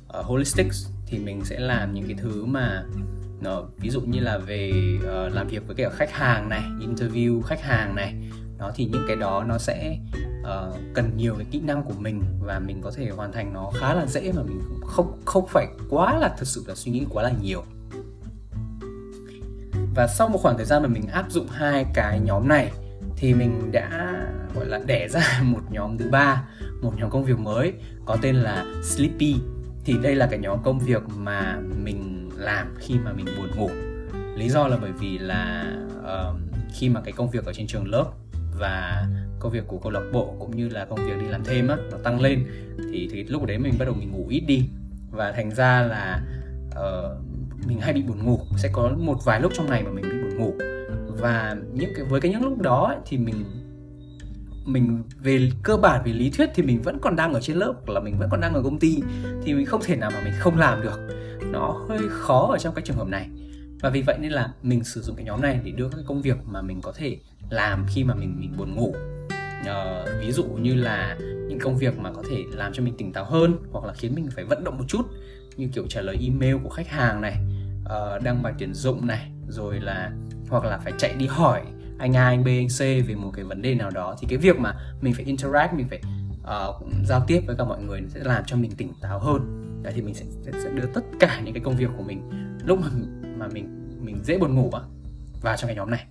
ở 0.07 0.21
holistics 0.21 0.89
thì 1.05 1.19
mình 1.19 1.45
sẽ 1.45 1.59
làm 1.59 1.93
những 1.93 2.07
cái 2.07 2.15
thứ 2.21 2.45
mà 2.45 2.83
nó 3.41 3.63
ví 3.77 3.89
dụ 3.89 4.01
như 4.01 4.19
là 4.19 4.37
về 4.37 4.73
uh, 4.97 5.33
làm 5.33 5.47
việc 5.47 5.67
với 5.67 5.75
cái 5.75 5.89
khách 5.89 6.11
hàng 6.11 6.49
này 6.49 6.61
interview 6.79 7.41
khách 7.41 7.61
hàng 7.61 7.95
này 7.95 8.15
đó 8.57 8.71
thì 8.75 8.85
những 8.85 9.03
cái 9.07 9.15
đó 9.15 9.43
nó 9.47 9.57
sẽ 9.57 9.97
uh, 10.41 10.75
cần 10.93 11.17
nhiều 11.17 11.35
cái 11.37 11.45
kỹ 11.51 11.59
năng 11.59 11.83
của 11.83 11.93
mình 11.97 12.23
và 12.39 12.59
mình 12.59 12.81
có 12.81 12.91
thể 12.91 13.09
hoàn 13.09 13.31
thành 13.31 13.53
nó 13.53 13.71
khá 13.79 13.93
là 13.93 14.05
dễ 14.05 14.31
mà 14.31 14.43
mình 14.43 14.61
không 14.85 15.19
không 15.25 15.47
phải 15.47 15.67
quá 15.89 16.19
là 16.19 16.35
thực 16.37 16.47
sự 16.47 16.63
là 16.67 16.75
suy 16.75 16.91
nghĩ 16.91 17.05
quá 17.09 17.23
là 17.23 17.31
nhiều. 17.41 17.63
Và 19.95 20.07
sau 20.07 20.27
một 20.27 20.39
khoảng 20.41 20.57
thời 20.57 20.65
gian 20.65 20.81
mà 20.81 20.87
mình 20.87 21.07
áp 21.07 21.31
dụng 21.31 21.47
hai 21.47 21.85
cái 21.93 22.19
nhóm 22.19 22.47
này 22.47 22.71
thì 23.15 23.33
mình 23.33 23.71
đã 23.71 24.21
gọi 24.55 24.65
là 24.65 24.79
đẻ 24.85 25.07
ra 25.07 25.41
một 25.43 25.61
nhóm 25.69 25.97
thứ 25.97 26.09
ba 26.09 26.43
một 26.81 26.93
nhóm 26.97 27.09
công 27.09 27.23
việc 27.23 27.39
mới 27.39 27.73
có 28.05 28.17
tên 28.21 28.35
là 28.35 28.65
sleepy. 28.83 29.35
Thì 29.85 29.93
đây 30.03 30.15
là 30.15 30.27
cái 30.27 30.39
nhóm 30.39 30.63
công 30.63 30.79
việc 30.79 31.01
mà 31.17 31.59
mình 31.83 32.20
làm 32.41 32.75
khi 32.79 32.95
mà 33.03 33.13
mình 33.13 33.25
buồn 33.37 33.51
ngủ. 33.55 33.69
Lý 34.35 34.49
do 34.49 34.67
là 34.67 34.77
bởi 34.81 34.91
vì 34.91 35.17
là 35.17 35.73
uh, 35.99 36.35
khi 36.73 36.89
mà 36.89 37.01
cái 37.01 37.11
công 37.11 37.29
việc 37.29 37.45
ở 37.45 37.53
trên 37.53 37.67
trường 37.67 37.87
lớp 37.87 38.05
và 38.59 39.07
công 39.39 39.51
việc 39.51 39.67
của 39.67 39.77
câu 39.77 39.91
lạc 39.91 40.03
bộ 40.13 40.35
cũng 40.39 40.57
như 40.57 40.69
là 40.69 40.85
công 40.85 41.05
việc 41.05 41.19
đi 41.19 41.27
làm 41.27 41.43
thêm 41.43 41.67
á 41.67 41.77
nó 41.91 41.97
tăng 41.97 42.21
lên 42.21 42.45
thì 42.91 43.09
thì 43.11 43.23
lúc 43.23 43.45
đấy 43.45 43.57
mình 43.57 43.73
bắt 43.79 43.85
đầu 43.85 43.93
mình 43.93 44.11
ngủ 44.11 44.27
ít 44.29 44.39
đi. 44.39 44.69
Và 45.11 45.31
thành 45.31 45.51
ra 45.51 45.81
là 45.81 46.21
uh, 46.69 47.17
mình 47.67 47.79
hay 47.79 47.93
bị 47.93 48.01
buồn 48.01 48.25
ngủ. 48.25 48.39
Sẽ 48.57 48.69
có 48.73 48.91
một 48.97 49.25
vài 49.25 49.41
lúc 49.41 49.51
trong 49.55 49.69
ngày 49.69 49.83
mà 49.83 49.91
mình 49.91 50.03
bị 50.03 50.17
buồn 50.21 50.37
ngủ. 50.37 50.53
Và 51.07 51.55
những 51.73 51.91
cái 51.95 52.05
với 52.05 52.21
cái 52.21 52.31
những 52.31 52.43
lúc 52.43 52.61
đó 52.61 52.85
ấy, 52.87 52.97
thì 53.05 53.17
mình 53.17 53.45
mình 54.65 55.03
về 55.19 55.49
cơ 55.63 55.77
bản 55.77 56.01
về 56.05 56.13
lý 56.13 56.29
thuyết 56.29 56.49
thì 56.55 56.63
mình 56.63 56.81
vẫn 56.81 56.99
còn 57.01 57.15
đang 57.15 57.33
ở 57.33 57.41
trên 57.41 57.57
lớp 57.57 57.73
là 57.87 57.99
mình 57.99 58.17
vẫn 58.19 58.29
còn 58.31 58.41
đang 58.41 58.53
ở 58.53 58.61
công 58.63 58.79
ty 58.79 59.01
thì 59.43 59.53
mình 59.53 59.65
không 59.65 59.81
thể 59.83 59.95
nào 59.95 60.11
mà 60.13 60.21
mình 60.23 60.33
không 60.39 60.57
làm 60.57 60.81
được 60.81 60.99
nó 61.51 61.85
hơi 61.89 61.99
khó 62.09 62.47
ở 62.51 62.57
trong 62.57 62.73
cái 62.73 62.85
trường 62.85 62.97
hợp 62.97 63.07
này 63.07 63.29
và 63.81 63.89
vì 63.89 64.01
vậy 64.01 64.17
nên 64.19 64.31
là 64.31 64.49
mình 64.63 64.83
sử 64.83 65.01
dụng 65.01 65.15
cái 65.15 65.25
nhóm 65.25 65.41
này 65.41 65.59
để 65.63 65.71
đưa 65.71 65.89
các 65.89 65.99
công 66.07 66.21
việc 66.21 66.37
mà 66.45 66.61
mình 66.61 66.81
có 66.81 66.91
thể 66.95 67.17
làm 67.49 67.85
khi 67.89 68.03
mà 68.03 68.13
mình 68.13 68.35
mình 68.39 68.53
buồn 68.57 68.75
ngủ 68.75 68.95
uh, 69.61 70.09
ví 70.19 70.31
dụ 70.31 70.43
như 70.43 70.75
là 70.75 71.17
những 71.21 71.59
công 71.59 71.77
việc 71.77 71.99
mà 71.99 72.11
có 72.13 72.23
thể 72.29 72.43
làm 72.53 72.73
cho 72.73 72.83
mình 72.83 72.97
tỉnh 72.97 73.13
táo 73.13 73.25
hơn 73.25 73.57
hoặc 73.71 73.85
là 73.85 73.93
khiến 73.93 74.15
mình 74.15 74.29
phải 74.35 74.43
vận 74.43 74.63
động 74.63 74.77
một 74.77 74.85
chút 74.87 75.01
như 75.55 75.67
kiểu 75.73 75.87
trả 75.89 76.01
lời 76.01 76.17
email 76.21 76.55
của 76.63 76.69
khách 76.69 76.87
hàng 76.87 77.21
này 77.21 77.35
uh, 77.81 78.23
đăng 78.23 78.43
bài 78.43 78.53
tuyển 78.59 78.73
dụng 78.73 79.07
này 79.07 79.31
rồi 79.47 79.79
là 79.79 80.11
hoặc 80.49 80.65
là 80.65 80.77
phải 80.77 80.93
chạy 80.97 81.13
đi 81.13 81.27
hỏi 81.27 81.61
anh 82.01 82.15
A, 82.15 82.25
anh 82.25 82.43
B, 82.43 82.47
anh 82.47 82.67
C 82.67 82.79
về 82.79 83.15
một 83.15 83.31
cái 83.35 83.45
vấn 83.45 83.61
đề 83.61 83.75
nào 83.75 83.89
đó 83.89 84.15
thì 84.19 84.27
cái 84.29 84.37
việc 84.37 84.59
mà 84.59 84.75
mình 85.01 85.13
phải 85.13 85.25
interact, 85.25 85.73
mình 85.73 85.87
phải 85.89 86.01
uh, 86.41 87.05
giao 87.05 87.23
tiếp 87.27 87.41
với 87.47 87.55
cả 87.55 87.63
mọi 87.63 87.83
người 87.83 88.01
sẽ 88.07 88.19
làm 88.23 88.43
cho 88.45 88.55
mình 88.55 88.71
tỉnh 88.71 88.93
táo 89.01 89.19
hơn. 89.19 89.70
Đấy 89.81 89.93
thì 89.95 90.01
mình 90.01 90.13
sẽ, 90.13 90.25
sẽ 90.63 90.69
đưa 90.69 90.85
tất 90.93 91.01
cả 91.19 91.41
những 91.45 91.53
cái 91.53 91.63
công 91.63 91.75
việc 91.75 91.89
của 91.97 92.03
mình 92.03 92.29
lúc 92.65 92.79
mà 92.79 92.87
mà 93.37 93.47
mình 93.47 93.97
mình 94.01 94.19
dễ 94.23 94.37
buồn 94.37 94.55
ngủ 94.55 94.69
á 94.73 94.81
vào 95.41 95.57
trong 95.57 95.67
cái 95.67 95.75
nhóm 95.75 95.91
này. 95.91 96.05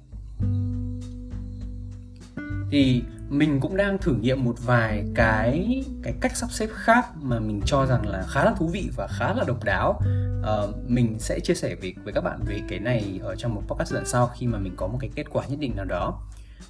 Thì 2.71 3.03
mình 3.29 3.61
cũng 3.61 3.77
đang 3.77 3.99
thử 3.99 4.15
nghiệm 4.15 4.45
một 4.45 4.55
vài 4.65 5.05
cái 5.15 5.85
cái 6.03 6.15
cách 6.21 6.37
sắp 6.37 6.51
xếp 6.51 6.69
khác 6.73 7.07
mà 7.23 7.41
mình 7.41 7.61
cho 7.67 7.87
rằng 7.87 8.07
là 8.07 8.25
khá 8.29 8.45
là 8.45 8.55
thú 8.59 8.69
vị 8.69 8.91
và 8.97 9.07
khá 9.07 9.35
là 9.35 9.45
độc 9.47 9.65
đáo. 9.65 10.01
Uh, 10.41 10.91
mình 10.91 11.17
sẽ 11.19 11.41
chia 11.41 11.55
sẻ 11.55 11.75
với 11.75 11.95
với 12.05 12.13
các 12.13 12.21
bạn 12.21 12.41
về 12.47 12.61
cái 12.69 12.79
này 12.79 13.21
ở 13.23 13.37
trong 13.37 13.55
một 13.55 13.63
podcast 13.69 13.93
lần 13.93 14.07
sau 14.07 14.27
khi 14.27 14.47
mà 14.47 14.59
mình 14.59 14.73
có 14.77 14.87
một 14.87 14.99
cái 15.01 15.11
kết 15.15 15.27
quả 15.31 15.47
nhất 15.47 15.59
định 15.61 15.77
nào 15.77 15.85
đó. 15.85 16.21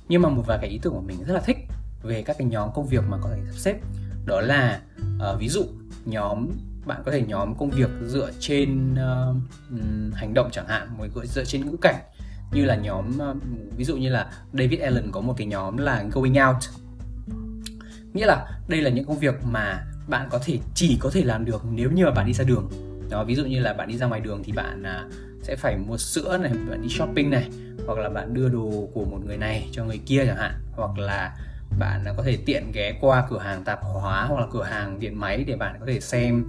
Nhưng 0.09 0.23
mà 0.23 0.29
một 0.29 0.43
vài 0.47 0.59
cái 0.61 0.71
ý 0.71 0.79
tưởng 0.83 0.93
của 0.93 1.01
mình 1.01 1.25
rất 1.25 1.35
là 1.35 1.41
thích 1.41 1.57
về 2.03 2.23
các 2.23 2.39
cái 2.39 2.49
nhóm 2.49 2.71
công 2.75 2.87
việc 2.87 3.05
mà 3.09 3.19
có 3.23 3.31
thể 3.31 3.41
sắp 3.47 3.59
xếp. 3.59 3.81
Đó 4.27 4.41
là 4.41 4.81
uh, 5.17 5.41
ví 5.41 5.49
dụ 5.49 5.65
nhóm 6.05 6.49
bạn 6.87 7.03
có 7.05 7.13
thể 7.13 7.23
nhóm 7.23 7.55
công 7.59 7.71
việc 7.71 7.91
dựa 8.07 8.31
trên 8.41 8.93
uh, 8.93 9.37
hành 10.15 10.35
động 10.35 10.49
chẳng 10.53 10.67
hạn 10.69 10.89
một 10.99 11.07
dựa 11.25 11.45
trên 11.45 11.67
ngữ 11.67 11.77
cảnh. 11.83 12.01
Như 12.53 12.65
là 12.65 12.77
nhóm 12.77 13.19
uh, 13.31 13.37
ví 13.77 13.85
dụ 13.85 13.97
như 13.97 14.09
là 14.09 14.33
David 14.53 14.81
Allen 14.81 15.13
có 15.13 15.21
một 15.21 15.35
cái 15.37 15.47
nhóm 15.47 15.77
là 15.77 16.05
going 16.13 16.35
out. 16.49 16.57
Nghĩa 18.13 18.27
là 18.27 18.47
đây 18.69 18.83
là 18.83 18.91
những 18.91 19.05
công 19.05 19.19
việc 19.19 19.35
mà 19.45 19.87
bạn 20.09 20.29
có 20.31 20.41
thể 20.45 20.59
chỉ 20.75 20.97
có 21.01 21.11
thể 21.13 21.25
làm 21.25 21.45
được 21.45 21.63
nếu 21.71 21.91
như 21.91 22.05
mà 22.05 22.11
bạn 22.11 22.27
đi 22.27 22.33
ra 22.33 22.45
đường. 22.45 22.71
Đó 23.11 23.25
ví 23.25 23.35
dụ 23.35 23.45
như 23.45 23.61
là 23.61 23.73
bạn 23.73 23.89
đi 23.89 23.97
ra 23.97 24.07
ngoài 24.07 24.21
đường 24.21 24.43
thì 24.45 24.53
bạn 24.53 24.83
uh, 24.83 25.13
sẽ 25.43 25.57
phải 25.57 25.77
mua 25.77 25.97
sữa 25.97 26.39
này 26.39 26.53
bạn 26.71 26.83
đi 26.83 26.89
shopping 26.89 27.31
này 27.31 27.49
hoặc 27.87 27.99
là 27.99 28.09
bạn 28.09 28.35
đưa 28.35 28.49
đồ 28.49 28.89
của 28.95 29.05
một 29.05 29.19
người 29.27 29.37
này 29.37 29.69
cho 29.73 29.85
người 29.85 30.01
kia 30.07 30.27
chẳng 30.27 30.37
hạn 30.37 30.55
hoặc 30.77 30.99
là 30.99 31.37
bạn 31.79 32.05
có 32.17 32.23
thể 32.23 32.39
tiện 32.47 32.73
ghé 32.73 32.99
qua 33.01 33.27
cửa 33.31 33.39
hàng 33.39 33.65
tạp 33.65 33.81
hóa 33.83 34.25
hoặc 34.25 34.41
là 34.41 34.47
cửa 34.53 34.63
hàng 34.63 35.01
điện 35.01 35.21
máy 35.21 35.45
để 35.45 35.57
bạn 35.57 35.77
có 35.81 35.87
thể 35.87 36.01
xem 36.01 36.45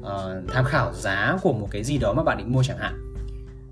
uh, 0.00 0.50
tham 0.52 0.64
khảo 0.64 0.92
giá 0.92 1.38
của 1.42 1.52
một 1.52 1.68
cái 1.70 1.84
gì 1.84 1.98
đó 1.98 2.12
mà 2.12 2.22
bạn 2.22 2.38
định 2.38 2.52
mua 2.52 2.62
chẳng 2.62 2.78
hạn. 2.78 3.02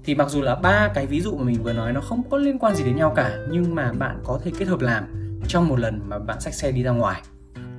Thì 0.05 0.15
mặc 0.15 0.29
dù 0.29 0.43
là 0.43 0.55
ba 0.55 0.89
cái 0.95 1.07
ví 1.07 1.21
dụ 1.21 1.37
mà 1.37 1.45
mình 1.45 1.63
vừa 1.63 1.73
nói 1.73 1.93
nó 1.93 2.01
không 2.01 2.23
có 2.31 2.39
liên 2.39 2.59
quan 2.59 2.75
gì 2.75 2.85
đến 2.85 2.97
nhau 2.97 3.13
cả 3.17 3.37
nhưng 3.51 3.75
mà 3.75 3.93
bạn 3.93 4.21
có 4.25 4.41
thể 4.45 4.51
kết 4.59 4.69
hợp 4.69 4.81
làm 4.81 5.05
trong 5.49 5.69
một 5.69 5.79
lần 5.79 6.01
mà 6.09 6.19
bạn 6.19 6.41
xách 6.41 6.55
xe 6.55 6.73
đi 6.73 6.83
ra 6.83 6.91
ngoài. 6.91 7.23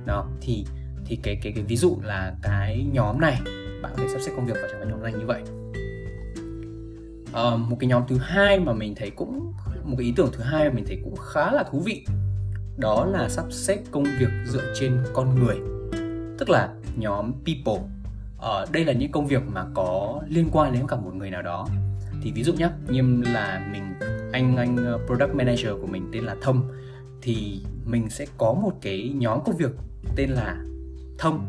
Đó 0.06 0.26
thì 0.40 0.64
thì 1.06 1.16
cái 1.22 1.38
cái 1.42 1.52
cái 1.52 1.64
ví 1.64 1.76
dụ 1.76 1.98
là 2.02 2.32
cái 2.42 2.86
nhóm 2.92 3.20
này 3.20 3.40
bạn 3.82 3.92
có 3.96 4.02
thể 4.02 4.08
sắp 4.08 4.18
xếp 4.20 4.32
công 4.36 4.46
việc 4.46 4.54
vào 4.56 4.68
trong 4.72 4.80
cái 4.80 4.90
nhóm 4.90 5.02
này 5.02 5.12
như 5.12 5.26
vậy. 5.26 5.42
Uh, 7.30 7.60
một 7.60 7.76
cái 7.80 7.88
nhóm 7.88 8.02
thứ 8.08 8.18
hai 8.18 8.60
mà 8.60 8.72
mình 8.72 8.94
thấy 8.94 9.10
cũng 9.10 9.52
một 9.84 9.94
cái 9.98 10.06
ý 10.06 10.12
tưởng 10.16 10.30
thứ 10.32 10.42
hai 10.42 10.68
mà 10.68 10.74
mình 10.74 10.84
thấy 10.86 11.00
cũng 11.04 11.16
khá 11.16 11.52
là 11.52 11.62
thú 11.70 11.80
vị 11.80 12.04
đó 12.76 13.04
là 13.04 13.28
sắp 13.28 13.44
xếp 13.50 13.78
công 13.90 14.04
việc 14.04 14.28
dựa 14.46 14.72
trên 14.74 14.98
con 15.12 15.34
người 15.34 15.56
tức 16.38 16.50
là 16.50 16.68
nhóm 16.96 17.32
people. 17.32 17.82
Uh, 18.36 18.72
đây 18.72 18.84
là 18.84 18.92
những 18.92 19.12
công 19.12 19.26
việc 19.26 19.42
mà 19.54 19.64
có 19.74 20.20
liên 20.28 20.48
quan 20.52 20.72
đến 20.72 20.86
cả 20.88 20.96
một 20.96 21.14
người 21.14 21.30
nào 21.30 21.42
đó. 21.42 21.68
Thì 22.22 22.32
ví 22.32 22.42
dụ 22.42 22.52
nhé 22.52 22.68
như 22.88 23.22
là 23.32 23.66
mình 23.72 23.94
anh 24.32 24.56
anh 24.56 24.76
ờ, 24.76 24.98
product 25.06 25.34
manager 25.34 25.70
của 25.80 25.86
mình 25.86 26.10
tên 26.12 26.24
là 26.24 26.36
thông 26.42 26.68
thì 27.22 27.60
mình 27.84 28.10
sẽ 28.10 28.26
có 28.38 28.52
một 28.52 28.72
cái 28.80 29.12
nhóm 29.14 29.38
công 29.44 29.56
việc 29.56 29.70
tên 30.16 30.30
là 30.30 30.56
thông 31.18 31.46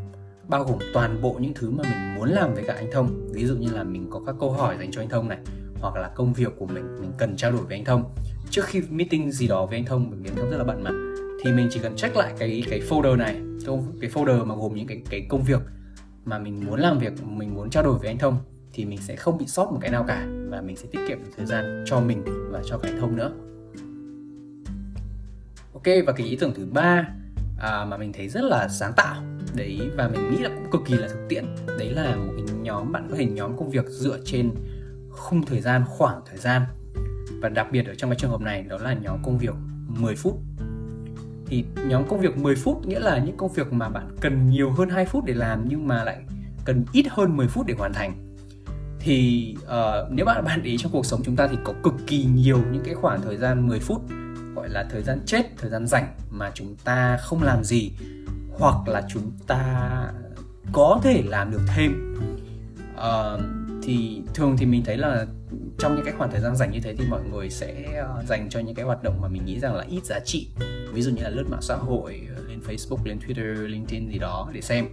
bao 0.47 0.63
gồm 0.63 0.77
toàn 0.93 1.21
bộ 1.21 1.37
những 1.41 1.53
thứ 1.53 1.69
mà 1.69 1.83
mình 1.83 2.15
muốn 2.15 2.29
làm 2.29 2.53
với 2.53 2.63
cả 2.67 2.73
anh 2.73 2.89
thông 2.93 3.27
ví 3.33 3.45
dụ 3.45 3.55
như 3.55 3.69
là 3.71 3.83
mình 3.83 4.07
có 4.09 4.21
các 4.25 4.35
câu 4.39 4.51
hỏi 4.51 4.75
dành 4.79 4.91
cho 4.91 5.01
anh 5.01 5.09
thông 5.09 5.29
này 5.29 5.37
hoặc 5.79 5.95
là 5.95 6.07
công 6.07 6.33
việc 6.33 6.53
của 6.57 6.65
mình 6.65 7.01
mình 7.01 7.11
cần 7.17 7.35
trao 7.35 7.51
đổi 7.51 7.61
với 7.61 7.77
anh 7.77 7.85
thông 7.85 8.03
trước 8.49 8.65
khi 8.65 8.81
meeting 8.89 9.31
gì 9.31 9.47
đó 9.47 9.65
với 9.65 9.77
anh 9.77 9.85
thông 9.85 10.09
bởi 10.09 10.19
vì 10.19 10.29
anh 10.29 10.35
thông 10.37 10.49
rất 10.49 10.57
là 10.57 10.63
bận 10.63 10.83
mà 10.83 10.91
thì 11.43 11.51
mình 11.51 11.67
chỉ 11.71 11.79
cần 11.79 11.95
check 11.95 12.15
lại 12.15 12.33
cái 12.39 12.63
cái 12.69 12.81
folder 12.89 13.17
này. 13.17 13.41
Cái 14.01 14.09
folder 14.09 14.45
mà 14.45 14.55
gồm 14.55 14.75
những 14.75 14.87
cái 14.87 15.01
cái 15.09 15.25
công 15.29 15.43
việc 15.43 15.61
mà 16.25 16.39
mình 16.39 16.65
muốn 16.65 16.79
làm 16.79 16.99
việc 16.99 17.13
mình 17.23 17.55
muốn 17.55 17.69
trao 17.69 17.83
đổi 17.83 17.99
với 17.99 18.07
anh 18.07 18.17
thông 18.17 18.37
thì 18.73 18.85
mình 18.85 18.99
sẽ 19.01 19.15
không 19.15 19.37
bị 19.37 19.45
sót 19.47 19.71
một 19.71 19.77
cái 19.81 19.91
nào 19.91 20.05
cả. 20.07 20.27
Và 20.49 20.61
mình 20.61 20.75
sẽ 20.75 20.87
tiết 20.91 20.99
kiệm 21.07 21.23
được 21.23 21.31
thời 21.37 21.45
gian 21.45 21.83
cho 21.87 21.99
mình 21.99 22.23
và 22.51 22.61
cho 22.65 22.77
cái 22.77 22.91
thông 22.99 23.15
nữa. 23.15 23.31
Ok 25.73 25.85
và 26.05 26.13
cái 26.13 26.27
ý 26.27 26.37
tưởng 26.39 26.53
thứ 26.55 26.65
ba 26.65 27.07
à, 27.59 27.85
mà 27.85 27.97
mình 27.97 28.13
thấy 28.13 28.29
rất 28.29 28.43
là 28.43 28.67
sáng 28.67 28.93
tạo 28.95 29.23
đấy 29.55 29.79
và 29.95 30.07
mình 30.07 30.31
nghĩ 30.31 30.37
là 30.37 30.49
cũng 30.49 30.71
cực 30.71 30.81
kỳ 30.85 30.93
là 30.97 31.07
thực 31.07 31.25
tiễn 31.29 31.45
đấy 31.79 31.89
là 31.89 32.15
một 32.15 32.33
cái 32.37 32.45
nhóm 32.61 32.91
bạn 32.91 33.07
có 33.09 33.15
thể 33.15 33.25
nhóm 33.25 33.57
công 33.57 33.69
việc 33.69 33.85
dựa 33.89 34.19
trên 34.25 34.51
khung 35.17 35.45
thời 35.45 35.61
gian 35.61 35.83
khoảng 35.87 36.21
thời 36.25 36.37
gian. 36.37 36.61
Và 37.41 37.49
đặc 37.49 37.67
biệt 37.71 37.87
ở 37.87 37.95
trong 37.95 38.09
cái 38.09 38.19
trường 38.19 38.31
hợp 38.31 38.41
này 38.41 38.63
đó 38.63 38.77
là 38.77 38.93
nhóm 38.93 39.19
công 39.23 39.37
việc 39.37 39.55
10 39.87 40.15
phút 40.15 40.37
thì 41.49 41.65
nhóm 41.87 42.07
công 42.07 42.19
việc 42.19 42.37
10 42.37 42.55
phút 42.55 42.85
nghĩa 42.85 42.99
là 42.99 43.17
những 43.17 43.37
công 43.37 43.53
việc 43.53 43.73
mà 43.73 43.89
bạn 43.89 44.15
cần 44.21 44.49
nhiều 44.49 44.71
hơn 44.71 44.89
2 44.89 45.05
phút 45.05 45.25
để 45.25 45.33
làm 45.33 45.65
nhưng 45.67 45.87
mà 45.87 46.03
lại 46.03 46.17
cần 46.65 46.85
ít 46.91 47.05
hơn 47.09 47.37
10 47.37 47.47
phút 47.47 47.65
để 47.65 47.73
hoàn 47.77 47.93
thành. 47.93 48.35
Thì 48.99 49.55
uh, 49.63 50.11
nếu 50.11 50.25
bạn 50.25 50.45
bạn 50.45 50.63
ý 50.63 50.77
trong 50.77 50.91
cuộc 50.91 51.05
sống 51.05 51.21
chúng 51.23 51.35
ta 51.35 51.47
thì 51.47 51.57
có 51.63 51.73
cực 51.83 51.93
kỳ 52.07 52.23
nhiều 52.23 52.59
những 52.71 52.83
cái 52.83 52.93
khoảng 52.93 53.21
thời 53.21 53.37
gian 53.37 53.67
10 53.67 53.79
phút 53.79 54.01
gọi 54.55 54.69
là 54.69 54.85
thời 54.91 55.03
gian 55.03 55.19
chết 55.25 55.57
thời 55.57 55.69
gian 55.69 55.87
rảnh 55.87 56.15
mà 56.29 56.51
chúng 56.53 56.75
ta 56.83 57.17
không 57.17 57.43
làm 57.43 57.63
gì 57.63 57.91
hoặc 58.59 58.87
là 58.87 59.03
chúng 59.09 59.31
ta 59.47 60.03
có 60.71 60.99
thể 61.03 61.23
làm 61.27 61.51
được 61.51 61.61
thêm. 61.75 62.17
Uh, 62.95 63.41
thì 63.83 64.21
thường 64.33 64.55
thì 64.57 64.65
mình 64.65 64.83
thấy 64.85 64.97
là 64.97 65.25
trong 65.79 65.95
những 65.95 66.05
cái 66.05 66.13
khoảng 66.17 66.31
thời 66.31 66.41
gian 66.41 66.55
dành 66.55 66.71
như 66.71 66.79
thế 66.83 66.95
thì 66.95 67.05
mọi 67.09 67.21
người 67.31 67.49
sẽ 67.49 68.03
uh, 68.19 68.25
dành 68.25 68.49
cho 68.49 68.59
những 68.59 68.75
cái 68.75 68.85
hoạt 68.85 69.03
động 69.03 69.21
mà 69.21 69.27
mình 69.27 69.45
nghĩ 69.45 69.59
rằng 69.59 69.75
là 69.75 69.85
ít 69.89 70.05
giá 70.05 70.19
trị 70.19 70.47
ví 70.97 71.03
dụ 71.03 71.11
như 71.11 71.23
là 71.23 71.29
lướt 71.29 71.43
mạng 71.49 71.61
xã 71.61 71.75
hội 71.75 72.27
lên 72.47 72.59
Facebook 72.67 73.05
lên 73.05 73.19
Twitter 73.27 73.67
LinkedIn 73.67 74.09
gì 74.09 74.19
đó 74.19 74.49
để 74.53 74.61
xem. 74.61 74.85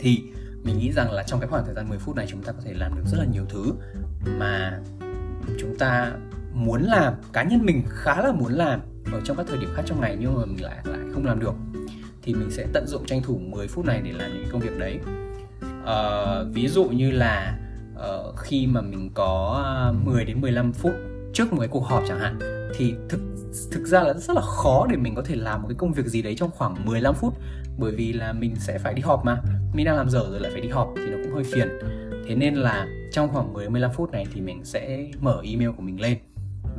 Thì 0.00 0.22
mình 0.62 0.78
nghĩ 0.78 0.92
rằng 0.92 1.12
là 1.12 1.22
trong 1.22 1.40
cái 1.40 1.48
khoảng 1.48 1.64
thời 1.64 1.74
gian 1.74 1.88
10 1.88 1.98
phút 1.98 2.16
này 2.16 2.26
chúng 2.30 2.42
ta 2.42 2.52
có 2.52 2.58
thể 2.64 2.74
làm 2.74 2.94
được 2.94 3.02
rất 3.06 3.18
là 3.18 3.24
nhiều 3.24 3.44
thứ 3.48 3.72
mà 4.38 4.80
chúng 5.58 5.78
ta 5.78 6.12
muốn 6.52 6.82
làm 6.82 7.14
cá 7.32 7.42
nhân 7.42 7.64
mình 7.64 7.82
khá 7.88 8.22
là 8.22 8.32
muốn 8.32 8.52
làm 8.52 8.80
ở 9.12 9.20
trong 9.24 9.36
các 9.36 9.46
thời 9.48 9.58
điểm 9.58 9.70
khác 9.74 9.82
trong 9.86 10.00
ngày 10.00 10.16
nhưng 10.20 10.34
mà 10.34 10.44
mình 10.46 10.62
lại 10.62 10.78
lại 10.84 10.98
không 11.12 11.26
làm 11.26 11.40
được. 11.40 11.54
Thì 12.22 12.34
mình 12.34 12.50
sẽ 12.50 12.66
tận 12.72 12.86
dụng 12.86 13.06
tranh 13.06 13.22
thủ 13.22 13.38
10 13.38 13.68
phút 13.68 13.84
này 13.84 14.00
để 14.04 14.12
làm 14.12 14.34
những 14.34 14.46
công 14.52 14.60
việc 14.60 14.78
đấy. 14.78 15.00
Uh, 15.82 16.54
ví 16.54 16.68
dụ 16.68 16.84
như 16.84 17.10
là 17.10 17.58
uh, 17.94 18.38
khi 18.38 18.66
mà 18.66 18.80
mình 18.80 19.10
có 19.14 19.94
10 20.04 20.24
đến 20.24 20.40
15 20.40 20.72
phút 20.72 20.92
trước 21.32 21.52
một 21.52 21.58
cái 21.60 21.68
cuộc 21.68 21.84
họp 21.86 22.02
chẳng 22.08 22.18
hạn 22.18 22.53
thì 22.76 22.94
thực 23.08 23.20
thực 23.70 23.86
ra 23.86 24.02
là 24.02 24.14
rất 24.14 24.34
là 24.36 24.42
khó 24.42 24.86
để 24.90 24.96
mình 24.96 25.14
có 25.14 25.22
thể 25.22 25.36
làm 25.36 25.62
một 25.62 25.68
cái 25.68 25.76
công 25.78 25.92
việc 25.92 26.06
gì 26.06 26.22
đấy 26.22 26.34
trong 26.36 26.50
khoảng 26.50 26.84
15 26.84 27.14
phút. 27.14 27.34
Bởi 27.78 27.92
vì 27.92 28.12
là 28.12 28.32
mình 28.32 28.54
sẽ 28.56 28.78
phải 28.78 28.94
đi 28.94 29.02
họp 29.02 29.24
mà. 29.24 29.42
Mình 29.74 29.86
đang 29.86 29.96
làm 29.96 30.10
dở 30.10 30.26
rồi 30.30 30.40
lại 30.40 30.52
phải 30.52 30.60
đi 30.60 30.68
họp 30.68 30.92
thì 30.96 31.02
nó 31.10 31.16
cũng 31.24 31.34
hơi 31.34 31.44
phiền. 31.44 31.68
Thế 32.28 32.34
nên 32.34 32.54
là 32.54 32.86
trong 33.12 33.28
khoảng 33.28 33.52
10 33.52 33.68
15 33.70 33.90
phút 33.92 34.10
này 34.12 34.26
thì 34.32 34.40
mình 34.40 34.64
sẽ 34.64 35.06
mở 35.20 35.40
email 35.44 35.70
của 35.70 35.82
mình 35.82 36.00
lên 36.00 36.18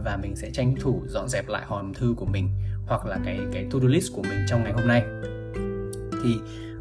và 0.04 0.18
mình 0.18 0.36
sẽ 0.36 0.52
tranh 0.52 0.76
thủ 0.82 1.04
dọn 1.08 1.30
dẹp 1.30 1.48
lại 1.48 1.64
hòm 1.66 1.94
thư 1.94 2.14
của 2.18 2.26
mình 2.26 2.50
hoặc 2.88 3.06
là 3.06 3.20
cái 3.26 3.40
cái 3.54 3.68
to 3.72 3.80
do 3.80 3.88
list 3.88 4.14
của 4.14 4.22
mình 4.22 4.40
trong 4.48 4.64
ngày 4.64 4.74
hôm 4.74 4.88
nay. 4.88 5.04
Thì 6.24 6.38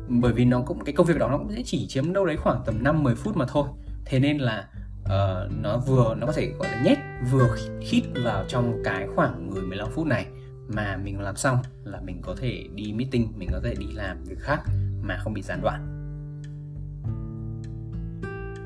bởi 0.09 0.33
vì 0.33 0.45
nó 0.45 0.63
cũng, 0.63 0.85
cái 0.85 0.93
công 0.93 1.07
việc 1.07 1.19
đó 1.19 1.29
nó 1.29 1.39
cũng 1.39 1.53
sẽ 1.57 1.63
chỉ 1.65 1.87
chiếm 1.87 2.13
đâu 2.13 2.27
đấy 2.27 2.37
khoảng 2.37 2.63
tầm 2.67 2.83
5 2.83 3.03
10 3.03 3.15
phút 3.15 3.37
mà 3.37 3.45
thôi. 3.49 3.69
Thế 4.05 4.19
nên 4.19 4.39
là 4.39 4.69
uh, 5.05 5.53
nó 5.63 5.79
vừa 5.79 6.15
nó 6.15 6.27
có 6.27 6.33
thể 6.33 6.53
gọi 6.59 6.69
là 6.69 6.83
nhét 6.85 6.99
vừa 7.31 7.57
khít 7.81 8.03
vào 8.25 8.45
trong 8.49 8.83
cái 8.85 9.07
khoảng 9.15 9.51
10 9.51 9.63
15 9.63 9.89
phút 9.91 10.07
này 10.07 10.27
mà 10.69 10.97
mình 10.97 11.21
làm 11.21 11.37
xong 11.37 11.59
là 11.85 12.01
mình 12.01 12.23
có 12.23 12.35
thể 12.41 12.65
đi 12.75 12.93
meeting 12.93 13.33
mình 13.37 13.49
có 13.53 13.61
thể 13.65 13.75
đi 13.79 13.87
làm 13.93 14.25
việc 14.25 14.39
khác 14.39 14.61
mà 15.03 15.19
không 15.23 15.35
bị 15.35 15.43
gián 15.43 15.61
đoạn. 15.63 15.95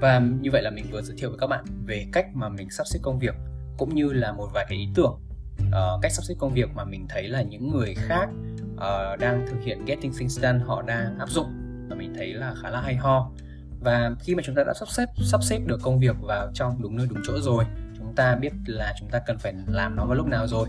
Và 0.00 0.18
như 0.18 0.50
vậy 0.52 0.62
là 0.62 0.70
mình 0.70 0.84
vừa 0.92 1.02
giới 1.02 1.16
thiệu 1.16 1.30
với 1.30 1.38
các 1.38 1.46
bạn 1.46 1.64
về 1.86 2.06
cách 2.12 2.26
mà 2.34 2.48
mình 2.48 2.70
sắp 2.70 2.86
xếp 2.86 2.98
công 3.02 3.18
việc 3.18 3.34
cũng 3.78 3.94
như 3.94 4.12
là 4.12 4.32
một 4.32 4.48
vài 4.54 4.66
cái 4.68 4.78
ý 4.78 4.88
tưởng. 4.94 5.20
Uh, 5.66 6.02
cách 6.02 6.12
sắp 6.12 6.22
xếp 6.22 6.34
công 6.38 6.52
việc 6.52 6.68
mà 6.74 6.84
mình 6.84 7.06
thấy 7.08 7.28
là 7.28 7.42
những 7.42 7.70
người 7.70 7.94
khác 7.94 8.28
uh, 8.74 9.18
đang 9.20 9.46
thực 9.50 9.62
hiện 9.62 9.84
getting 9.84 10.12
things 10.18 10.40
done 10.40 10.58
họ 10.58 10.82
đang 10.82 11.18
áp 11.18 11.30
dụng 11.30 11.46
và 11.88 11.96
mình 11.96 12.14
thấy 12.16 12.34
là 12.34 12.54
khá 12.62 12.70
là 12.70 12.80
hay 12.80 12.96
ho 12.96 13.30
và 13.80 14.10
khi 14.20 14.34
mà 14.34 14.42
chúng 14.46 14.54
ta 14.54 14.64
đã 14.64 14.74
sắp 14.74 14.88
xếp 14.88 15.06
sắp 15.24 15.42
xếp 15.42 15.58
được 15.66 15.80
công 15.82 15.98
việc 15.98 16.16
vào 16.20 16.50
trong 16.54 16.82
đúng 16.82 16.96
nơi 16.96 17.06
đúng 17.10 17.18
chỗ 17.26 17.32
rồi, 17.40 17.64
chúng 17.98 18.14
ta 18.14 18.36
biết 18.36 18.52
là 18.66 18.94
chúng 19.00 19.10
ta 19.10 19.18
cần 19.26 19.38
phải 19.38 19.54
làm 19.66 19.96
nó 19.96 20.04
vào 20.04 20.14
lúc 20.14 20.26
nào 20.26 20.46
rồi, 20.46 20.68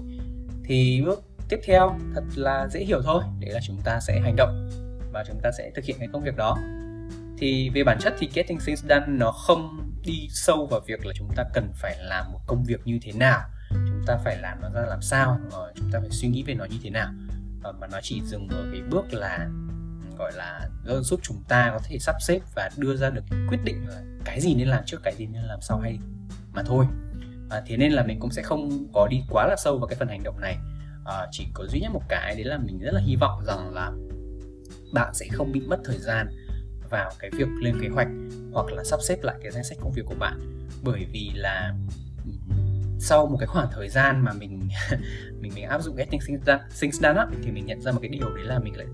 thì 0.63 1.01
bước 1.05 1.23
tiếp 1.49 1.59
theo 1.63 1.99
thật 2.15 2.23
là 2.35 2.67
dễ 2.67 2.79
hiểu 2.79 3.01
thôi, 3.01 3.23
đấy 3.39 3.51
là 3.51 3.59
chúng 3.63 3.81
ta 3.83 3.99
sẽ 3.99 4.19
hành 4.19 4.35
động 4.35 4.69
và 5.13 5.23
chúng 5.27 5.39
ta 5.43 5.51
sẽ 5.57 5.71
thực 5.75 5.85
hiện 5.85 5.97
cái 5.99 6.07
công 6.13 6.23
việc 6.23 6.35
đó. 6.35 6.57
Thì 7.37 7.69
về 7.69 7.83
bản 7.83 7.97
chất 7.99 8.13
thì 8.19 8.29
getting 8.33 8.59
things 8.65 8.85
done 8.85 9.05
nó 9.07 9.31
không 9.31 9.91
đi 10.05 10.27
sâu 10.29 10.65
vào 10.65 10.79
việc 10.87 11.05
là 11.05 11.13
chúng 11.15 11.29
ta 11.35 11.43
cần 11.53 11.71
phải 11.75 11.97
làm 11.99 12.31
một 12.31 12.39
công 12.47 12.63
việc 12.63 12.81
như 12.85 12.99
thế 13.01 13.11
nào, 13.11 13.41
chúng 13.69 14.03
ta 14.07 14.17
phải 14.23 14.37
làm 14.37 14.61
nó 14.61 14.69
ra 14.69 14.81
làm 14.81 15.01
sao 15.01 15.39
ờ, 15.51 15.71
chúng 15.75 15.91
ta 15.91 15.99
phải 15.99 16.09
suy 16.09 16.27
nghĩ 16.27 16.43
về 16.43 16.53
nó 16.53 16.65
như 16.65 16.77
thế 16.83 16.89
nào 16.89 17.09
ờ, 17.63 17.71
mà 17.71 17.87
nó 17.87 17.99
chỉ 18.03 18.21
dừng 18.25 18.47
ở 18.47 18.65
cái 18.71 18.81
bước 18.81 19.13
là 19.13 19.49
gọi 20.19 20.31
là 20.33 20.69
giúp 21.01 21.19
chúng 21.23 21.43
ta 21.47 21.69
có 21.73 21.79
thể 21.83 21.99
sắp 21.99 22.15
xếp 22.21 22.39
và 22.55 22.69
đưa 22.77 22.95
ra 22.95 23.09
được 23.09 23.23
quyết 23.49 23.57
định 23.63 23.87
là 23.87 24.01
cái 24.25 24.41
gì 24.41 24.55
nên 24.55 24.67
làm 24.67 24.83
trước 24.85 24.97
cái 25.03 25.15
gì 25.15 25.25
nên 25.25 25.41
làm 25.41 25.59
sau 25.61 25.79
hay 25.79 25.99
mà 26.53 26.63
thôi. 26.63 26.85
À, 27.49 27.61
thế 27.65 27.77
nên 27.77 27.91
là 27.91 28.03
mình 28.03 28.19
cũng 28.19 28.31
sẽ 28.31 28.41
không 28.41 28.87
có 28.93 29.07
đi 29.11 29.17
quá 29.29 29.47
là 29.47 29.55
sâu 29.57 29.77
vào 29.77 29.87
cái 29.87 29.95
phần 29.99 30.07
hành 30.07 30.23
động 30.23 30.39
này. 30.41 30.57
À, 31.05 31.27
chỉ 31.31 31.47
có 31.53 31.65
duy 31.65 31.79
nhất 31.79 31.91
một 31.93 32.03
cái 32.09 32.35
đấy 32.35 32.43
là 32.43 32.57
mình 32.57 32.79
rất 32.79 32.93
là 32.93 33.01
hy 33.01 33.15
vọng 33.15 33.45
rằng 33.45 33.73
là 33.73 33.91
bạn 34.93 35.13
sẽ 35.13 35.27
không 35.31 35.51
bị 35.51 35.59
mất 35.59 35.79
thời 35.83 35.97
gian 35.97 36.27
vào 36.89 37.11
cái 37.19 37.29
việc 37.33 37.47
lên 37.61 37.81
kế 37.81 37.87
hoạch 37.87 38.07
hoặc 38.53 38.65
là 38.71 38.83
sắp 38.83 38.99
xếp 39.07 39.17
lại 39.23 39.35
cái 39.43 39.51
danh 39.51 39.63
sách 39.63 39.77
công 39.81 39.91
việc 39.91 40.03
của 40.05 40.15
bạn. 40.19 40.65
Bởi 40.83 41.05
vì 41.11 41.31
là 41.35 41.73
sau 42.99 43.27
một 43.27 43.37
cái 43.39 43.47
khoảng 43.47 43.67
thời 43.71 43.89
gian 43.89 44.25
mà 44.25 44.33
mình 44.33 44.69
mình 45.39 45.51
mình 45.55 45.65
áp 45.65 45.81
dụng 45.81 45.95
getting 45.95 46.21
things 46.27 46.47
done, 46.47 46.63
things 46.81 47.01
done 47.01 47.19
á, 47.19 47.27
thì 47.43 47.51
mình 47.51 47.65
nhận 47.65 47.81
ra 47.81 47.91
một 47.91 47.99
cái 48.01 48.09
điều 48.09 48.35
đấy 48.35 48.45
là 48.45 48.59
mình 48.59 48.77
lại 48.77 48.87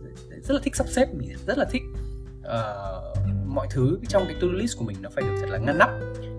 rất 0.48 0.54
là 0.54 0.60
thích 0.64 0.76
sắp 0.76 0.88
xếp 0.88 1.08
mình 1.14 1.30
rất 1.48 1.58
là 1.58 1.66
thích 1.66 1.82
uh, 2.40 3.28
mọi 3.46 3.68
thứ 3.70 4.00
trong 4.08 4.24
cái 4.28 4.36
to 4.42 4.48
do 4.48 4.54
list 4.54 4.78
của 4.78 4.86
mình 4.86 4.98
nó 5.02 5.10
phải 5.10 5.24
được 5.24 5.36
thật 5.42 5.48
là 5.50 5.58
ngăn 5.58 5.78
nắp. 5.78 5.90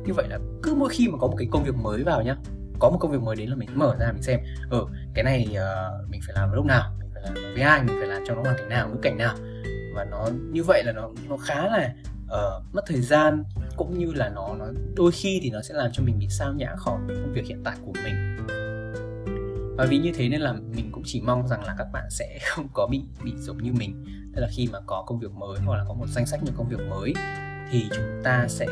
Như 0.05 0.13
vậy 0.13 0.29
là 0.29 0.39
cứ 0.63 0.75
mỗi 0.75 0.89
khi 0.89 1.09
mà 1.09 1.19
có 1.21 1.27
một 1.27 1.35
cái 1.39 1.49
công 1.51 1.65
việc 1.65 1.75
mới 1.75 2.03
vào 2.03 2.23
nhá 2.23 2.37
có 2.79 2.91
một 2.91 2.99
công 3.01 3.13
việc 3.13 3.23
mới 3.23 3.37
đến 3.37 3.51
là 3.51 3.57
mình 3.57 3.69
mở 3.75 3.97
ra 4.01 4.13
mình 4.13 4.23
xem 4.23 4.41
ở 4.71 4.79
ừ, 4.79 4.87
cái 5.15 5.25
này 5.25 5.47
uh, 5.51 6.11
mình 6.11 6.21
phải 6.27 6.35
làm 6.35 6.49
vào 6.49 6.57
lúc 6.57 6.67
nào 6.67 6.93
mình 6.99 7.11
phải 7.15 7.23
làm 7.25 7.35
với 7.35 7.63
ai 7.63 7.83
mình 7.83 7.97
phải 7.99 8.09
làm 8.09 8.23
trong 8.27 8.37
nó 8.37 8.43
hoàn 8.43 8.57
cảnh 8.57 8.69
nào 8.69 8.89
ngữ 8.89 8.97
cảnh 9.03 9.17
nào. 9.17 9.35
Và 9.95 10.05
nó 10.05 10.29
như 10.53 10.63
vậy 10.63 10.83
là 10.85 10.93
nó 10.93 11.11
nó 11.29 11.37
khá 11.37 11.69
là 11.69 11.95
uh, 12.25 12.75
mất 12.75 12.83
thời 12.87 13.01
gian 13.01 13.45
cũng 13.77 13.99
như 13.99 14.13
là 14.13 14.29
nó 14.29 14.55
nó 14.59 14.67
đôi 14.97 15.13
khi 15.13 15.41
thì 15.43 15.51
nó 15.51 15.63
sẽ 15.63 15.75
làm 15.75 15.91
cho 15.93 16.03
mình 16.03 16.19
bị 16.19 16.29
sao 16.31 16.53
nhãng 16.53 16.77
khỏi 16.77 16.99
công 17.09 17.33
việc 17.33 17.47
hiện 17.47 17.63
tại 17.65 17.77
của 17.87 17.93
mình 18.05 18.26
và 19.77 19.87
vì 19.87 19.99
như 19.99 20.13
thế 20.15 20.29
nên 20.29 20.41
là 20.41 20.53
mình 20.53 20.91
cũng 20.93 21.03
chỉ 21.07 21.21
mong 21.21 21.49
rằng 21.49 21.65
là 21.65 21.75
các 21.79 21.87
bạn 21.93 22.05
sẽ 22.11 22.39
không 22.47 22.69
có 22.73 22.87
bị 22.87 23.03
bị 23.25 23.33
giống 23.37 23.59
như 23.59 23.73
mình. 23.73 24.05
Tức 24.35 24.41
là 24.41 24.49
khi 24.51 24.69
mà 24.73 24.81
có 24.87 25.05
công 25.07 25.19
việc 25.19 25.33
mới 25.33 25.59
hoặc 25.67 25.77
là 25.77 25.85
có 25.89 25.95
một 25.95 26.07
danh 26.09 26.27
sách 26.27 26.41
những 26.43 26.55
công 26.57 26.69
việc 26.69 26.81
mới 26.91 27.15
thì 27.71 27.89
chúng 27.91 28.21
ta 28.25 28.47
sẽ 28.49 28.67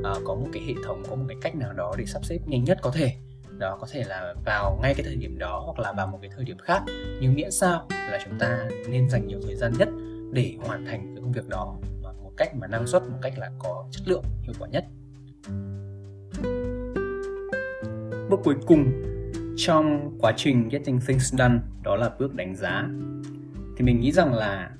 uh, 0.00 0.22
có 0.24 0.34
một 0.34 0.46
cái 0.52 0.62
hệ 0.66 0.74
thống 0.84 1.02
có 1.10 1.16
một 1.16 1.24
cái 1.28 1.36
cách 1.42 1.54
nào 1.54 1.72
đó 1.72 1.94
để 1.98 2.06
sắp 2.06 2.24
xếp 2.24 2.38
nhanh 2.46 2.64
nhất 2.64 2.78
có 2.82 2.90
thể. 2.90 3.12
Đó 3.58 3.78
có 3.80 3.86
thể 3.90 4.04
là 4.04 4.34
vào 4.44 4.78
ngay 4.82 4.94
cái 4.94 5.04
thời 5.04 5.16
điểm 5.16 5.38
đó 5.38 5.62
hoặc 5.64 5.78
là 5.78 5.92
vào 5.92 6.06
một 6.06 6.18
cái 6.22 6.30
thời 6.36 6.44
điểm 6.44 6.58
khác. 6.58 6.82
Nhưng 7.20 7.34
miễn 7.34 7.50
sao 7.50 7.86
là 7.90 8.18
chúng 8.24 8.38
ta 8.38 8.68
nên 8.88 9.10
dành 9.10 9.26
nhiều 9.26 9.40
thời 9.42 9.56
gian 9.56 9.72
nhất 9.78 9.88
để 10.32 10.54
hoàn 10.60 10.86
thành 10.86 11.14
cái 11.14 11.22
công 11.22 11.32
việc 11.32 11.48
đó 11.48 11.76
một 12.22 12.32
cách 12.36 12.54
mà 12.54 12.66
năng 12.66 12.86
suất 12.86 13.02
một 13.02 13.18
cách 13.22 13.38
là 13.38 13.50
có 13.58 13.86
chất 13.90 14.02
lượng 14.08 14.24
hiệu 14.42 14.54
quả 14.58 14.68
nhất. 14.68 14.84
Bước 18.30 18.40
cuối 18.44 18.54
cùng 18.66 19.13
trong 19.56 20.16
quá 20.20 20.32
trình 20.36 20.68
getting 20.68 21.00
things 21.06 21.34
done 21.34 21.58
đó 21.82 21.96
là 21.96 22.10
bước 22.18 22.34
đánh 22.34 22.56
giá. 22.56 22.88
Thì 23.76 23.84
mình 23.84 24.00
nghĩ 24.00 24.12
rằng 24.12 24.34
là 24.34 24.70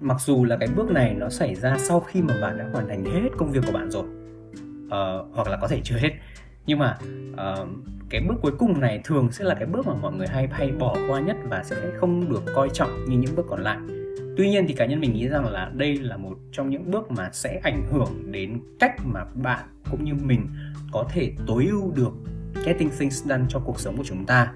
mặc 0.00 0.16
dù 0.20 0.44
là 0.44 0.56
cái 0.56 0.68
bước 0.76 0.90
này 0.90 1.14
nó 1.14 1.28
xảy 1.28 1.54
ra 1.54 1.76
sau 1.78 2.00
khi 2.00 2.22
mà 2.22 2.34
bạn 2.40 2.58
đã 2.58 2.68
hoàn 2.72 2.88
thành 2.88 3.04
hết 3.04 3.28
công 3.36 3.52
việc 3.52 3.60
của 3.66 3.72
bạn 3.72 3.90
rồi 3.90 4.04
uh, 4.86 5.34
hoặc 5.34 5.48
là 5.48 5.58
có 5.60 5.68
thể 5.68 5.80
chưa 5.84 5.96
hết 5.96 6.10
nhưng 6.66 6.78
mà 6.78 6.98
uh, 7.32 7.68
cái 8.10 8.20
bước 8.28 8.34
cuối 8.42 8.52
cùng 8.58 8.80
này 8.80 9.00
thường 9.04 9.32
sẽ 9.32 9.44
là 9.44 9.54
cái 9.54 9.66
bước 9.66 9.86
mà 9.86 9.94
mọi 9.94 10.12
người 10.12 10.26
hay 10.26 10.48
hay 10.52 10.72
bỏ 10.72 10.96
qua 11.08 11.20
nhất 11.20 11.36
và 11.48 11.62
sẽ 11.64 11.76
không 11.96 12.30
được 12.30 12.42
coi 12.54 12.68
trọng 12.72 13.04
như 13.08 13.18
những 13.18 13.36
bước 13.36 13.46
còn 13.48 13.62
lại. 13.62 13.78
Tuy 14.36 14.50
nhiên 14.50 14.64
thì 14.68 14.74
cá 14.74 14.86
nhân 14.86 15.00
mình 15.00 15.14
nghĩ 15.14 15.28
rằng 15.28 15.46
là 15.46 15.70
đây 15.74 15.96
là 15.98 16.16
một 16.16 16.34
trong 16.52 16.70
những 16.70 16.90
bước 16.90 17.10
mà 17.10 17.30
sẽ 17.32 17.60
ảnh 17.62 17.86
hưởng 17.92 18.32
đến 18.32 18.60
cách 18.78 18.96
mà 19.04 19.24
bạn 19.34 19.64
cũng 19.90 20.04
như 20.04 20.14
mình 20.14 20.46
có 20.92 21.06
thể 21.12 21.32
tối 21.46 21.66
ưu 21.70 21.92
được 21.96 22.12
getting 22.64 22.90
things 22.98 23.24
done 23.24 23.44
cho 23.48 23.58
cuộc 23.58 23.80
sống 23.80 23.96
của 23.96 24.04
chúng 24.06 24.26
ta. 24.26 24.52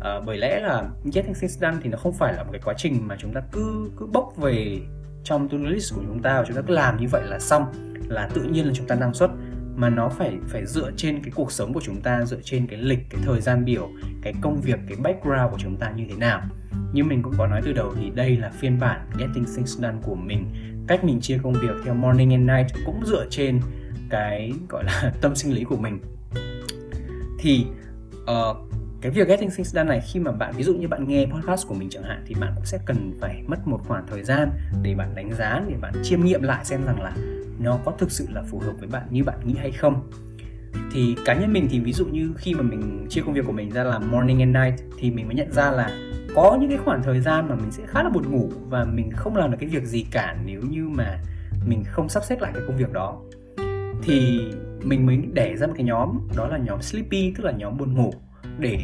À, 0.00 0.20
bởi 0.26 0.38
lẽ 0.38 0.60
là 0.60 0.88
getting 1.14 1.34
things 1.34 1.58
done 1.58 1.76
thì 1.82 1.90
nó 1.90 1.98
không 1.98 2.12
phải 2.12 2.34
là 2.34 2.42
một 2.42 2.48
cái 2.52 2.60
quá 2.64 2.74
trình 2.76 3.08
mà 3.08 3.16
chúng 3.18 3.32
ta 3.32 3.40
cứ 3.52 3.90
cứ 3.96 4.06
bốc 4.06 4.36
về 4.36 4.78
trong 5.24 5.48
to-do 5.48 5.68
list 5.68 5.94
của 5.94 6.02
chúng 6.06 6.22
ta 6.22 6.38
và 6.38 6.44
chúng 6.46 6.56
ta 6.56 6.62
cứ 6.66 6.74
làm 6.74 7.00
như 7.00 7.06
vậy 7.10 7.22
là 7.24 7.38
xong 7.38 7.64
là 8.08 8.28
tự 8.34 8.42
nhiên 8.42 8.66
là 8.66 8.72
chúng 8.74 8.86
ta 8.86 8.94
năng 8.94 9.14
suất. 9.14 9.30
Mà 9.76 9.90
nó 9.90 10.08
phải 10.08 10.38
phải 10.48 10.66
dựa 10.66 10.90
trên 10.96 11.22
cái 11.22 11.32
cuộc 11.34 11.52
sống 11.52 11.72
của 11.72 11.80
chúng 11.84 12.00
ta 12.00 12.24
dựa 12.24 12.40
trên 12.44 12.66
cái 12.66 12.78
lịch 12.78 12.98
cái 13.10 13.20
thời 13.24 13.40
gian 13.40 13.64
biểu 13.64 13.88
cái 14.22 14.34
công 14.40 14.60
việc 14.60 14.78
cái 14.88 14.96
background 15.02 15.52
của 15.52 15.58
chúng 15.58 15.76
ta 15.76 15.90
như 15.90 16.04
thế 16.10 16.16
nào. 16.16 16.42
Như 16.92 17.04
mình 17.04 17.22
cũng 17.22 17.34
có 17.38 17.46
nói 17.46 17.60
từ 17.64 17.72
đầu 17.72 17.94
thì 18.00 18.10
đây 18.10 18.36
là 18.36 18.50
phiên 18.50 18.80
bản 18.80 19.06
getting 19.18 19.44
things 19.44 19.78
done 19.78 19.96
của 20.02 20.14
mình. 20.14 20.46
Cách 20.88 21.04
mình 21.04 21.20
chia 21.20 21.38
công 21.42 21.52
việc 21.52 21.74
theo 21.84 21.94
morning 21.94 22.30
and 22.30 22.50
night 22.50 22.84
cũng 22.86 23.06
dựa 23.06 23.26
trên 23.30 23.60
cái 24.10 24.52
gọi 24.68 24.84
là 24.84 25.12
tâm 25.20 25.34
sinh 25.34 25.54
lý 25.54 25.64
của 25.64 25.76
mình 25.76 26.00
thì 27.42 27.66
uh, 28.22 28.56
cái 29.00 29.12
việc 29.12 29.28
getting 29.28 29.50
things 29.50 29.74
done 29.74 29.84
này 29.84 30.00
khi 30.12 30.20
mà 30.20 30.32
bạn 30.32 30.52
ví 30.56 30.64
dụ 30.64 30.74
như 30.74 30.88
bạn 30.88 31.08
nghe 31.08 31.26
podcast 31.26 31.68
của 31.68 31.74
mình 31.74 31.90
chẳng 31.90 32.02
hạn 32.02 32.24
thì 32.26 32.34
bạn 32.40 32.52
cũng 32.54 32.64
sẽ 32.64 32.78
cần 32.86 33.12
phải 33.20 33.42
mất 33.46 33.68
một 33.68 33.80
khoảng 33.88 34.06
thời 34.06 34.24
gian 34.24 34.50
để 34.82 34.94
bạn 34.94 35.14
đánh 35.14 35.32
giá 35.38 35.62
để 35.68 35.74
bạn 35.80 35.92
chiêm 36.02 36.24
nghiệm 36.24 36.42
lại 36.42 36.64
xem 36.64 36.84
rằng 36.84 37.02
là 37.02 37.12
nó 37.58 37.78
có 37.84 37.92
thực 37.98 38.10
sự 38.10 38.26
là 38.30 38.42
phù 38.50 38.58
hợp 38.58 38.72
với 38.78 38.88
bạn 38.88 39.02
như 39.10 39.24
bạn 39.24 39.38
nghĩ 39.44 39.54
hay 39.58 39.70
không. 39.70 40.10
Thì 40.92 41.16
cá 41.24 41.34
nhân 41.34 41.52
mình 41.52 41.68
thì 41.70 41.80
ví 41.80 41.92
dụ 41.92 42.06
như 42.06 42.32
khi 42.36 42.54
mà 42.54 42.62
mình 42.62 43.06
chia 43.08 43.20
công 43.20 43.34
việc 43.34 43.46
của 43.46 43.52
mình 43.52 43.70
ra 43.70 43.84
làm 43.84 44.10
morning 44.10 44.38
and 44.40 44.56
night 44.56 44.90
thì 44.98 45.10
mình 45.10 45.26
mới 45.26 45.34
nhận 45.34 45.52
ra 45.52 45.70
là 45.70 45.90
có 46.34 46.58
những 46.60 46.68
cái 46.68 46.78
khoảng 46.84 47.02
thời 47.02 47.20
gian 47.20 47.48
mà 47.48 47.54
mình 47.54 47.70
sẽ 47.70 47.82
khá 47.86 48.02
là 48.02 48.10
buồn 48.10 48.30
ngủ 48.30 48.50
và 48.68 48.84
mình 48.84 49.10
không 49.10 49.36
làm 49.36 49.50
được 49.50 49.56
cái 49.60 49.68
việc 49.68 49.84
gì 49.84 50.06
cả 50.10 50.36
nếu 50.44 50.60
như 50.70 50.88
mà 50.88 51.18
mình 51.66 51.84
không 51.84 52.08
sắp 52.08 52.24
xếp 52.24 52.40
lại 52.40 52.52
cái 52.54 52.62
công 52.66 52.76
việc 52.76 52.92
đó. 52.92 53.20
Thì 54.02 54.40
mình 54.84 55.06
mới 55.06 55.16
đẻ 55.32 55.56
ra 55.56 55.66
một 55.66 55.72
cái 55.76 55.84
nhóm 55.84 56.18
đó 56.36 56.46
là 56.46 56.58
nhóm 56.58 56.82
sleepy 56.82 57.34
tức 57.36 57.44
là 57.44 57.52
nhóm 57.52 57.78
buồn 57.78 57.94
ngủ 57.94 58.12
để 58.58 58.78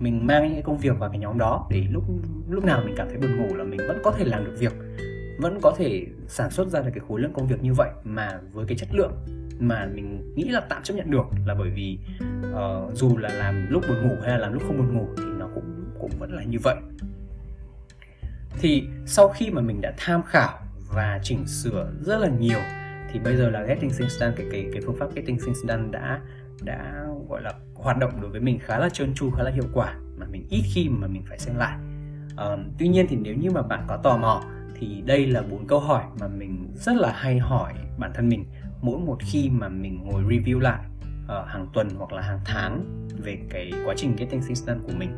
mình 0.00 0.26
mang 0.26 0.42
những 0.42 0.52
cái 0.52 0.62
công 0.62 0.78
việc 0.78 0.98
vào 0.98 1.10
cái 1.10 1.18
nhóm 1.18 1.38
đó 1.38 1.66
để 1.70 1.84
lúc 1.90 2.04
lúc 2.48 2.64
nào 2.64 2.82
mình 2.84 2.94
cảm 2.96 3.08
thấy 3.08 3.18
buồn 3.18 3.36
ngủ 3.36 3.54
là 3.54 3.64
mình 3.64 3.80
vẫn 3.88 3.98
có 4.04 4.10
thể 4.10 4.24
làm 4.24 4.44
được 4.44 4.56
việc 4.58 4.72
vẫn 5.40 5.58
có 5.62 5.74
thể 5.78 6.06
sản 6.26 6.50
xuất 6.50 6.68
ra 6.68 6.80
được 6.80 6.90
cái 6.94 7.04
khối 7.08 7.20
lượng 7.20 7.32
công 7.32 7.46
việc 7.46 7.62
như 7.62 7.72
vậy 7.74 7.90
mà 8.04 8.40
với 8.52 8.66
cái 8.66 8.78
chất 8.78 8.88
lượng 8.92 9.12
mà 9.60 9.88
mình 9.94 10.34
nghĩ 10.34 10.44
là 10.44 10.60
tạm 10.60 10.82
chấp 10.82 10.94
nhận 10.94 11.10
được 11.10 11.24
là 11.46 11.54
bởi 11.54 11.70
vì 11.70 11.98
uh, 12.50 12.94
dù 12.94 13.16
là 13.16 13.28
làm 13.28 13.66
lúc 13.70 13.84
buồn 13.88 14.08
ngủ 14.08 14.14
hay 14.22 14.30
là 14.30 14.38
làm 14.38 14.52
lúc 14.52 14.62
không 14.66 14.78
buồn 14.78 14.94
ngủ 14.94 15.06
thì 15.16 15.24
nó 15.38 15.48
cũng 15.54 15.84
cũng 16.00 16.10
vẫn 16.18 16.32
là 16.32 16.42
như 16.42 16.58
vậy. 16.62 16.76
Thì 18.60 18.82
sau 19.06 19.28
khi 19.28 19.50
mà 19.50 19.60
mình 19.60 19.80
đã 19.80 19.92
tham 19.96 20.22
khảo 20.22 20.58
và 20.94 21.20
chỉnh 21.22 21.46
sửa 21.46 21.92
rất 22.00 22.18
là 22.18 22.28
nhiều 22.28 22.58
thì 23.12 23.18
bây 23.18 23.36
giờ 23.36 23.50
là 23.50 23.62
Getting 23.62 23.90
Things 23.90 24.20
Done 24.20 24.32
cái 24.36 24.46
cái 24.52 24.66
cái 24.72 24.82
phương 24.86 24.96
pháp 24.96 25.14
Getting 25.14 25.38
Things 25.38 25.58
Done 25.64 25.82
đã 25.90 26.20
đã 26.62 27.06
gọi 27.28 27.42
là 27.42 27.52
hoạt 27.74 27.98
động 27.98 28.20
đối 28.20 28.30
với 28.30 28.40
mình 28.40 28.58
khá 28.58 28.78
là 28.78 28.88
trơn 28.88 29.14
tru 29.14 29.30
khá 29.30 29.42
là 29.42 29.50
hiệu 29.50 29.64
quả 29.74 29.94
mà 30.16 30.26
mình 30.26 30.46
ít 30.50 30.62
khi 30.74 30.88
mà 30.88 31.06
mình 31.06 31.22
phải 31.28 31.38
xem 31.38 31.56
lại. 31.56 31.78
Um, 32.36 32.64
tuy 32.78 32.88
nhiên 32.88 33.06
thì 33.08 33.16
nếu 33.16 33.34
như 33.34 33.50
mà 33.50 33.62
bạn 33.62 33.84
có 33.88 33.96
tò 33.96 34.16
mò 34.16 34.42
thì 34.78 35.02
đây 35.06 35.26
là 35.26 35.42
bốn 35.50 35.66
câu 35.66 35.80
hỏi 35.80 36.04
mà 36.20 36.28
mình 36.28 36.72
rất 36.74 36.96
là 36.96 37.12
hay 37.12 37.38
hỏi 37.38 37.72
bản 37.98 38.10
thân 38.14 38.28
mình 38.28 38.44
mỗi 38.82 38.98
một 38.98 39.18
khi 39.20 39.50
mà 39.50 39.68
mình 39.68 40.00
ngồi 40.04 40.22
review 40.22 40.60
lại 40.60 40.84
uh, 41.24 41.46
hàng 41.46 41.66
tuần 41.72 41.88
hoặc 41.98 42.12
là 42.12 42.22
hàng 42.22 42.40
tháng 42.44 42.84
về 43.22 43.38
cái 43.50 43.72
quá 43.84 43.94
trình 43.96 44.16
getting 44.16 44.42
things 44.42 44.64
done 44.64 44.78
của 44.86 44.92
mình. 44.98 45.10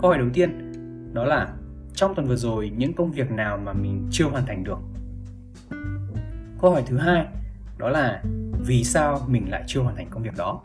Câu 0.00 0.10
hỏi 0.10 0.18
đầu 0.18 0.28
tiên 0.34 0.72
đó 1.14 1.24
là 1.24 1.48
trong 1.94 2.14
tuần 2.14 2.26
vừa 2.26 2.36
rồi 2.36 2.72
những 2.76 2.92
công 2.92 3.12
việc 3.12 3.30
nào 3.30 3.58
mà 3.58 3.72
mình 3.72 4.08
chưa 4.10 4.24
hoàn 4.24 4.46
thành 4.46 4.64
được? 4.64 4.78
Câu 6.64 6.72
hỏi 6.72 6.82
thứ 6.86 6.98
hai 6.98 7.26
đó 7.78 7.88
là 7.88 8.22
vì 8.66 8.84
sao 8.84 9.24
mình 9.26 9.50
lại 9.50 9.64
chưa 9.66 9.80
hoàn 9.80 9.96
thành 9.96 10.10
công 10.10 10.22
việc 10.22 10.36
đó? 10.36 10.62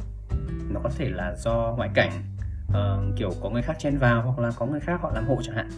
Nó 0.69 0.79
có 0.83 0.89
thể 0.97 1.09
là 1.09 1.35
do 1.35 1.73
ngoại 1.77 1.89
cảnh 1.93 2.11
uh, 2.67 3.17
kiểu 3.17 3.31
có 3.41 3.49
người 3.49 3.61
khác 3.61 3.75
chen 3.79 3.97
vào 3.97 4.21
hoặc 4.21 4.39
là 4.39 4.51
có 4.55 4.65
người 4.65 4.79
khác 4.79 5.01
họ 5.01 5.11
làm 5.15 5.27
hộ 5.27 5.41
chẳng 5.43 5.55
hạn. 5.55 5.69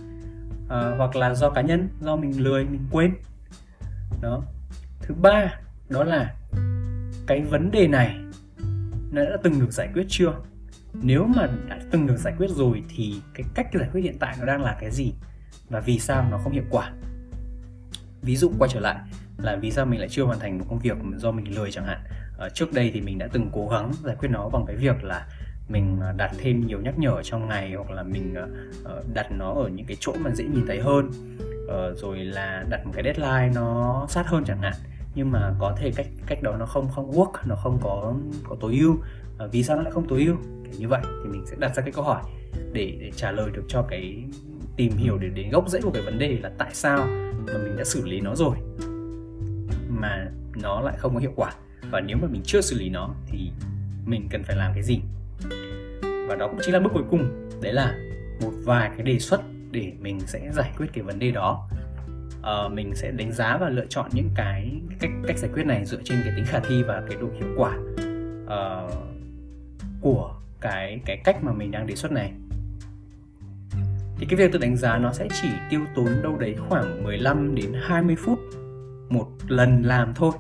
Uh, 0.66 0.98
hoặc 0.98 1.16
là 1.16 1.34
do 1.34 1.50
cá 1.50 1.62
nhân 1.62 1.90
do 2.02 2.16
mình 2.16 2.44
lười 2.44 2.66
mình 2.66 2.88
quên. 2.92 3.14
Đó. 4.22 4.42
Thứ 5.02 5.16
ba 5.16 5.60
đó 5.90 6.04
là 6.04 6.36
cái 7.28 7.42
vấn 7.42 7.72
đề 7.72 7.88
này 7.88 8.18
nó 9.12 9.24
đã 9.24 9.38
từng 9.44 9.60
được 9.60 9.72
giải 9.72 9.90
quyết 9.94 10.06
chưa? 10.10 10.34
Nếu 10.94 11.26
mà 11.26 11.48
đã 11.70 11.80
từng 11.92 12.08
được 12.08 12.18
giải 12.18 12.34
quyết 12.38 12.50
rồi 12.50 12.84
thì 12.90 13.22
cái 13.34 13.46
cách 13.56 13.68
giải 13.74 13.90
quyết 13.94 14.02
hiện 14.02 14.18
tại 14.20 14.36
nó 14.40 14.46
đang 14.46 14.62
là 14.62 14.78
cái 14.80 14.92
gì? 14.92 15.14
Và 15.70 15.80
vì 15.80 16.00
sao 16.00 16.28
nó 16.32 16.38
không 16.38 16.54
hiệu 16.54 16.66
quả? 16.70 16.92
Ví 18.22 18.36
dụ 18.36 18.52
quay 18.60 18.70
trở 18.74 18.80
lại 18.80 18.98
là 19.44 19.56
vì 19.56 19.72
sao 19.72 19.86
mình 19.86 20.00
lại 20.00 20.10
chưa 20.10 20.24
hoàn 20.24 20.40
thành 20.40 20.58
một 20.58 20.66
công 20.70 20.80
việc 20.80 20.98
do 21.16 21.32
mình 21.32 21.56
lười 21.56 21.72
chẳng 21.72 21.86
hạn. 21.86 22.00
Ở 22.38 22.50
trước 22.50 22.74
đây 22.74 22.92
thì 22.94 23.02
mình 23.02 23.18
đã 23.18 23.28
từng 23.34 23.50
cố 23.54 23.68
gắng 23.68 23.92
giải 24.04 24.16
quyết 24.20 24.30
nó 24.32 24.50
bằng 24.50 24.66
cái 24.68 24.76
việc 24.76 25.04
là 25.04 25.28
mình 25.68 25.98
ờ, 26.02 26.12
đặt 26.18 26.32
thêm 26.38 26.68
nhiều 26.68 26.82
nhắc 26.82 27.00
nhở 27.00 27.24
trong 27.24 27.48
ngày 27.48 27.74
hoặc 27.74 27.92
là 27.92 28.04
mình 28.04 28.36
ờ, 28.84 29.04
đặt 29.14 29.32
nó 29.32 29.54
ở 29.54 29.70
những 29.70 29.86
cái 29.86 29.98
chỗ 30.00 30.14
mà 30.20 30.30
dễ 30.36 30.44
nhìn 30.44 30.68
thấy 30.68 30.82
hơn. 30.82 31.12
Rồi 31.96 32.18
là 32.18 32.66
đặt 32.70 32.86
một 32.86 32.92
cái 32.96 33.04
deadline 33.04 33.52
nó 33.56 34.06
sát 34.10 34.28
hơn 34.28 34.44
chẳng 34.48 34.62
hạn. 34.62 34.74
Nhưng 35.16 35.32
mà 35.32 35.54
có 35.60 35.76
thể 35.78 35.92
cách 35.96 36.08
cách 36.28 36.44
đó 36.44 36.56
nó 36.60 36.66
không 36.66 36.90
không 36.90 37.12
work, 37.12 37.32
nó 37.46 37.56
không 37.56 37.80
có 37.84 38.14
có 38.50 38.56
tối 38.60 38.78
ưu. 38.82 38.98
Vì 39.52 39.64
sao 39.64 39.78
nó 39.78 39.84
lại 39.84 39.92
không 39.92 40.08
tối 40.08 40.26
ưu? 40.26 40.36
Kiểu 40.64 40.74
như 40.80 40.88
vậy 40.88 41.02
thì 41.04 41.30
mình 41.30 41.46
sẽ 41.46 41.56
đặt 41.60 41.76
ra 41.76 41.84
cái 41.84 41.92
câu 41.92 42.04
hỏi 42.04 42.24
để 42.74 42.98
để 43.02 43.12
trả 43.16 43.32
lời 43.32 43.50
được 43.54 43.64
cho 43.68 43.82
cái 43.90 44.24
tìm 44.78 44.92
hiểu, 44.98 45.18
để 45.18 45.30
đến 45.30 45.50
gốc 45.50 45.70
rễ 45.70 45.82
của 45.82 45.92
cái 45.92 46.02
vấn 46.02 46.20
đề 46.20 46.38
là 46.42 46.52
tại 46.58 46.70
sao 46.74 46.98
mà 47.48 47.54
mình 47.64 47.78
đã 47.78 47.84
xử 47.84 48.06
lý 48.06 48.20
nó 48.20 48.36
rồi 48.36 48.56
mà 50.00 50.28
nó 50.56 50.82
lại 50.82 50.96
không 50.98 51.14
có 51.14 51.20
hiệu 51.20 51.34
quả. 51.36 51.52
Và 51.92 52.00
nếu 52.00 52.18
mà 52.22 52.28
mình 52.28 52.42
chưa 52.46 52.62
xử 52.62 52.80
lý 52.80 52.90
nó 52.90 53.10
thì 53.28 53.52
mình 54.06 54.28
cần 54.30 54.44
phải 54.44 54.56
làm 54.56 54.72
cái 54.74 54.84
gì? 54.84 55.02
Và 56.28 56.36
đó 56.36 56.48
cũng 56.48 56.60
chính 56.62 56.74
là 56.74 56.80
bước 56.80 56.92
cuối 56.94 57.04
cùng. 57.10 57.50
Đấy 57.62 57.74
là 57.74 57.96
một 58.42 58.52
vài 58.64 58.90
cái 58.90 59.06
đề 59.06 59.20
xuất 59.20 59.42
để 59.72 59.94
mình 60.00 60.20
sẽ 60.20 60.52
giải 60.52 60.72
quyết 60.78 60.88
cái 60.94 61.04
vấn 61.04 61.20
đề 61.20 61.32
đó. 61.32 61.70
À, 62.44 62.68
mình 62.72 62.96
sẽ 62.96 63.12
đánh 63.12 63.32
giá 63.32 63.58
và 63.58 63.70
lựa 63.70 63.86
chọn 63.90 64.10
những 64.14 64.30
cái 64.36 64.72
cách 65.00 65.12
cách 65.28 65.38
giải 65.38 65.52
quyết 65.54 65.66
này 65.66 65.86
dựa 65.86 66.02
trên 66.04 66.22
cái 66.24 66.34
tính 66.36 66.46
khả 66.46 66.60
thi 66.60 66.84
và 66.84 67.04
cái 67.10 67.18
độ 67.22 67.28
hiệu 67.40 67.50
quả 67.58 67.78
uh, 68.44 68.94
của 70.02 70.36
cái 70.62 71.02
cái 71.06 71.22
cách 71.24 71.44
mà 71.44 71.54
mình 71.54 71.72
đang 71.72 71.88
đề 71.88 71.96
xuất 71.96 72.12
này. 72.12 72.32
Thì 74.18 74.28
cái 74.30 74.38
việc 74.38 74.52
tự 74.52 74.60
đánh 74.60 74.78
giá 74.78 74.98
nó 74.98 75.14
sẽ 75.14 75.28
chỉ 75.42 75.50
tiêu 75.70 75.82
tốn 75.96 76.10
đâu 76.24 76.38
đấy 76.38 76.56
khoảng 76.70 77.04
15 77.04 77.56
đến 77.56 77.74
20 77.82 78.16
phút 78.16 78.40
lần 79.52 79.82
làm 79.82 80.14
thôi. 80.16 80.32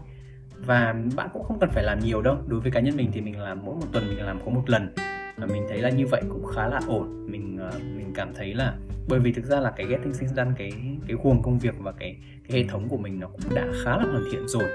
Và 0.65 0.95
bạn 1.15 1.29
cũng 1.33 1.43
không 1.43 1.59
cần 1.59 1.69
phải 1.69 1.83
làm 1.83 1.99
nhiều 1.99 2.21
đâu. 2.21 2.37
Đối 2.47 2.59
với 2.59 2.71
cá 2.71 2.79
nhân 2.79 2.97
mình 2.97 3.11
thì 3.13 3.21
mình 3.21 3.39
làm 3.39 3.65
mỗi 3.65 3.75
một 3.75 3.87
tuần 3.91 4.07
mình 4.07 4.25
làm 4.25 4.39
có 4.45 4.51
một 4.51 4.69
lần. 4.69 4.93
Và 5.37 5.45
mình 5.45 5.65
thấy 5.69 5.81
là 5.81 5.89
như 5.89 6.07
vậy 6.07 6.21
cũng 6.29 6.45
khá 6.55 6.67
là 6.67 6.79
ổn. 6.87 7.31
Mình 7.31 7.57
ờ, 7.57 7.71
mình 7.95 8.11
cảm 8.15 8.33
thấy 8.33 8.53
là 8.53 8.75
bởi 9.09 9.19
vì 9.19 9.33
thực 9.33 9.45
ra 9.45 9.59
là 9.59 9.71
cái 9.71 9.85
getting 9.87 10.13
things 10.13 10.33
done 10.33 10.51
cái 10.57 10.71
cái 11.07 11.17
guồng 11.23 11.41
công 11.41 11.59
việc 11.59 11.75
và 11.79 11.91
cái 11.91 12.17
cái 12.49 12.61
hệ 12.61 12.67
thống 12.67 12.89
của 12.89 12.97
mình 12.97 13.19
nó 13.19 13.27
cũng 13.27 13.55
đã 13.55 13.67
khá 13.83 13.97
là 13.97 14.03
hoàn 14.03 14.23
thiện 14.31 14.47
rồi. 14.47 14.69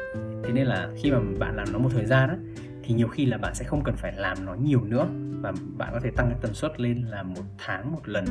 Thế 0.44 0.52
nên 0.52 0.66
là 0.66 0.88
khi 1.02 1.10
mà 1.10 1.18
bạn 1.38 1.56
làm 1.56 1.72
nó 1.72 1.78
một 1.78 1.88
thời 1.92 2.06
gian 2.06 2.28
á 2.28 2.36
thì 2.82 2.94
nhiều 2.94 3.08
khi 3.08 3.26
là 3.26 3.38
bạn 3.38 3.54
sẽ 3.54 3.64
không 3.64 3.84
cần 3.84 3.96
phải 3.96 4.12
làm 4.16 4.46
nó 4.46 4.54
nhiều 4.54 4.84
nữa. 4.84 5.06
Và 5.40 5.52
bạn 5.76 5.88
có 5.92 6.00
thể 6.00 6.10
tăng 6.10 6.26
cái 6.30 6.38
tần 6.42 6.54
suất 6.54 6.80
lên 6.80 7.02
là 7.02 7.22
một 7.22 7.42
tháng 7.58 7.92
một 7.92 8.08
lần. 8.08 8.24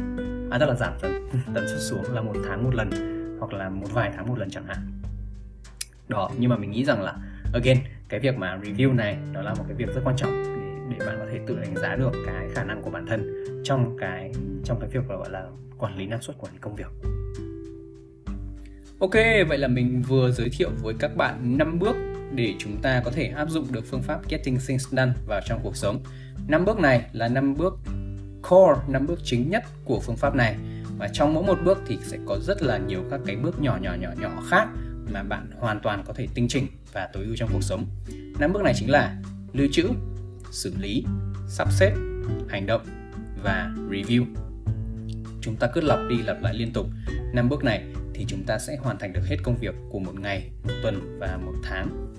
À 0.52 0.58
tức 0.60 0.65
là 0.65 0.76
giảm 0.76 0.94
tần, 1.02 1.12
tần 1.54 1.68
suất 1.68 1.80
xuống 1.80 2.15
là 2.15 2.22
một 2.22 2.36
tháng 2.48 2.63
một 2.63 2.76
lần 2.76 2.89
hoặc 3.39 3.54
là 3.54 3.70
một 3.70 3.88
vài 3.94 4.12
tháng 4.15 4.28
một 4.28 4.39
lần 4.39 4.50
chẳng 4.50 4.65
hạn 4.68 4.78
đó 6.08 6.30
nhưng 6.38 6.50
mà 6.50 6.58
mình 6.58 6.72
nghĩ 6.72 6.86
rằng 6.86 7.02
là 7.02 7.15
again 7.54 7.78
cái 8.10 8.20
việc 8.20 8.38
mà 8.38 8.58
review 8.58 8.96
này 8.96 9.18
đó 9.34 9.41
là 9.41 9.54
một 9.54 9.63
cái 9.68 9.76
việc 9.76 9.96
rất 9.96 10.02
quan 10.04 10.15
trọng 10.15 10.44
để, 10.44 10.98
để 10.98 11.06
bạn 11.06 11.15
có 11.20 11.26
thể 11.32 11.39
tự 11.48 11.60
đánh 11.60 11.76
giá 11.76 11.96
được 11.96 12.12
cái 12.26 12.50
khả 12.54 12.63
năng 12.63 12.82
của 12.82 12.89
bản 12.89 13.06
thân 13.08 13.44
trong 13.63 13.98
cái 14.00 14.32
trong 14.63 14.80
cái 14.80 14.89
việc 14.89 15.08
gọi 15.08 15.30
là 15.30 15.44
quản 15.78 15.98
lý 15.98 16.06
năng 16.06 16.22
suất 16.22 16.38
quản 16.39 16.54
lý 16.54 16.60
công 16.62 16.76
việc 16.76 16.88
Ok, 19.00 19.13
vậy 19.48 19.58
là 19.58 19.68
mình 19.68 20.04
vừa 20.08 20.32
giới 20.32 20.50
thiệu 20.50 20.70
với 20.82 20.94
các 21.00 21.15
bạn 21.15 21.58
5 21.58 21.80
bước 21.80 21.96
để 22.36 22.54
chúng 22.60 22.78
ta 22.82 23.02
có 23.06 23.12
thể 23.12 23.26
áp 23.26 23.50
dụng 23.50 23.65
được 23.72 23.86
phương 23.86 24.02
pháp 24.02 24.30
Getting 24.30 24.58
Things 24.68 24.88
Done 24.88 25.12
vào 25.28 25.41
trong 25.46 25.60
cuộc 25.63 25.76
sống. 25.76 26.00
5 26.48 26.65
bước 26.65 26.80
này 26.80 27.02
là 27.13 27.28
5 27.28 27.56
bước 27.56 27.80
core, 28.50 28.82
5 28.88 29.08
bước 29.08 29.20
chính 29.24 29.50
nhất 29.50 29.63
của 29.86 30.00
phương 30.00 30.18
pháp 30.18 30.36
này. 30.36 30.56
Và 30.98 31.08
trong 31.14 31.34
mỗi 31.34 31.43
một 31.43 31.58
bước 31.66 31.82
thì 31.88 31.97
sẽ 32.01 32.18
có 32.26 32.39
rất 32.41 32.62
là 32.62 32.78
nhiều 32.78 33.03
các 33.12 33.20
cái 33.26 33.36
bước 33.36 33.62
nhỏ 33.62 33.78
nhỏ 33.82 33.93
nhỏ 33.99 34.10
nhỏ 34.22 34.43
khác 34.49 34.68
mà 35.14 35.24
bạn 35.24 35.51
hoàn 35.60 35.80
toàn 35.80 36.03
có 36.08 36.14
thể 36.14 36.28
tinh 36.34 36.47
chỉnh 36.47 36.68
và 36.93 37.10
tối 37.14 37.24
ưu 37.24 37.36
trong 37.36 37.49
cuộc 37.53 37.64
sống. 37.64 37.86
Năm 38.39 38.53
bước 38.53 38.64
này 38.64 38.74
chính 38.76 38.89
là 38.89 39.16
lưu 39.53 39.68
trữ, 39.72 39.89
xử 40.51 40.74
lý, 40.80 41.06
sắp 41.47 41.68
xếp, 41.72 41.93
hành 42.49 42.66
động 42.66 42.82
và 43.43 43.72
review. 43.89 44.26
Chúng 45.41 45.56
ta 45.56 45.68
cứ 45.74 45.82
lặp 45.82 45.99
đi 46.10 46.18
lặp 46.18 46.41
lại 46.41 46.53
liên 46.53 46.74
tục. 46.74 46.88
Năm 47.34 47.49
bước 47.49 47.64
này 47.64 47.84
thì 48.14 48.26
chúng 48.28 48.43
ta 48.43 48.60
sẽ 48.60 48.78
hoàn 48.82 48.97
thành 48.97 49.14
được 49.14 49.26
hết 49.26 49.38
công 49.43 49.58
việc 49.58 49.76
của 49.89 49.99
một 49.99 50.20
ngày, 50.20 50.49
một 50.64 50.74
tuần 50.84 51.20
và 51.20 51.38
một 51.45 51.53
tháng. 51.64 52.14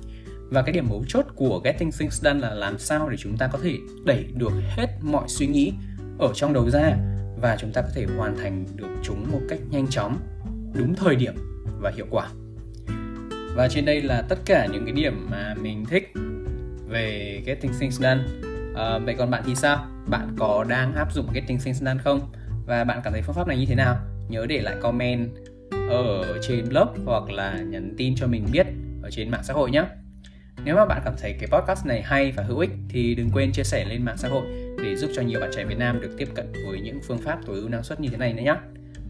Và 0.50 0.62
cái 0.62 0.72
điểm 0.72 0.88
mấu 0.88 1.04
chốt 1.08 1.26
của 1.34 1.60
Getting 1.64 1.92
Things 1.92 2.22
Done 2.22 2.40
là 2.40 2.54
làm 2.54 2.78
sao 2.78 3.08
để 3.08 3.16
chúng 3.16 3.36
ta 3.36 3.48
có 3.52 3.58
thể 3.62 3.76
đẩy 4.04 4.24
được 4.34 4.52
hết 4.68 4.86
mọi 5.02 5.28
suy 5.28 5.46
nghĩ 5.46 5.72
ở 6.18 6.32
trong 6.34 6.52
đầu 6.52 6.70
ra 6.70 6.96
và 7.40 7.56
chúng 7.60 7.72
ta 7.72 7.82
có 7.82 7.88
thể 7.94 8.06
hoàn 8.16 8.36
thành 8.36 8.66
được 8.74 8.88
chúng 9.02 9.32
một 9.32 9.40
cách 9.48 9.58
nhanh 9.70 9.86
chóng, 9.90 10.18
đúng 10.74 10.94
thời 10.94 11.16
điểm 11.16 11.34
và 11.80 11.92
hiệu 11.96 12.06
quả. 12.10 12.28
Và 13.56 13.68
trên 13.68 13.84
đây 13.84 14.02
là 14.02 14.22
tất 14.28 14.38
cả 14.44 14.66
những 14.72 14.84
cái 14.84 14.92
điểm 14.92 15.26
mà 15.30 15.54
mình 15.62 15.84
thích 15.84 16.12
về 16.88 17.42
Getting 17.46 17.72
Things 17.80 18.00
Done. 18.00 18.20
À, 18.74 18.98
vậy 18.98 19.14
còn 19.18 19.30
bạn 19.30 19.42
thì 19.46 19.54
sao? 19.54 19.86
Bạn 20.06 20.28
có 20.38 20.64
đang 20.68 20.94
áp 20.94 21.12
dụng 21.12 21.26
Getting 21.34 21.58
Things 21.58 21.82
Done 21.82 21.98
không? 22.04 22.20
Và 22.66 22.84
bạn 22.84 23.00
cảm 23.04 23.12
thấy 23.12 23.22
phương 23.22 23.34
pháp 23.34 23.48
này 23.48 23.58
như 23.58 23.66
thế 23.66 23.74
nào? 23.74 23.96
Nhớ 24.28 24.46
để 24.48 24.60
lại 24.60 24.76
comment 24.82 25.30
ở 25.90 26.38
trên 26.42 26.68
blog 26.68 26.88
hoặc 27.04 27.30
là 27.30 27.58
nhắn 27.58 27.94
tin 27.96 28.14
cho 28.16 28.26
mình 28.26 28.46
biết 28.52 28.66
ở 29.02 29.10
trên 29.10 29.30
mạng 29.30 29.42
xã 29.44 29.54
hội 29.54 29.70
nhé. 29.70 29.84
Nếu 30.64 30.76
mà 30.76 30.86
bạn 30.86 31.02
cảm 31.04 31.14
thấy 31.22 31.36
cái 31.40 31.48
podcast 31.52 31.86
này 31.86 32.02
hay 32.02 32.32
và 32.32 32.42
hữu 32.42 32.58
ích 32.58 32.70
thì 32.88 33.14
đừng 33.14 33.30
quên 33.32 33.52
chia 33.52 33.64
sẻ 33.64 33.84
lên 33.84 34.04
mạng 34.04 34.16
xã 34.16 34.28
hội 34.28 34.46
để 34.82 34.96
giúp 34.96 35.10
cho 35.14 35.22
nhiều 35.22 35.40
bạn 35.40 35.50
trẻ 35.56 35.64
Việt 35.64 35.78
Nam 35.78 36.00
được 36.00 36.10
tiếp 36.18 36.28
cận 36.34 36.52
với 36.66 36.80
những 36.80 37.00
phương 37.06 37.18
pháp 37.18 37.38
tối 37.46 37.56
ưu 37.56 37.68
năng 37.68 37.82
suất 37.82 38.00
như 38.00 38.08
thế 38.08 38.16
này 38.16 38.32
nữa 38.32 38.42
nhé. 38.42 38.54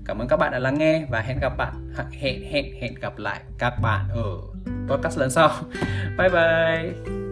Cảm 0.07 0.19
ơn 0.19 0.29
các 0.29 0.37
bạn 0.37 0.53
đã 0.53 0.59
lắng 0.59 0.79
nghe 0.79 1.07
và 1.11 1.21
hẹn 1.21 1.39
gặp 1.41 1.57
bạn 1.57 1.93
hẹn 2.11 2.43
hẹn 2.51 2.65
hẹn 2.81 2.95
gặp 3.01 3.19
lại 3.19 3.41
các 3.59 3.75
bạn 3.83 4.09
ở 4.11 4.39
podcast 4.89 5.19
lần 5.19 5.31
sau. 5.31 5.51
Bye 6.19 6.29
bye. 6.29 7.26